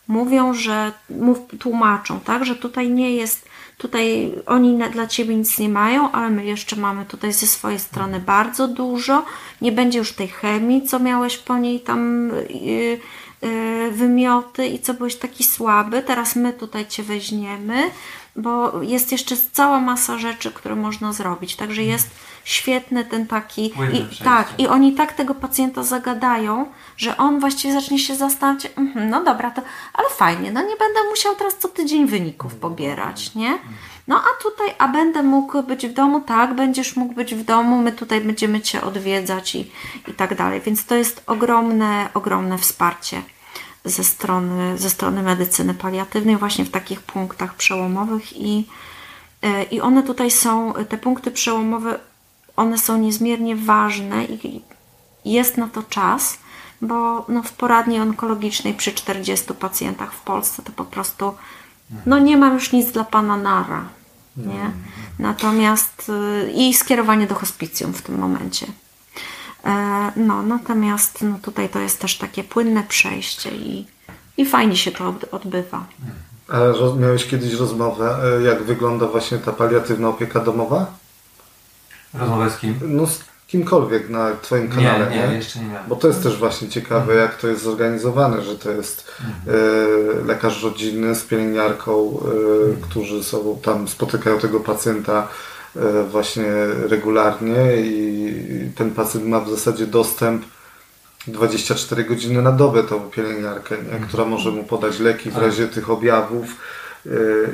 Mówią, 0.09 0.55
że 0.55 0.93
mów, 1.11 1.39
tłumaczą, 1.61 2.21
tak, 2.21 2.45
że 2.45 2.57
tutaj 2.57 2.91
nie 2.91 3.11
jest, 3.17 3.48
tutaj 3.79 4.33
oni 4.47 4.73
na, 4.73 4.89
dla 4.89 5.07
ciebie 5.07 5.37
nic 5.37 5.59
nie 5.59 5.69
mają, 5.69 6.13
ale 6.13 6.31
my 6.31 6.45
jeszcze 6.45 6.77
mamy 6.77 7.05
tutaj 7.05 7.33
ze 7.33 7.47
swojej 7.47 7.79
strony 7.79 8.21
bardzo 8.21 8.69
dużo. 8.69 9.25
Nie 9.61 9.73
będzie 9.73 9.99
już 9.99 10.13
tej 10.13 10.29
chemii, 10.29 10.83
co 10.83 10.99
miałeś 10.99 11.39
po 11.39 11.59
niej 11.59 11.81
tam 11.81 12.31
yy, 12.51 12.99
yy, 13.43 13.91
wymioty 13.91 14.67
i 14.67 14.79
co 14.79 14.95
byłeś 14.95 15.17
taki 15.17 15.45
słaby. 15.45 16.03
Teraz 16.03 16.37
my 16.37 16.53
tutaj 16.53 16.87
cię 16.87 17.03
weźmiemy, 17.03 17.91
bo 18.39 18.83
jest 18.83 19.13
jeszcze 19.13 19.37
cała 19.53 19.81
masa 19.81 20.19
rzeczy, 20.19 20.51
które 20.53 20.77
można 20.77 21.13
zrobić. 21.13 21.57
Także 21.57 21.83
jest 21.83 22.11
świetny 22.45 23.05
ten 23.05 23.27
taki. 23.27 23.71
Płynne 23.71 23.99
I, 23.99 24.03
przejście. 24.05 24.25
tak, 24.25 24.49
i 24.59 24.67
oni 24.67 24.93
tak 24.93 25.13
tego 25.13 25.35
pacjenta 25.35 25.83
zagadają, 25.83 26.67
że 26.97 27.17
on 27.17 27.41
właściwie 27.41 27.75
zacznie 27.75 27.99
się 27.99 28.17
zastanawiać, 28.17 28.73
"Mhm, 28.77 29.11
no 29.11 29.25
dobra, 29.25 29.51
to, 29.51 29.63
ale 29.95 30.09
fajnie, 30.11 30.53
no 30.53 30.61
nie 30.61 30.77
będę 30.77 31.01
musiał 31.11 31.35
teraz 31.35 31.57
co 31.57 31.69
tydzień 31.69 32.07
wyników 32.07 32.55
pobierać, 32.55 33.35
nie? 33.35 33.59
No 34.09 34.17
a 34.21 34.43
tutaj, 34.43 34.75
a 34.79 34.89
będę 34.89 35.23
mógł 35.23 35.63
być 35.63 35.87
w 35.87 35.93
domu, 35.93 36.21
tak, 36.21 36.55
będziesz 36.55 36.97
mógł 36.97 37.15
być 37.15 37.35
w 37.35 37.45
domu, 37.45 37.79
my 37.83 37.93
tutaj 37.93 38.21
będziemy 38.21 38.61
Cię 38.61 38.83
odwiedzać 38.83 39.55
i, 39.55 39.71
i 40.09 40.15
tak 40.17 40.35
dalej. 40.35 40.61
Więc 40.61 40.85
to 40.85 40.95
jest 40.95 41.23
ogromne, 41.27 42.09
ogromne 42.15 42.59
wsparcie 42.59 43.23
ze 43.91 44.05
strony, 44.05 44.79
ze 44.79 44.91
strony 44.91 45.23
medycyny 45.23 45.75
paliatywnej 45.75 46.37
właśnie 46.37 46.65
w 46.65 46.71
takich 46.71 47.03
punktach 47.03 47.55
przełomowych 47.55 48.37
i, 48.37 48.67
e, 49.43 49.63
i 49.63 49.81
one 49.81 50.03
tutaj 50.03 50.31
są, 50.31 50.73
te 50.89 50.99
punkty 50.99 51.31
przełomowe, 51.31 51.99
one 52.57 52.79
są 52.79 52.99
niezmiernie 52.99 53.57
ważne 53.57 54.25
i 54.25 54.63
jest 55.25 55.57
na 55.57 55.69
to 55.69 55.83
czas, 55.83 56.39
bo 56.83 57.25
no, 57.29 57.43
w 57.43 57.53
poradni 57.53 58.01
onkologicznej 58.01 58.75
przy 58.75 58.93
40 58.93 59.55
pacjentach 59.55 60.13
w 60.13 60.21
Polsce 60.21 60.63
to 60.63 60.73
po 60.73 60.85
prostu 60.85 61.35
no 62.07 62.19
nie 62.19 62.37
mam 62.37 62.55
już 62.55 62.73
nic 62.73 62.93
dla 62.93 63.05
pana 63.05 63.37
nara. 63.37 63.85
Nie? 64.37 64.71
Natomiast 65.19 66.09
y, 66.09 66.53
i 66.53 66.75
skierowanie 66.75 67.27
do 67.27 67.35
hospicjum 67.35 67.93
w 67.93 68.03
tym 68.03 68.19
momencie. 68.19 68.67
E, 69.69 69.99
No, 70.17 70.43
natomiast 70.43 71.23
no, 71.23 71.39
tutaj 71.43 71.69
to 71.69 71.79
jest 71.79 72.01
też 72.01 72.19
takie 72.19 72.45
płynne 72.45 72.83
przejście 72.89 73.51
i, 73.51 73.87
i 74.37 74.47
fajnie 74.47 74.77
się 74.77 74.91
to 74.93 75.09
od- 75.09 75.35
odbywa. 75.35 75.85
A 76.49 76.59
roz, 76.59 76.97
miałeś 76.97 77.27
kiedyś 77.27 77.53
rozmowę, 77.55 78.17
e, 78.39 78.43
jak 78.43 78.63
wygląda 78.63 79.07
właśnie 79.07 79.39
ta 79.39 79.53
paliatywna 79.53 80.09
opieka 80.09 80.41
domowa? 80.41 80.87
Rozmowę 82.15 82.51
z 82.51 82.57
kim? 82.59 82.75
No 82.83 83.07
z 83.07 83.21
kimkolwiek 83.47 84.09
na 84.11 84.31
Twoim 84.43 84.69
kanale, 84.69 85.11
Nie, 85.11 85.29
nie, 85.29 85.35
jeszcze 85.35 85.59
nie 85.59 85.67
miałem. 85.67 85.89
Bo 85.89 85.97
to 85.97 86.09
jest 86.09 86.23
też 86.23 86.37
właśnie 86.39 86.69
ciekawe, 86.69 87.15
jak 87.15 87.37
to 87.37 87.49
jest 87.49 87.63
zorganizowane, 87.63 88.43
że 88.43 88.59
to 88.59 88.71
jest 88.71 89.13
e, 89.47 90.25
lekarz 90.27 90.63
rodzinny 90.63 91.15
z 91.15 91.25
pielęgniarką, 91.25 92.21
e, 92.21 92.83
którzy 92.83 93.25
sobą 93.25 93.59
tam 93.63 93.89
spotykają 93.89 94.39
tego 94.39 94.61
pacjenta 94.61 95.29
właśnie 96.11 96.45
regularnie 96.89 97.77
i 97.77 98.71
ten 98.77 98.91
pacjent 98.91 99.27
ma 99.27 99.41
w 99.41 99.51
zasadzie 99.51 99.87
dostęp 99.87 100.43
24 101.27 102.05
godziny 102.05 102.43
na 102.43 102.53
dobę 102.53 102.85
tą 102.85 103.01
pielęgniarkę, 103.01 103.77
nie? 103.77 104.07
która 104.07 104.25
może 104.25 104.51
mu 104.51 104.65
podać 104.65 104.99
leki 104.99 105.31
w 105.31 105.35
Tak. 105.35 105.43
razie 105.43 105.69
tych 105.69 105.91
objawów 105.91 106.47
e, 107.07 107.11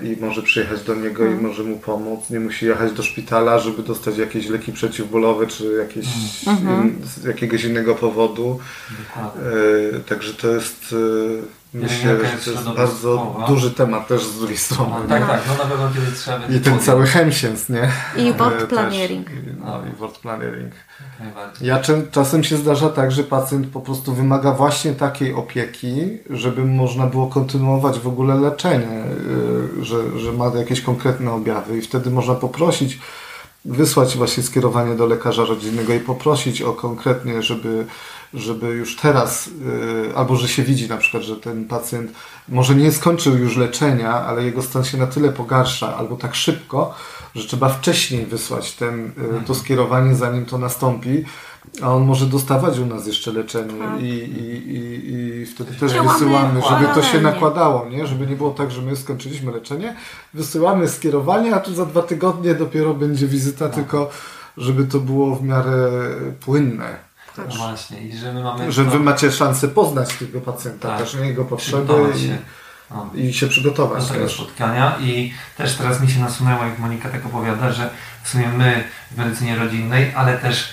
i 0.06 0.16
może 0.20 0.42
przyjechać 0.42 0.82
do 0.82 0.94
niego 0.94 1.26
i 1.26 1.34
może 1.34 1.62
mu 1.62 1.78
pomóc. 1.78 2.30
Nie 2.30 2.40
musi 2.40 2.66
jechać 2.66 2.92
do 2.92 3.02
szpitala, 3.02 3.58
żeby 3.58 3.82
dostać 3.82 4.18
jakieś 4.18 4.48
leki 4.48 4.72
przeciwbólowe 4.72 5.46
czy 5.46 5.72
jakieś, 5.72 6.06
in, 6.46 7.06
z 7.06 7.24
jakiegoś 7.24 7.64
innego 7.64 7.94
powodu. 7.94 8.58
Dokładnie. 9.08 9.42
E, 9.96 10.00
Także 10.00 10.34
to 10.34 10.48
jest, 10.48 10.92
e, 10.92 11.63
myślę, 11.74 11.88
Pielęgniarka 11.98 12.26
że 12.28 12.32
jest 12.32 12.44
to 12.44 12.50
jest 12.50 12.68
bardzo 12.76 13.36
duży 13.48 13.70
temat 13.70 14.08
też 14.08 14.26
z 14.26 14.38
drugiej 14.38 14.56
strony. 14.56 14.90
No, 14.90 15.02
nie? 15.02 15.08
tak, 15.08 15.26
tak, 15.26 15.40
no 15.48 15.64
na 15.64 15.70
pewno 15.70 15.88
kiedyś 15.94 16.18
trzeba 16.18 16.38
będzie 16.38 16.56
I 16.56 16.60
ten 16.60 16.78
cały 16.80 17.06
chemsiens, 17.06 17.68
nie? 17.68 17.90
I 18.16 18.28
E, 18.28 18.32
word 18.32 18.58
też. 18.58 18.68
planning. 18.68 19.26
No 19.64 19.80
i 19.92 19.96
word 19.96 20.18
planning. 20.18 20.72
Ja 21.60 21.80
czasem 22.10 22.44
się 22.44 22.56
zdarza 22.56 22.88
tak, 22.88 23.12
że 23.12 23.24
pacjent 23.24 23.66
po 23.66 23.80
prostu 23.80 24.14
wymaga 24.14 24.52
właśnie 24.52 24.92
takiej 24.92 25.34
opieki, 25.34 26.18
żeby 26.30 26.64
można 26.64 27.06
było 27.06 27.26
kontynuować 27.26 27.98
w 27.98 28.08
ogóle 28.08 28.34
leczenie, 28.34 29.04
yy, 29.76 29.84
że, 29.84 30.18
że 30.18 30.32
ma 30.32 30.46
jakieś 30.46 30.80
konkretne 30.80 31.32
objawy 31.32 31.78
i 31.78 31.82
wtedy 31.82 32.10
można 32.10 32.34
poprosić, 32.34 32.98
wysłać 33.64 34.16
właśnie 34.16 34.42
skierowanie 34.42 34.94
do 34.94 35.06
lekarza 35.06 35.44
rodzinnego 35.44 35.94
i 35.94 36.00
poprosić 36.00 36.62
o 36.62 36.72
konkretnie, 36.72 37.42
żeby, 37.42 37.86
żeby 38.34 38.66
już 38.66 38.96
teraz, 38.96 39.46
yy, 39.46 40.16
albo 40.16 40.36
że 40.36 40.48
się 40.48 40.62
widzi 40.62 40.88
na 40.88 40.96
przykład, 40.96 41.22
że 41.22 41.36
ten 41.36 41.64
pacjent 41.64 42.12
może 42.48 42.74
nie 42.74 42.92
skończył 42.92 43.36
już 43.38 43.56
leczenia, 43.56 44.12
ale 44.12 44.44
jego 44.44 44.62
stan 44.62 44.84
się 44.84 44.98
na 44.98 45.06
tyle 45.06 45.32
pogarsza, 45.32 45.96
albo 45.96 46.16
tak 46.16 46.34
szybko, 46.34 46.94
że 47.34 47.48
trzeba 47.48 47.68
wcześniej 47.68 48.26
wysłać 48.26 48.72
ten, 48.72 49.04
yy, 49.04 49.40
to 49.46 49.54
skierowanie, 49.54 50.14
zanim 50.14 50.46
to 50.46 50.58
nastąpi, 50.58 51.24
a 51.82 51.94
on 51.94 52.04
może 52.04 52.26
dostawać 52.26 52.78
u 52.78 52.86
nas 52.86 53.06
jeszcze 53.06 53.32
leczenie 53.32 53.78
Tak. 53.78 54.00
i, 54.00 54.04
i, 54.04 54.74
i, 54.74 55.40
i 55.40 55.46
wtedy 55.46 55.74
też 55.74 55.92
Działamy 55.92 56.12
wysyłamy, 56.12 56.60
żeby 56.70 56.94
to 56.94 57.02
się 57.02 57.20
nakładało, 57.20 57.88
nie? 57.88 58.06
żeby 58.06 58.26
nie 58.26 58.36
było 58.36 58.50
tak, 58.50 58.70
że 58.70 58.82
my 58.82 58.96
skończyliśmy 58.96 59.52
leczenie, 59.52 59.96
wysyłamy 60.34 60.88
skierowanie, 60.88 61.54
a 61.54 61.60
tu 61.60 61.74
za 61.74 61.86
dwa 61.86 62.02
tygodnie 62.02 62.54
dopiero 62.54 62.94
będzie 62.94 63.26
wizyta, 63.26 63.68
tylko 63.68 64.10
żeby 64.56 64.84
to 64.84 65.00
było 65.00 65.36
w 65.36 65.42
miarę 65.42 65.90
płynne. 66.40 67.13
No 67.38 67.44
właśnie, 67.56 68.00
i 68.00 68.16
że 68.16 68.32
my 68.32 68.42
mamy 68.42 68.72
Że 68.72 68.84
to- 68.84 68.90
wy 68.90 68.98
macie 69.00 69.32
szansę 69.32 69.68
poznać 69.68 70.14
tego 70.14 70.40
pacjenta, 70.40 70.88
Tak. 70.88 70.98
też 70.98 71.14
nie 71.14 71.26
jego 71.26 71.44
potrzeby 71.44 71.92
się. 72.18 72.38
No. 72.90 73.10
i 73.14 73.32
się 73.32 73.46
przygotować 73.46 74.06
do 74.08 74.12
tego 74.14 74.24
też. 74.26 74.34
spotkania 74.34 74.96
i 75.00 75.32
też 75.56 75.74
teraz 75.76 76.00
mi 76.00 76.10
się 76.10 76.20
nasunęło, 76.20 76.64
jak 76.64 76.78
Monika 76.78 77.08
tak 77.08 77.26
opowiada, 77.26 77.72
że 77.72 77.90
w 78.22 78.28
sumie 78.28 78.48
my 78.48 78.84
w 79.10 79.16
medycynie 79.18 79.56
rodzinnej, 79.56 80.12
ale 80.14 80.38
też 80.38 80.68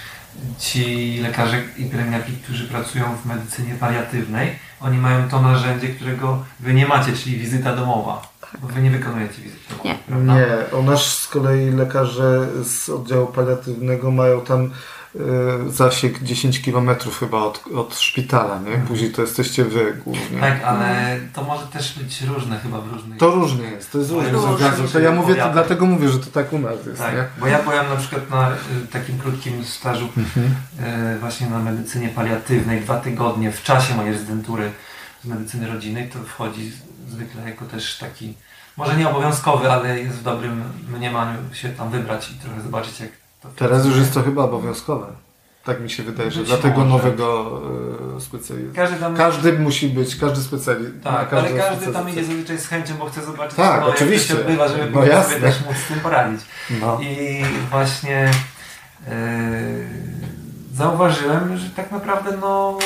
ci 0.60 1.18
lekarze 1.22 1.62
i 1.78 1.86
pielęgniarki, 1.86 2.32
którzy 2.44 2.68
pracują 2.68 3.16
w 3.16 3.26
medycynie 3.26 3.76
paliatywnej, 3.76 4.60
oni 4.82 4.98
mają 4.98 5.30
to 5.30 5.42
narzędzie, 5.42 5.88
którego 5.88 6.44
wy 6.60 6.74
nie 6.74 6.88
macie, 6.88 7.14
czyli 7.14 7.38
wizyta 7.38 7.76
domowa. 7.76 8.32
Bo 8.62 8.68
wy 8.68 8.82
nie 8.82 8.92
wykonujecie 8.92 9.42
wizyty 9.42 9.62
domowej, 9.70 9.92
Nie. 9.92 9.98
prawda? 10.08 10.34
Nie, 10.36 10.78
u 10.80 10.84
nas 10.84 11.18
z 11.20 11.28
kolei 11.28 11.72
lekarze 11.72 12.48
z 12.64 12.90
oddziału 12.90 13.28
paliatywnego 13.28 14.12
mają 14.12 14.42
tam 14.42 14.72
zasięg 15.68 16.20
10 16.24 16.60
km 16.60 16.90
chyba 17.20 17.38
od, 17.38 17.64
od 17.76 18.00
szpitala, 18.00 18.60
nie? 18.60 18.78
Później 18.78 19.12
to 19.12 19.22
jesteście 19.22 19.66
wy 19.66 19.94
głównie. 20.06 20.40
Tak, 20.40 20.64
ale 20.64 21.20
to 21.34 21.44
może 21.44 21.68
też 21.68 22.00
być 22.00 22.22
różne 22.22 22.60
chyba 22.60 22.82
w 22.82 22.94
różnych... 22.94 23.18
To 23.18 23.32
różnie 23.32 23.64
jest, 23.64 23.92
to 23.92 23.98
jest 23.98 24.12
się 24.12 24.88
To 24.94 25.00
ja 25.00 25.12
mówię, 25.12 25.36
to, 25.36 25.50
dlatego 25.50 25.86
mówię, 25.86 26.10
że 26.10 26.20
to 26.20 26.26
tak 26.26 26.54
u 26.54 26.60
nas 26.60 26.86
jest, 26.88 27.02
Tak, 27.02 27.16
nie? 27.16 27.26
bo 27.40 27.48
ja 27.48 27.64
byłem 27.64 27.90
na 27.90 27.96
przykład 27.96 28.30
na 28.30 28.52
y, 28.52 28.88
takim 28.92 29.18
krótkim 29.18 29.66
stażu 29.66 30.08
Mhm. 30.18 30.56
y, 31.16 31.20
właśnie 31.20 31.50
na 31.50 31.60
medycynie 31.60 32.10
paliatywnej, 32.10 32.82
dwa 32.82 32.98
tygodnie 33.00 33.52
w 33.52 33.64
czasie 33.64 33.96
mojej 33.96 34.14
rezydentury 34.14 34.72
z 35.24 35.28
medycyny 35.28 35.68
rodzinnej, 35.68 36.10
to 36.10 36.20
wchodzi 36.20 36.72
zwykle 37.10 37.42
jako 37.50 37.66
też 37.66 37.98
taki, 37.98 38.34
może 38.78 38.98
nie 38.98 39.10
obowiązkowy, 39.10 39.72
ale 39.72 40.00
jest 40.00 40.18
w 40.18 40.24
dobrym 40.24 40.64
mniemaniu 40.90 41.40
się 41.54 41.70
tam 41.70 41.90
wybrać 41.90 42.32
i 42.32 42.34
trochę 42.34 42.62
zobaczyć 42.62 43.00
jak 43.00 43.21
Teraz 43.56 43.86
już 43.86 43.98
jest 43.98 44.14
to 44.14 44.22
chyba 44.24 44.44
obowiązkowe. 44.44 45.08
Tak 45.66 45.82
mi 45.82 45.90
się 45.90 46.04
wydaje, 46.04 46.32
że 46.32 46.44
dla 46.44 46.58
tego 46.58 46.86
nowego 46.86 47.62
e, 48.18 48.22
specjalisty. 48.22 48.76
Każdy 48.76 48.98
tam, 48.98 49.16
Każdy 49.16 49.54
musi 49.60 49.90
być, 49.90 50.16
każdy 50.16 50.44
specjalista. 50.44 51.12
tak, 51.12 51.34
ale 51.34 51.50
każdy 51.50 51.94
tam 51.94 52.10
idzie 52.10 52.24
zazwyczaj 52.24 52.58
z 52.58 52.68
chęcią, 52.68 52.98
bo 52.98 53.06
chce 53.06 53.22
zobaczyć 53.26 53.56
Tak, 53.58 53.82
jak 53.82 53.90
oczywiście. 53.96 54.34
to 54.34 54.40
się 54.40 54.46
odbywa, 54.46 54.68
żeby 54.68 54.92
No 54.92 55.06
jasne. 55.06 55.34
sobie 55.34 55.46
też 55.48 55.66
móc 55.66 55.76
z 55.78 55.88
tym 55.88 56.00
poradzić. 56.00 56.42
No. 56.82 57.00
I 57.02 57.44
właśnie 57.72 58.32
e, 59.08 59.12
zauważyłem, 60.74 61.58
że 61.58 61.70
tak 61.70 61.92
naprawdę 61.92 62.38
no 62.42 62.78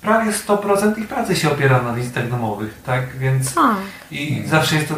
prawie 0.00 0.30
100% 0.32 0.98
ich 0.98 1.08
pracy 1.08 1.36
się 1.36 1.52
opiera 1.52 1.82
na 1.82 1.92
wizytach 1.94 2.30
domowych, 2.30 2.82
tak? 2.86 3.18
Więc 3.18 3.54
Tak. 3.54 3.76
i 4.10 4.42
zawsze 4.46 4.76
jest 4.76 4.88
to 4.88 4.94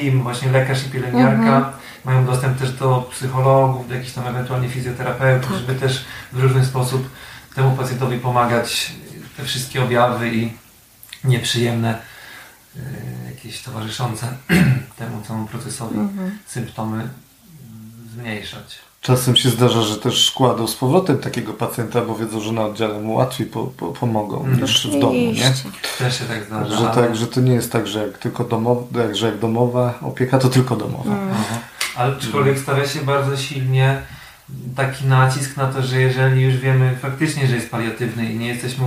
team, 0.00 0.22
właśnie 0.22 0.50
lekarz 0.50 0.86
i 0.86 0.90
pielęgniarka. 0.90 1.56
Mhm. 1.56 1.64
Mają 2.04 2.26
dostęp 2.26 2.58
też 2.58 2.72
do 2.72 3.08
psychologów, 3.12 3.88
do 3.88 3.94
jakichś 3.94 4.12
tam 4.12 4.26
ewentualnie 4.26 4.68
fizjoterapeutów, 4.68 5.50
Tak. 5.50 5.58
żeby 5.60 5.74
też 5.74 6.04
w 6.32 6.40
różny 6.40 6.64
sposób 6.64 7.10
temu 7.54 7.76
pacjentowi 7.76 8.18
pomagać 8.18 8.92
te 9.36 9.44
wszystkie 9.44 9.82
objawy 9.82 10.34
i 10.34 10.52
nieprzyjemne 11.24 11.98
e, 12.76 12.80
jakieś 13.30 13.62
towarzyszące 13.62 14.26
temu 14.98 15.22
całemu 15.22 15.46
procesowi 15.46 15.98
Mhm. 15.98 16.38
symptomy 16.46 17.08
zmniejszać. 18.14 18.78
Czasem 19.04 19.36
się 19.36 19.50
zdarza, 19.50 19.82
że 19.82 19.96
też 19.96 20.30
kładą 20.30 20.66
z 20.66 20.74
powrotem 20.74 21.18
takiego 21.18 21.52
pacjenta, 21.52 22.00
bo 22.00 22.14
wiedzą, 22.14 22.40
że 22.40 22.52
na 22.52 22.64
oddziale 22.66 23.00
mu 23.00 23.14
łatwiej 23.14 23.46
po, 23.46 23.64
po, 23.64 23.86
pomogą 23.86 24.44
Mm. 24.44 24.60
niż 24.60 24.86
w 24.86 25.00
domu, 25.00 25.12
nie? 25.12 25.52
Też 25.98 26.18
się 26.18 26.24
tak 26.24 26.44
zdarza. 26.44 26.76
Że, 26.76 26.86
tak, 26.86 27.16
że 27.16 27.26
to 27.26 27.40
nie 27.40 27.52
jest 27.52 27.72
tak, 27.72 27.86
że 27.86 28.06
jak 28.06 28.18
tylko 28.18 28.44
domowa, 28.44 29.02
jak, 29.02 29.16
że 29.16 29.26
jak 29.26 29.38
domowa 29.38 29.98
opieka, 30.02 30.38
to 30.38 30.48
tylko 30.48 30.76
domowa. 30.76 31.12
Mm. 31.12 31.28
Aha. 31.32 31.58
Ale 31.96 32.16
aczkolwiek 32.16 32.58
stawia 32.58 32.88
się 32.88 33.00
bardzo 33.00 33.36
silnie 33.36 34.02
taki 34.76 35.06
nacisk 35.06 35.56
na 35.56 35.66
to, 35.66 35.82
że 35.82 36.00
jeżeli 36.00 36.42
już 36.42 36.56
wiemy 36.56 36.96
faktycznie, 37.02 37.46
że 37.46 37.54
jest 37.54 37.70
paliatywny 37.70 38.32
i 38.32 38.38
nie 38.38 38.48
jesteśmy 38.48 38.84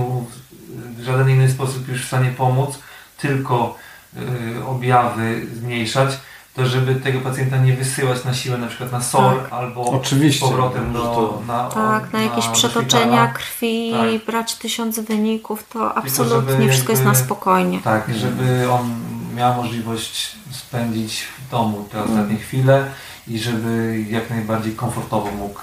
w 0.98 1.02
żaden 1.02 1.30
inny 1.30 1.50
sposób 1.50 1.88
już 1.88 2.04
w 2.04 2.06
stanie 2.06 2.30
pomóc, 2.30 2.78
tylko 3.18 3.76
y, 4.16 4.64
objawy 4.64 5.46
zmniejszać, 5.54 6.10
to 6.58 6.66
żeby 6.66 6.94
tego 6.94 7.20
pacjenta 7.20 7.56
nie 7.58 7.72
wysyłać 7.72 8.24
na 8.24 8.34
siłę 8.34 8.58
na 8.58 8.66
przykład 8.66 8.92
na 8.92 9.00
SOR 9.02 9.34
albo 9.50 9.82
Oczywiście, 9.90 10.46
z 10.46 10.48
powrotem 10.48 10.92
do, 10.92 10.98
to- 11.02 11.42
na, 11.46 11.68
Tak, 11.68 12.12
na 12.12 12.20
jakieś 12.22 12.46
do 12.46 12.52
przetoczenia 12.52 13.04
szpitala. 13.04 13.26
krwi, 13.28 13.92
Tak. 13.92 14.24
brać 14.26 14.54
tysiąc 14.54 14.98
wyników, 15.00 15.64
to 15.68 15.94
absolutnie 15.98 16.68
wszystko 16.68 16.92
jest 16.92 17.04
na 17.04 17.10
jakby- 17.10 17.24
spokojnie. 17.24 17.80
Tak, 17.80 18.14
żeby 18.14 18.70
on 18.72 18.94
miał 19.36 19.54
możliwość 19.54 20.36
spędzić 20.50 21.22
w 21.22 21.50
domu 21.50 21.88
te 21.92 21.98
ostatnie 22.00 22.22
Mm. 22.34 22.38
chwile 22.38 22.84
i 23.28 23.38
żeby 23.38 24.04
jak 24.10 24.30
najbardziej 24.30 24.72
komfortowo 24.74 25.30
mógł, 25.30 25.60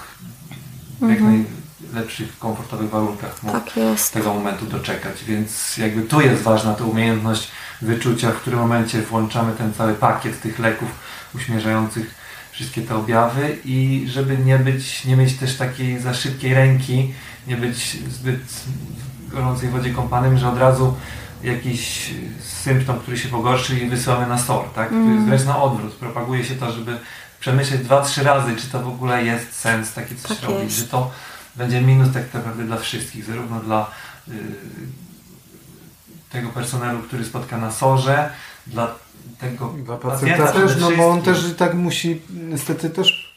jak 1.02 1.10
Mhm. 1.10 1.44
Najlepszych, 1.92 2.38
komfortowych 2.38 2.90
warunkach 2.90 3.42
mógł 3.42 3.58
Tak 3.60 3.74
tego 4.10 4.34
momentu 4.34 4.66
doczekać. 4.66 5.24
Więc 5.24 5.76
jakby 5.76 6.02
tu 6.02 6.20
jest 6.20 6.42
ważna 6.42 6.74
ta 6.74 6.84
umiejętność 6.84 7.48
wyczucia, 7.82 8.30
w 8.30 8.34
którym 8.36 8.58
momencie 8.58 9.02
włączamy 9.02 9.52
ten 9.52 9.74
cały 9.74 9.94
pakiet 9.94 10.40
tych 10.42 10.58
leków 10.58 10.88
uśmierzających 11.34 12.14
wszystkie 12.52 12.82
te 12.82 12.96
objawy 12.96 13.56
i 13.64 14.04
żeby 14.08 14.38
nie 14.38 14.58
być, 14.58 15.04
nie 15.04 15.16
mieć 15.16 15.34
też 15.36 15.56
takiej 15.56 15.98
za 16.00 16.14
szybkiej 16.14 16.54
ręki, 16.54 17.14
nie 17.46 17.56
być 17.56 17.96
zbyt 18.10 18.40
w 19.28 19.30
gorącej 19.32 19.68
wodzie 19.68 19.90
kąpanym, 19.90 20.38
że 20.38 20.48
od 20.48 20.58
razu 20.58 20.94
jakiś 21.42 22.10
symptom, 22.62 22.98
który 23.00 23.18
się 23.18 23.28
pogorszy 23.28 23.78
i 23.78 23.88
wysyłamy 23.88 24.26
na 24.26 24.38
SOR, 24.38 24.64
tak? 24.74 24.88
To 24.88 24.94
jest 24.94 25.06
Mm. 25.06 25.26
wręcz 25.26 25.44
na 25.44 25.62
odwrót. 25.62 25.92
Propaguje 25.94 26.44
się 26.44 26.54
to, 26.54 26.72
żeby 26.72 26.98
przemyśleć 27.40 27.80
dwa, 27.80 28.02
trzy 28.04 28.22
razy, 28.22 28.56
czy 28.56 28.66
to 28.66 28.82
w 28.82 28.88
ogóle 28.88 29.24
jest 29.24 29.52
sens 29.52 29.92
takie 29.92 30.14
coś 30.14 30.38
Tak 30.38 30.48
robić, 30.48 30.64
jest. 30.64 30.76
że 30.78 30.84
to 30.84 31.10
będzie 31.56 31.80
minus 31.80 32.12
tak 32.14 32.34
naprawdę 32.34 32.64
dla 32.64 32.76
wszystkich, 32.76 33.24
zarówno 33.24 33.60
dla 33.60 33.90
y, 34.28 34.32
tego 36.30 36.48
personelu, 36.48 37.02
który 37.02 37.24
spotka 37.24 37.58
na 37.58 37.70
sorze, 37.72 38.30
dla 38.66 38.94
tego 39.40 39.74
Dla 39.84 39.96
pacjenta 39.96 40.46
pacjenta 40.46 40.68
też, 40.68 40.80
no 40.80 40.90
bo 40.90 41.08
on 41.08 41.22
też 41.22 41.48
i 41.48 41.54
tak 41.54 41.74
musi 41.74 42.22
niestety 42.30 42.90
też 42.90 43.36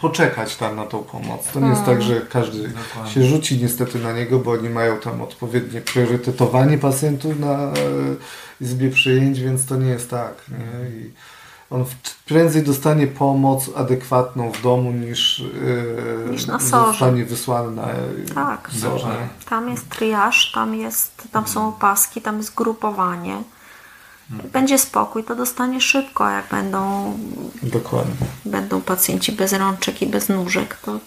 poczekać 0.00 0.56
tam 0.56 0.76
na 0.76 0.86
tą 0.86 1.02
pomoc. 1.02 1.46
To 1.52 1.60
nie 1.60 1.68
jest 1.68 1.84
tak, 1.84 2.02
że 2.02 2.20
każdy 2.20 2.68
Dokładnie. 2.68 3.12
się 3.12 3.24
rzuci 3.24 3.62
niestety 3.62 3.98
na 3.98 4.12
niego, 4.12 4.38
bo 4.38 4.50
oni 4.50 4.68
mają 4.68 4.98
tam 4.98 5.22
odpowiednie 5.22 5.80
priorytetowanie 5.80 6.78
pacjentów 6.78 7.38
na 7.38 7.54
e, 7.54 7.72
izbie 8.60 8.90
przyjęć, 8.90 9.40
więc 9.40 9.66
to 9.66 9.76
nie 9.76 9.90
jest 9.90 10.10
tak. 10.10 10.34
Nie? 10.48 10.90
I 10.90 11.12
on 11.70 11.84
prędzej 12.26 12.62
dostanie 12.62 13.06
pomoc 13.06 13.70
adekwatną 13.76 14.50
w 14.52 14.62
domu 14.62 14.92
niż, 14.92 15.44
e, 16.26 16.30
Niż 16.30 16.46
na 16.46 16.60
sorze. 16.60 16.86
zostanie 16.90 17.24
wysłany 17.24 17.76
na 17.76 17.86
Tak. 18.34 18.70
sorze. 18.80 19.16
Tam 19.48 19.68
jest 19.70 19.88
triaż, 19.88 20.52
tam, 20.52 20.74
jest, 20.74 21.22
tam 21.32 21.48
są 21.48 21.68
opaski, 21.68 22.20
tam 22.22 22.36
jest 22.38 22.54
grupowanie. 22.54 23.42
Będzie 24.52 24.78
spokój, 24.78 25.24
to 25.24 25.34
dostanie 25.34 25.80
szybko, 25.80 26.26
a 26.26 26.32
jak 26.32 26.48
będą, 26.50 27.12
Dokładnie. 27.62 28.14
będą 28.44 28.80
pacjenci 28.82 29.32
bez 29.32 29.52
rączek 29.52 30.02
i 30.02 30.06
bez 30.06 30.28
nóżek, 30.28 30.76
to 30.84 30.98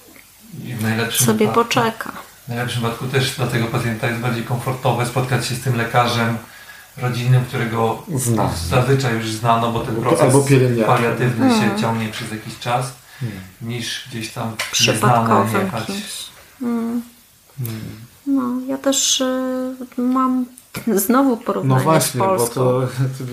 sobie 1.12 1.48
wypadku- 1.48 1.54
poczeka. 1.54 2.12
W 2.46 2.48
najlepszym 2.50 2.82
wypadku 2.82 3.06
też 3.08 3.36
dla 3.36 3.48
tego 3.48 3.66
pacjenta 3.66 4.08
jest 4.08 4.20
bardziej 4.22 4.44
komfortowe 4.44 5.06
spotkać 5.06 5.48
się 5.48 5.56
z 5.56 5.62
tym 5.62 5.76
lekarzem 5.76 6.38
rodzinnym, 7.02 7.46
którego 7.46 8.04
Zna. 8.16 8.50
zazwyczaj 8.70 9.14
już 9.16 9.32
znano, 9.32 9.72
bo 9.72 9.80
ten 9.80 9.96
proces 9.96 10.34
paliatywny 10.88 11.46
Mhm. 11.46 11.76
się 11.76 11.82
ciągnie 11.82 12.10
przez 12.10 12.32
jakiś 12.32 12.60
czas, 12.60 12.94
Hmm. 13.20 13.40
niż 13.62 14.08
gdzieś 14.10 14.30
tam 14.34 14.56
Przypadkowym 14.72 15.62
jechać. 15.66 15.86
kimś. 15.86 16.26
Mm. 16.62 17.02
No, 18.28 18.44
ja 18.68 18.78
też 18.78 19.22
y, 19.22 19.86
mam 19.98 20.46
znowu 20.96 21.30
No 21.30 21.38
porównanie 21.38 21.84
właśnie, 21.84 22.12
z 22.12 22.18
bo 22.18 22.26
Polską. 22.26 22.54
to 22.56 22.82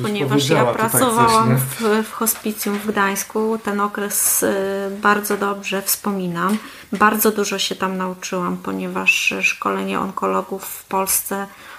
Ponieważ 0.03 0.49
ja 0.49 0.65
pracowałam 0.65 1.49
coś, 1.49 1.81
nie? 1.81 2.01
w, 2.03 2.07
w 2.09 2.13
hospicjum 2.13 2.79
w 2.79 2.87
Gdańsku, 2.87 3.59
ten 3.65 3.81
okres 3.81 4.43
y, 4.43 4.55
bardzo 5.03 5.37
dobrze 5.37 5.83
wspominam. 5.83 6.59
Bardzo 6.93 7.31
dużo 7.31 7.59
się 7.59 7.75
tam 7.75 7.97
nauczyłam, 7.97 8.57
ponieważ 8.57 9.35
szkolenie 9.43 10.01
onkologów 10.01 10.65
w 10.65 10.85
Polsce, 10.85 11.47
po, 11.47 11.74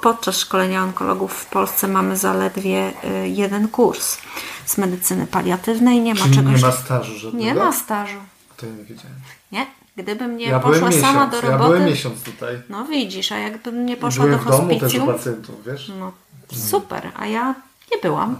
podczas 0.00 0.38
szkolenia 0.38 0.82
onkologów 0.82 1.32
w 1.32 1.46
Polsce 1.46 1.88
mamy 1.88 2.16
zaledwie 2.16 2.92
y, 3.24 3.28
jeden 3.28 3.68
kurs 3.68 4.18
z 4.66 4.78
medycyny 4.78 5.26
paliatywnej. 5.26 6.00
Nie 6.00 6.14
ma 6.14 6.20
Czyli 6.20 6.34
czegoś. 6.36 6.62
nie 6.62 6.66
ma 6.68 6.72
stażu 6.72 7.18
żadnego? 7.18 7.44
nie 7.44 7.54
ma 7.54 7.72
stażu. 7.72 8.16
To 8.56 8.66
ja 8.66 8.72
nie 8.72 8.84
wiedziałem. 8.84 9.16
Nie? 9.52 9.66
Gdybym 9.96 10.36
nie 10.36 10.46
ja 10.46 10.60
poszła 10.60 10.88
miesiąc, 10.88 11.04
sama 11.06 11.26
do 11.26 11.36
ja 11.36 11.42
roboty. 11.42 11.64
byłem 11.70 11.84
miesiąc 11.84 12.22
tutaj. 12.22 12.62
No 12.68 12.84
widzisz, 12.84 13.32
a 13.32 13.38
jakbym 13.38 13.86
nie 13.86 13.96
poszła 13.96 14.24
Byłem 14.24 14.38
do 14.38 14.44
w 14.44 14.48
domu 14.48 14.68
też 14.68 14.80
hospicjum. 14.80 15.06
pacjentów, 15.06 15.64
wiesz? 15.66 15.92
No 16.00 16.12
super, 16.52 17.10
a 17.16 17.26
ja 17.26 17.54
nie 17.92 17.98
byłam, 18.02 18.36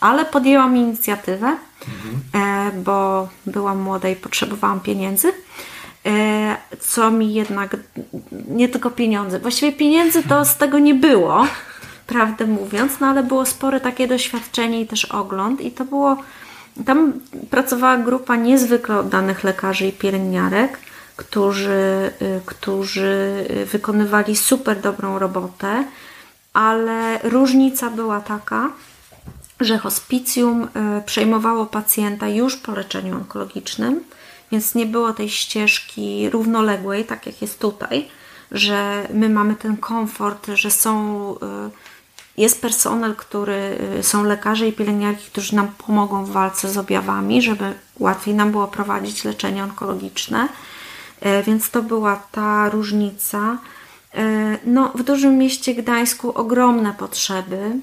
ale 0.00 0.24
podjęłam 0.24 0.76
inicjatywę, 0.76 1.56
e, 2.34 2.70
bo 2.84 3.28
byłam 3.46 3.78
młoda 3.80 4.08
i 4.08 4.16
potrzebowałam 4.16 4.80
pieniędzy. 4.80 5.32
E, 6.06 6.56
co 6.80 7.10
mi 7.10 7.34
jednak, 7.34 7.76
nie 8.48 8.68
tylko 8.68 8.90
pieniądze, 8.90 9.38
właściwie 9.38 9.72
pieniędzy 9.72 10.22
to 10.22 10.44
z 10.44 10.56
tego 10.56 10.78
nie 10.78 10.94
było, 10.94 11.46
prawdę 12.06 12.46
mówiąc, 12.46 13.00
no 13.00 13.06
ale 13.06 13.22
było 13.22 13.46
spore 13.46 13.80
takie 13.80 14.08
doświadczenie 14.08 14.80
i 14.80 14.86
też 14.86 15.04
ogląd 15.04 15.60
i 15.60 15.70
to 15.70 15.84
było, 15.84 16.16
tam 16.86 17.12
pracowała 17.50 17.96
grupa 17.96 18.36
niezwykle 18.36 18.98
oddanych 18.98 19.44
lekarzy 19.44 19.86
i 19.86 19.92
pielęgniarek, 19.92 20.78
którzy, 21.16 22.10
y, 22.22 22.40
którzy 22.46 23.44
wykonywali 23.72 24.36
super 24.36 24.80
dobrą 24.80 25.18
robotę, 25.18 25.84
ale 26.52 27.18
różnica 27.22 27.90
była 27.90 28.20
taka, 28.20 28.70
że 29.60 29.78
hospicjum 29.78 30.62
y, 30.62 30.68
przejmowało 31.06 31.66
pacjenta 31.66 32.28
już 32.28 32.56
po 32.56 32.72
leczeniu 32.72 33.16
onkologicznym, 33.16 34.00
więc 34.52 34.74
nie 34.74 34.86
było 34.86 35.12
tej 35.12 35.28
ścieżki 35.30 36.30
równoległej, 36.30 37.04
tak 37.04 37.26
jak 37.26 37.42
jest 37.42 37.58
tutaj, 37.58 38.08
że 38.50 39.08
my 39.14 39.28
mamy 39.28 39.54
ten 39.54 39.76
komfort, 39.76 40.46
że 40.54 40.70
są, 40.70 41.34
y, 41.34 41.38
jest 42.36 42.60
personel, 42.60 43.16
który 43.16 43.78
y, 43.98 44.02
są 44.02 44.24
lekarze 44.24 44.68
i 44.68 44.72
pielęgniarki, 44.72 45.26
którzy 45.26 45.56
nam 45.56 45.68
pomogą 45.86 46.24
w 46.24 46.30
walce 46.30 46.68
z 46.68 46.78
objawami, 46.78 47.42
żeby 47.42 47.72
łatwiej 47.98 48.34
nam 48.34 48.50
było 48.50 48.66
prowadzić 48.66 49.24
leczenie 49.24 49.64
onkologiczne. 49.64 50.48
E, 51.20 51.42
Więc 51.42 51.70
to 51.70 51.82
była 51.82 52.16
ta 52.32 52.68
różnica. 52.68 53.58
No, 54.64 54.92
w 54.94 55.02
dużym 55.02 55.38
mieście 55.38 55.74
Gdańsku 55.74 56.32
ogromne 56.38 56.92
potrzeby. 56.92 57.80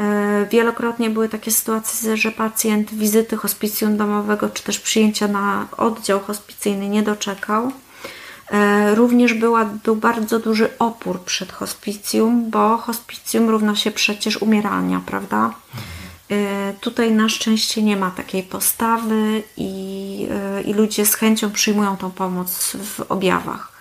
E, 0.00 0.46
Wielokrotnie 0.50 1.10
były 1.10 1.28
takie 1.28 1.50
sytuacje, 1.50 2.16
że 2.16 2.32
pacjent 2.32 2.94
wizyty 2.94 3.36
hospicjum 3.36 3.96
domowego 3.96 4.48
czy 4.48 4.62
też 4.62 4.80
przyjęcia 4.80 5.28
na 5.28 5.66
oddział 5.76 6.20
hospicyjny 6.20 6.88
nie 6.88 7.02
doczekał. 7.02 7.72
E, 8.50 8.94
Również 8.94 9.34
była, 9.34 9.64
był 9.64 9.96
bardzo 9.96 10.38
duży 10.38 10.78
opór 10.78 11.20
przed 11.20 11.52
hospicjum, 11.52 12.50
bo 12.50 12.76
hospicjum 12.76 13.48
równa 13.50 13.76
się 13.76 13.90
przecież 13.90 14.36
umierania, 14.36 15.00
prawda? 15.06 15.54
E, 16.30 16.72
Tutaj 16.80 17.12
na 17.12 17.28
szczęście 17.28 17.82
nie 17.82 17.96
ma 17.96 18.10
takiej 18.10 18.42
postawy 18.42 19.42
i, 19.56 20.28
i 20.64 20.74
ludzie 20.74 21.06
z 21.06 21.14
chęcią 21.14 21.50
przyjmują 21.50 21.96
tą 21.96 22.10
pomoc 22.10 22.76
w 22.84 23.00
objawach. 23.08 23.74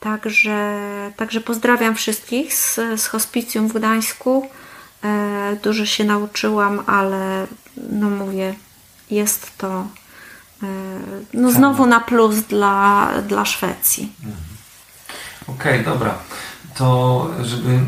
Także, 0.00 0.80
także 1.16 1.40
pozdrawiam 1.40 1.94
wszystkich 1.94 2.54
z, 2.54 2.80
z 2.96 3.06
hospicjum 3.06 3.68
w 3.68 3.72
Gdańsku. 3.72 4.48
E, 5.04 5.56
Dużo 5.62 5.86
się 5.86 6.04
nauczyłam, 6.04 6.82
ale 6.86 7.46
no 7.90 8.10
mówię, 8.10 8.54
jest 9.10 9.58
to 9.58 9.86
e, 10.62 10.66
no 11.34 11.50
znowu 11.50 11.86
na 11.86 12.00
plus 12.00 12.36
dla, 12.36 13.08
dla 13.28 13.44
Szwecji. 13.44 14.12
Okej, 15.46 15.84
dobra. 15.84 16.14
To 16.74 17.30
żeby 17.42 17.78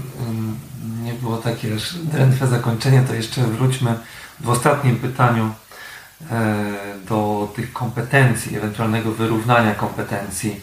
nie 1.02 1.12
było 1.12 1.36
takie 1.36 1.68
drętwe 2.02 2.46
zakończenie, 2.46 3.04
to 3.08 3.14
jeszcze 3.14 3.42
wróćmy 3.42 3.98
w 4.40 4.48
ostatnim 4.48 4.96
pytaniu 4.96 5.50
e, 6.30 6.64
do 7.08 7.52
tych 7.56 7.72
kompetencji, 7.72 8.56
ewentualnego 8.56 9.12
wyrównania 9.12 9.74
kompetencji 9.74 10.60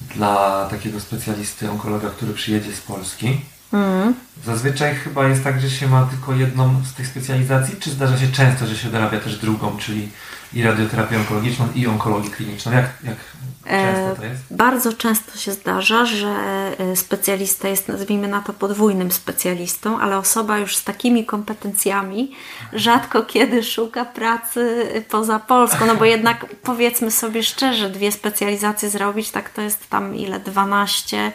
dla 0.00 0.66
takiego 0.70 1.00
specjalisty 1.00 1.70
onkologa, 1.70 2.10
który 2.10 2.34
przyjedzie 2.34 2.72
z 2.72 2.80
Polski. 2.80 3.40
Mm. 3.72 4.14
Zazwyczaj 4.44 4.94
chyba 4.94 5.28
jest 5.28 5.44
tak, 5.44 5.60
że 5.60 5.70
się 5.70 5.88
ma 5.88 6.06
tylko 6.06 6.34
jedną 6.34 6.74
z 6.84 6.94
tych 6.94 7.06
specjalizacji, 7.06 7.76
czy 7.80 7.90
zdarza 7.90 8.18
się 8.18 8.28
często, 8.28 8.66
że 8.66 8.76
się 8.76 8.88
dorabia 8.88 9.20
też 9.20 9.38
drugą, 9.38 9.76
czyli 9.76 10.08
i 10.52 10.62
radioterapię 10.62 11.16
onkologiczną, 11.16 11.68
i 11.74 11.86
onkologię 11.86 12.30
kliniczną? 12.30 12.72
Jak, 12.72 12.84
jak 13.04 13.16
często 13.64 14.16
to 14.16 14.24
jest? 14.24 14.42
Bardzo 14.50 14.92
często 14.92 15.38
się 15.38 15.52
zdarza, 15.52 16.06
że 16.06 16.28
e, 16.78 16.96
specjalista 16.96 17.68
jest, 17.68 17.88
nazwijmy 17.88 18.28
na 18.28 18.40
to, 18.40 18.52
podwójnym 18.52 19.12
specjalistą, 19.12 20.00
ale 20.00 20.18
osoba 20.18 20.58
już 20.58 20.76
z 20.76 20.84
takimi 20.84 21.26
kompetencjami 21.26 22.32
rzadko 22.72 23.22
kiedy 23.22 23.62
szuka 23.62 24.04
pracy 24.04 24.86
poza 25.08 25.38
Polską, 25.38 25.86
no 25.86 25.94
bo 25.94 26.04
jednak 26.16 26.46
powiedzmy 26.62 27.10
sobie 27.10 27.42
szczerze, 27.42 27.90
dwie 27.90 28.12
specjalizacje 28.12 28.90
zrobić, 28.90 29.30
tak 29.30 29.50
to 29.50 29.62
jest 29.62 29.90
tam 29.90 30.14
ile, 30.14 30.40
12 30.40 31.18
e, 31.18 31.32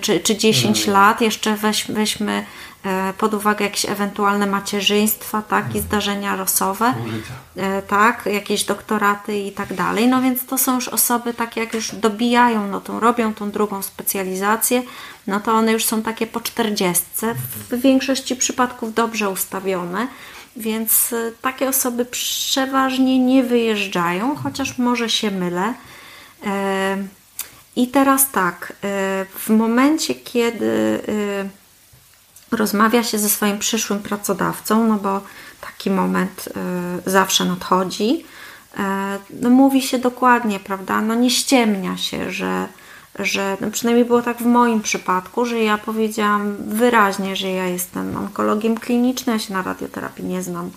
czy, 0.00 0.20
czy 0.20 0.36
10 0.36 0.86
lat, 0.86 1.20
jeszcze 1.20 1.56
weź, 1.56 1.86
weźmy 1.90 2.44
e, 2.84 3.12
pod 3.18 3.34
uwagę 3.34 3.64
jakieś 3.64 3.84
ewentualne 3.84 4.46
macierzyństwa, 4.46 5.42
tak, 5.42 5.74
i 5.74 5.80
zdarzenia 5.80 6.36
losowe 6.36 6.94
e, 7.56 7.82
tak, 7.82 8.26
jakieś 8.26 8.64
doktoraty 8.64 9.38
i 9.38 9.52
tak 9.52 9.74
dalej. 9.74 10.08
No 10.08 10.22
więc 10.22 10.46
to 10.46 10.58
są 10.58 10.74
już 10.74 10.88
osoby 10.88 11.34
takie, 11.34 11.60
jak 11.60 11.74
już 11.74 11.94
dobijają, 11.94 12.66
no 12.68 12.80
tą 12.80 13.00
robią 13.00 13.34
tą 13.34 13.50
drugą 13.50 13.82
specjalizację, 13.82 14.82
no 15.26 15.40
to 15.40 15.52
one 15.52 15.72
już 15.72 15.84
są 15.84 16.02
takie 16.02 16.26
po 16.26 16.40
40. 16.40 17.04
W 17.70 17.80
większości 17.80 18.36
przypadków 18.36 18.94
dobrze 18.94 19.30
ustawione, 19.30 20.08
więc 20.56 21.12
e, 21.12 21.32
takie 21.42 21.68
osoby 21.68 22.04
przeważnie 22.04 23.18
nie 23.18 23.42
wyjeżdżają, 23.42 24.36
chociaż 24.36 24.78
może 24.78 25.08
się 25.08 25.30
mylę. 25.30 25.74
I 27.76 27.88
teraz 27.88 28.30
tak, 28.30 28.72
e, 28.84 29.26
w 29.38 29.48
momencie, 29.48 30.14
kiedy 30.14 31.00
e, 31.08 31.66
rozmawia 32.50 33.02
się 33.02 33.18
ze 33.18 33.28
swoim 33.28 33.58
przyszłym 33.58 33.98
pracodawcą, 33.98 34.86
no 34.86 34.96
bo 34.96 35.20
taki 35.60 35.90
moment 35.90 36.48
y, 37.06 37.10
zawsze 37.10 37.44
nadchodzi, 37.44 38.24
y, 38.74 38.78
no 39.40 39.50
mówi 39.50 39.82
się 39.82 39.98
dokładnie, 39.98 40.60
prawda, 40.60 41.00
no 41.00 41.14
nie 41.14 41.30
ściemnia 41.30 41.96
się, 41.96 42.30
że, 42.30 42.68
że 43.18 43.56
no 43.60 43.70
przynajmniej 43.70 44.04
było 44.04 44.22
tak 44.22 44.38
w 44.38 44.46
moim 44.46 44.80
przypadku, 44.80 45.44
że 45.44 45.58
ja 45.58 45.78
powiedziałam 45.78 46.56
wyraźnie, 46.68 47.36
że 47.36 47.50
ja 47.50 47.66
jestem 47.66 48.16
onkologiem 48.16 48.78
klinicznym, 48.78 49.36
ja 49.36 49.40
się 49.40 49.52
na 49.52 49.62
radioterapii 49.62 50.24
nie 50.24 50.42
znam 50.42 50.70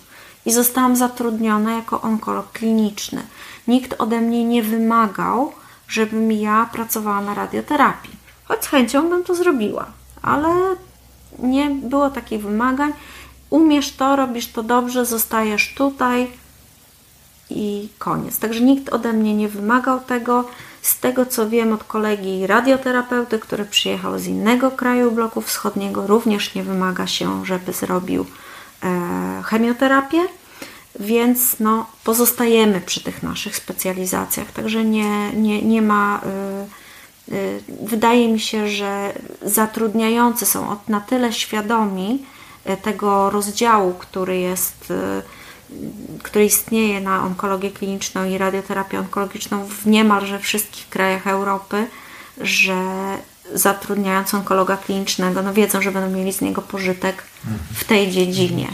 i 0.46 0.52
zostałam 0.52 0.96
zatrudniona 0.96 1.76
jako 1.76 2.02
onkolog 2.02 2.52
kliniczny. 2.52 3.24
Nikt 3.68 4.02
ode 4.02 4.22
mnie 4.22 4.46
nie 4.46 4.64
wymagał, 4.64 5.54
żebym 5.90 6.32
ja 6.32 6.70
pracowała 6.74 7.22
na 7.22 7.34
radioterapii. 7.34 8.16
choć 8.46 8.64
z 8.66 8.68
chęcią 8.68 9.10
bym 9.10 9.24
to 9.24 9.36
zrobiła, 9.36 9.86
ale 10.22 10.50
nie 11.40 11.70
było 11.70 12.10
takich 12.10 12.42
wymagań. 12.42 12.94
Umiesz 13.50 13.92
to, 13.92 14.16
robisz 14.16 14.48
to 14.52 14.64
dobrze, 14.64 15.06
zostajesz 15.06 15.74
tutaj 15.74 16.28
i 17.50 17.90
koniec. 18.00 18.40
Także 18.40 18.62
nikt 18.62 18.90
ode 18.90 19.14
mnie 19.14 19.36
nie 19.36 19.48
wymagał 19.48 20.00
tego. 20.00 20.46
Z 20.82 21.00
tego 21.00 21.26
co 21.26 21.50
wiem 21.50 21.74
od 21.74 21.84
kolegi 21.84 22.48
radioterapeuty, 22.48 23.40
który 23.40 23.66
przyjechał 23.66 24.20
z 24.20 24.28
innego 24.28 24.72
kraju 24.72 25.12
bloku 25.12 25.42
wschodniego, 25.42 26.08
również 26.08 26.56
nie 26.56 26.64
wymaga 26.64 27.08
się, 27.08 27.46
żeby 27.46 27.74
zrobił 27.74 28.26
e, 28.84 29.42
chemioterapię, 29.46 30.20
więc 31.00 31.60
no, 31.60 31.86
pozostajemy 32.04 32.82
przy 32.82 33.04
tych 33.04 33.24
naszych 33.24 33.56
specjalizacjach. 33.56 34.52
Także 34.52 34.86
nie, 34.86 35.34
nie, 35.34 35.62
nie 35.62 35.82
ma. 35.82 36.22
Y, 37.30 37.34
y, 37.36 37.62
wydaje 37.82 38.28
mi 38.28 38.40
się, 38.40 38.68
że 38.68 39.14
zatrudniający 39.42 40.46
są 40.46 40.70
od- 40.70 40.90
na 40.90 41.02
tyle 41.02 41.34
świadomi 41.34 42.26
y, 42.70 42.78
tego 42.78 43.30
rozdziału, 43.30 43.94
który 43.94 44.40
jest. 44.40 44.94
który 46.24 46.46
istnieje 46.46 47.02
na 47.02 47.24
onkologię 47.24 47.72
kliniczną 47.72 48.26
i 48.26 48.38
radioterapię 48.38 49.00
onkologiczną 49.00 49.66
w 49.66 49.86
niemalże 49.88 50.40
wszystkich 50.40 50.90
krajach 50.90 51.28
Europy, 51.28 51.88
że 52.42 52.78
zatrudniając 53.54 54.34
onkologa 54.34 54.78
klinicznego, 54.78 55.42
no 55.44 55.54
wiedzą, 55.54 55.82
że 55.82 55.92
będą 55.92 56.18
mieli 56.18 56.34
z 56.34 56.42
niego 56.42 56.62
pożytek 56.62 57.24
w 57.74 57.84
tej 57.84 58.12
dziedzinie. 58.12 58.68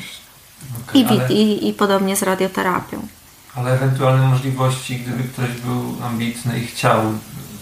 Okej, 0.90 1.02
I, 1.02 1.08
ale, 1.08 1.30
i, 1.34 1.68
I 1.70 1.74
podobnie 1.74 2.16
z 2.16 2.24
radioterapią. 2.24 3.08
ale 3.56 3.72
ewentualne 3.74 4.28
możliwości, 4.28 5.00
gdyby 5.00 5.24
ktoś 5.24 5.50
był 5.52 5.96
ambitny 6.06 6.60
i 6.60 6.68
chciał 6.68 7.02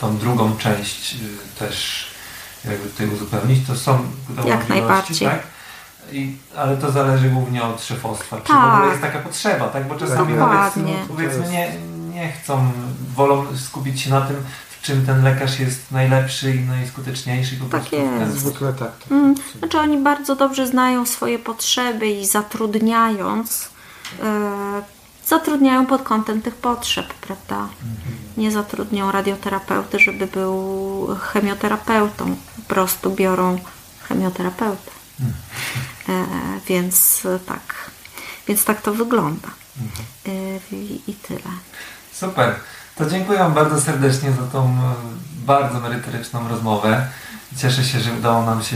tą 0.02 0.18
drugą 0.18 0.58
część 0.58 1.14
y, 1.14 1.60
też 1.60 2.06
jakby 2.66 2.90
tutaj 2.90 3.08
uzupełnić, 3.08 3.68
to 3.68 3.76
są 3.76 3.98
te 4.28 4.34
możliwości, 4.34 4.70
najbardziej. 4.70 5.28
Tak? 5.28 5.40
I, 6.12 6.38
ale 6.58 6.78
to 6.78 6.92
zależy 6.92 7.30
głównie 7.30 7.64
od 7.64 7.84
szefostwa. 7.84 8.38
Czy 8.38 8.44
w 8.44 8.48
Tak. 8.48 8.74
ogóle 8.74 8.90
jest 8.90 9.02
taka 9.02 9.20
potrzeba, 9.20 9.68
tak? 9.68 9.88
Bo 9.88 9.96
czasami 9.96 10.34
Dokładnie. 10.34 10.84
powiedzmy, 11.08 11.08
powiedzmy 11.08 11.50
nie, 11.50 11.72
nie 12.14 12.32
chcą, 12.32 12.72
wolą 13.16 13.46
skupić 13.58 14.02
się 14.02 14.10
na 14.10 14.22
tym, 14.22 14.36
czym 14.84 15.06
ten 15.06 15.24
lekarz 15.24 15.60
jest 15.60 15.92
najlepszy 15.92 16.56
i 16.56 16.60
najskuteczniejszy. 16.60 17.56
Po 17.56 17.66
Tak 17.66 17.92
jest. 17.92 18.38
Zwykle 18.38 18.74
tak. 18.74 18.98
tak. 19.00 19.12
Mm, 19.12 19.36
Znaczy 19.60 19.80
oni 19.80 19.98
bardzo 19.98 20.36
dobrze 20.36 20.68
znają 20.68 21.06
swoje 21.06 21.40
potrzeby 21.40 22.08
i 22.10 22.26
zatrudniając, 22.26 23.70
e, 24.24 24.82
zatrudniają 25.28 25.86
pod 25.86 26.02
kątem 26.02 26.42
tych 26.42 26.56
potrzeb, 26.56 27.14
prawda? 27.14 27.70
Nie 28.38 28.52
zatrudnią 28.52 29.12
radioterapeuty, 29.12 30.00
żeby 30.00 30.28
był 30.28 31.08
chemioterapeutą. 31.22 32.36
Po 32.56 32.74
prostu 32.74 33.12
biorą 33.12 33.60
chemioterapeutę. 34.08 34.92
E, 36.10 36.26
więc 36.68 37.26
e, 37.26 37.40
tak. 37.40 37.92
Więc 38.48 38.66
tak 38.66 38.82
to 38.82 38.94
wygląda. 38.94 39.48
E, 40.26 40.76
i, 40.76 41.02
I 41.08 41.14
tyle. 41.14 41.40
Super. 42.14 42.56
To 42.96 43.10
dziękuję 43.10 43.40
Wam 43.40 43.54
bardzo 43.54 43.82
serdecznie 43.82 44.32
za 44.32 44.48
tą 44.48 44.66
e, 44.66 44.94
bardzo 45.46 45.80
merytoryczną 45.80 46.48
rozmowę. 46.48 47.08
Cieszę 47.58 47.84
się, 47.84 48.00
że 48.00 48.14
udało 48.14 48.46
nam 48.46 48.64
się 48.64 48.76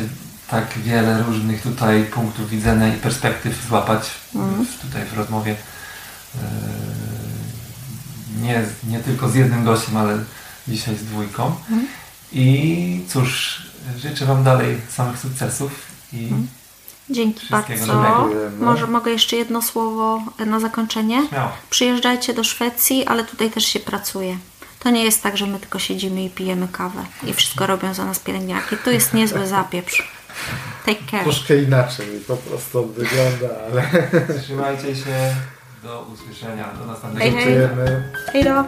tak 0.49 0.67
wiele 0.77 1.23
różnych 1.23 1.61
tutaj 1.61 2.03
punktów 2.05 2.49
widzenia 2.49 2.87
i 2.95 2.97
perspektyw 2.97 3.67
złapać 3.67 4.03
w, 4.07 4.33
w, 4.65 4.81
tutaj 4.81 5.05
w 5.05 5.17
rozmowie. 5.17 5.55
E, 6.35 6.37
Nie, 8.41 8.63
nie 8.83 8.99
tylko 8.99 9.29
z 9.29 9.35
jednym 9.35 9.63
gościem, 9.65 9.97
ale 9.97 10.17
dzisiaj 10.67 10.95
z 10.95 11.03
dwójką. 11.05 11.55
I 12.31 13.05
cóż, 13.09 13.61
życzę 13.97 14.25
Wam 14.25 14.43
dalej 14.43 14.81
samych 14.89 15.19
sukcesów 15.19 15.71
i 16.13 16.29
Dzięki 17.09 17.47
bardzo. 17.49 17.93
Może 18.59 18.87
mogę 18.87 19.11
jeszcze 19.11 19.35
jedno 19.35 19.61
słowo 19.61 20.21
na 20.45 20.59
zakończenie? 20.59 21.27
śmiało. 21.29 21.51
Przyjeżdżajcie 21.69 22.33
do 22.33 22.43
Szwecji, 22.43 23.05
ale 23.05 23.23
tutaj 23.23 23.51
też 23.51 23.65
się 23.65 23.79
pracuje. 23.79 24.37
To 24.79 24.89
nie 24.89 25.03
jest 25.03 25.23
tak, 25.23 25.37
że 25.37 25.47
my 25.47 25.59
tylko 25.59 25.79
siedzimy 25.79 26.23
i 26.23 26.29
pijemy 26.29 26.67
kawę 26.67 27.05
i 27.23 27.33
wszystko 27.33 27.67
robią 27.67 27.93
za 27.93 28.05
nas 28.05 28.19
pielęgniarki. 28.19 28.77
Tu 28.77 28.91
jest 28.91 29.13
niezły 29.13 29.47
zapieprz. 29.47 30.03
Take 30.85 31.11
care. 31.11 31.23
Troszkę 31.23 31.57
inaczej 31.57 32.07
po 32.27 32.37
prostu 32.37 32.87
wygląda, 32.87 33.55
ale 33.67 33.83
Trzymajcie 34.43 34.95
się. 34.95 35.35
Do 35.83 36.07
usłyszenia. 36.13 36.69
Do 36.79 36.85
następnego. 36.85 37.19
Hej, 37.19 37.31
hej. 37.31 37.43
dziękujemy. 37.45 38.13
Hej 38.33 38.43
do. 38.43 38.63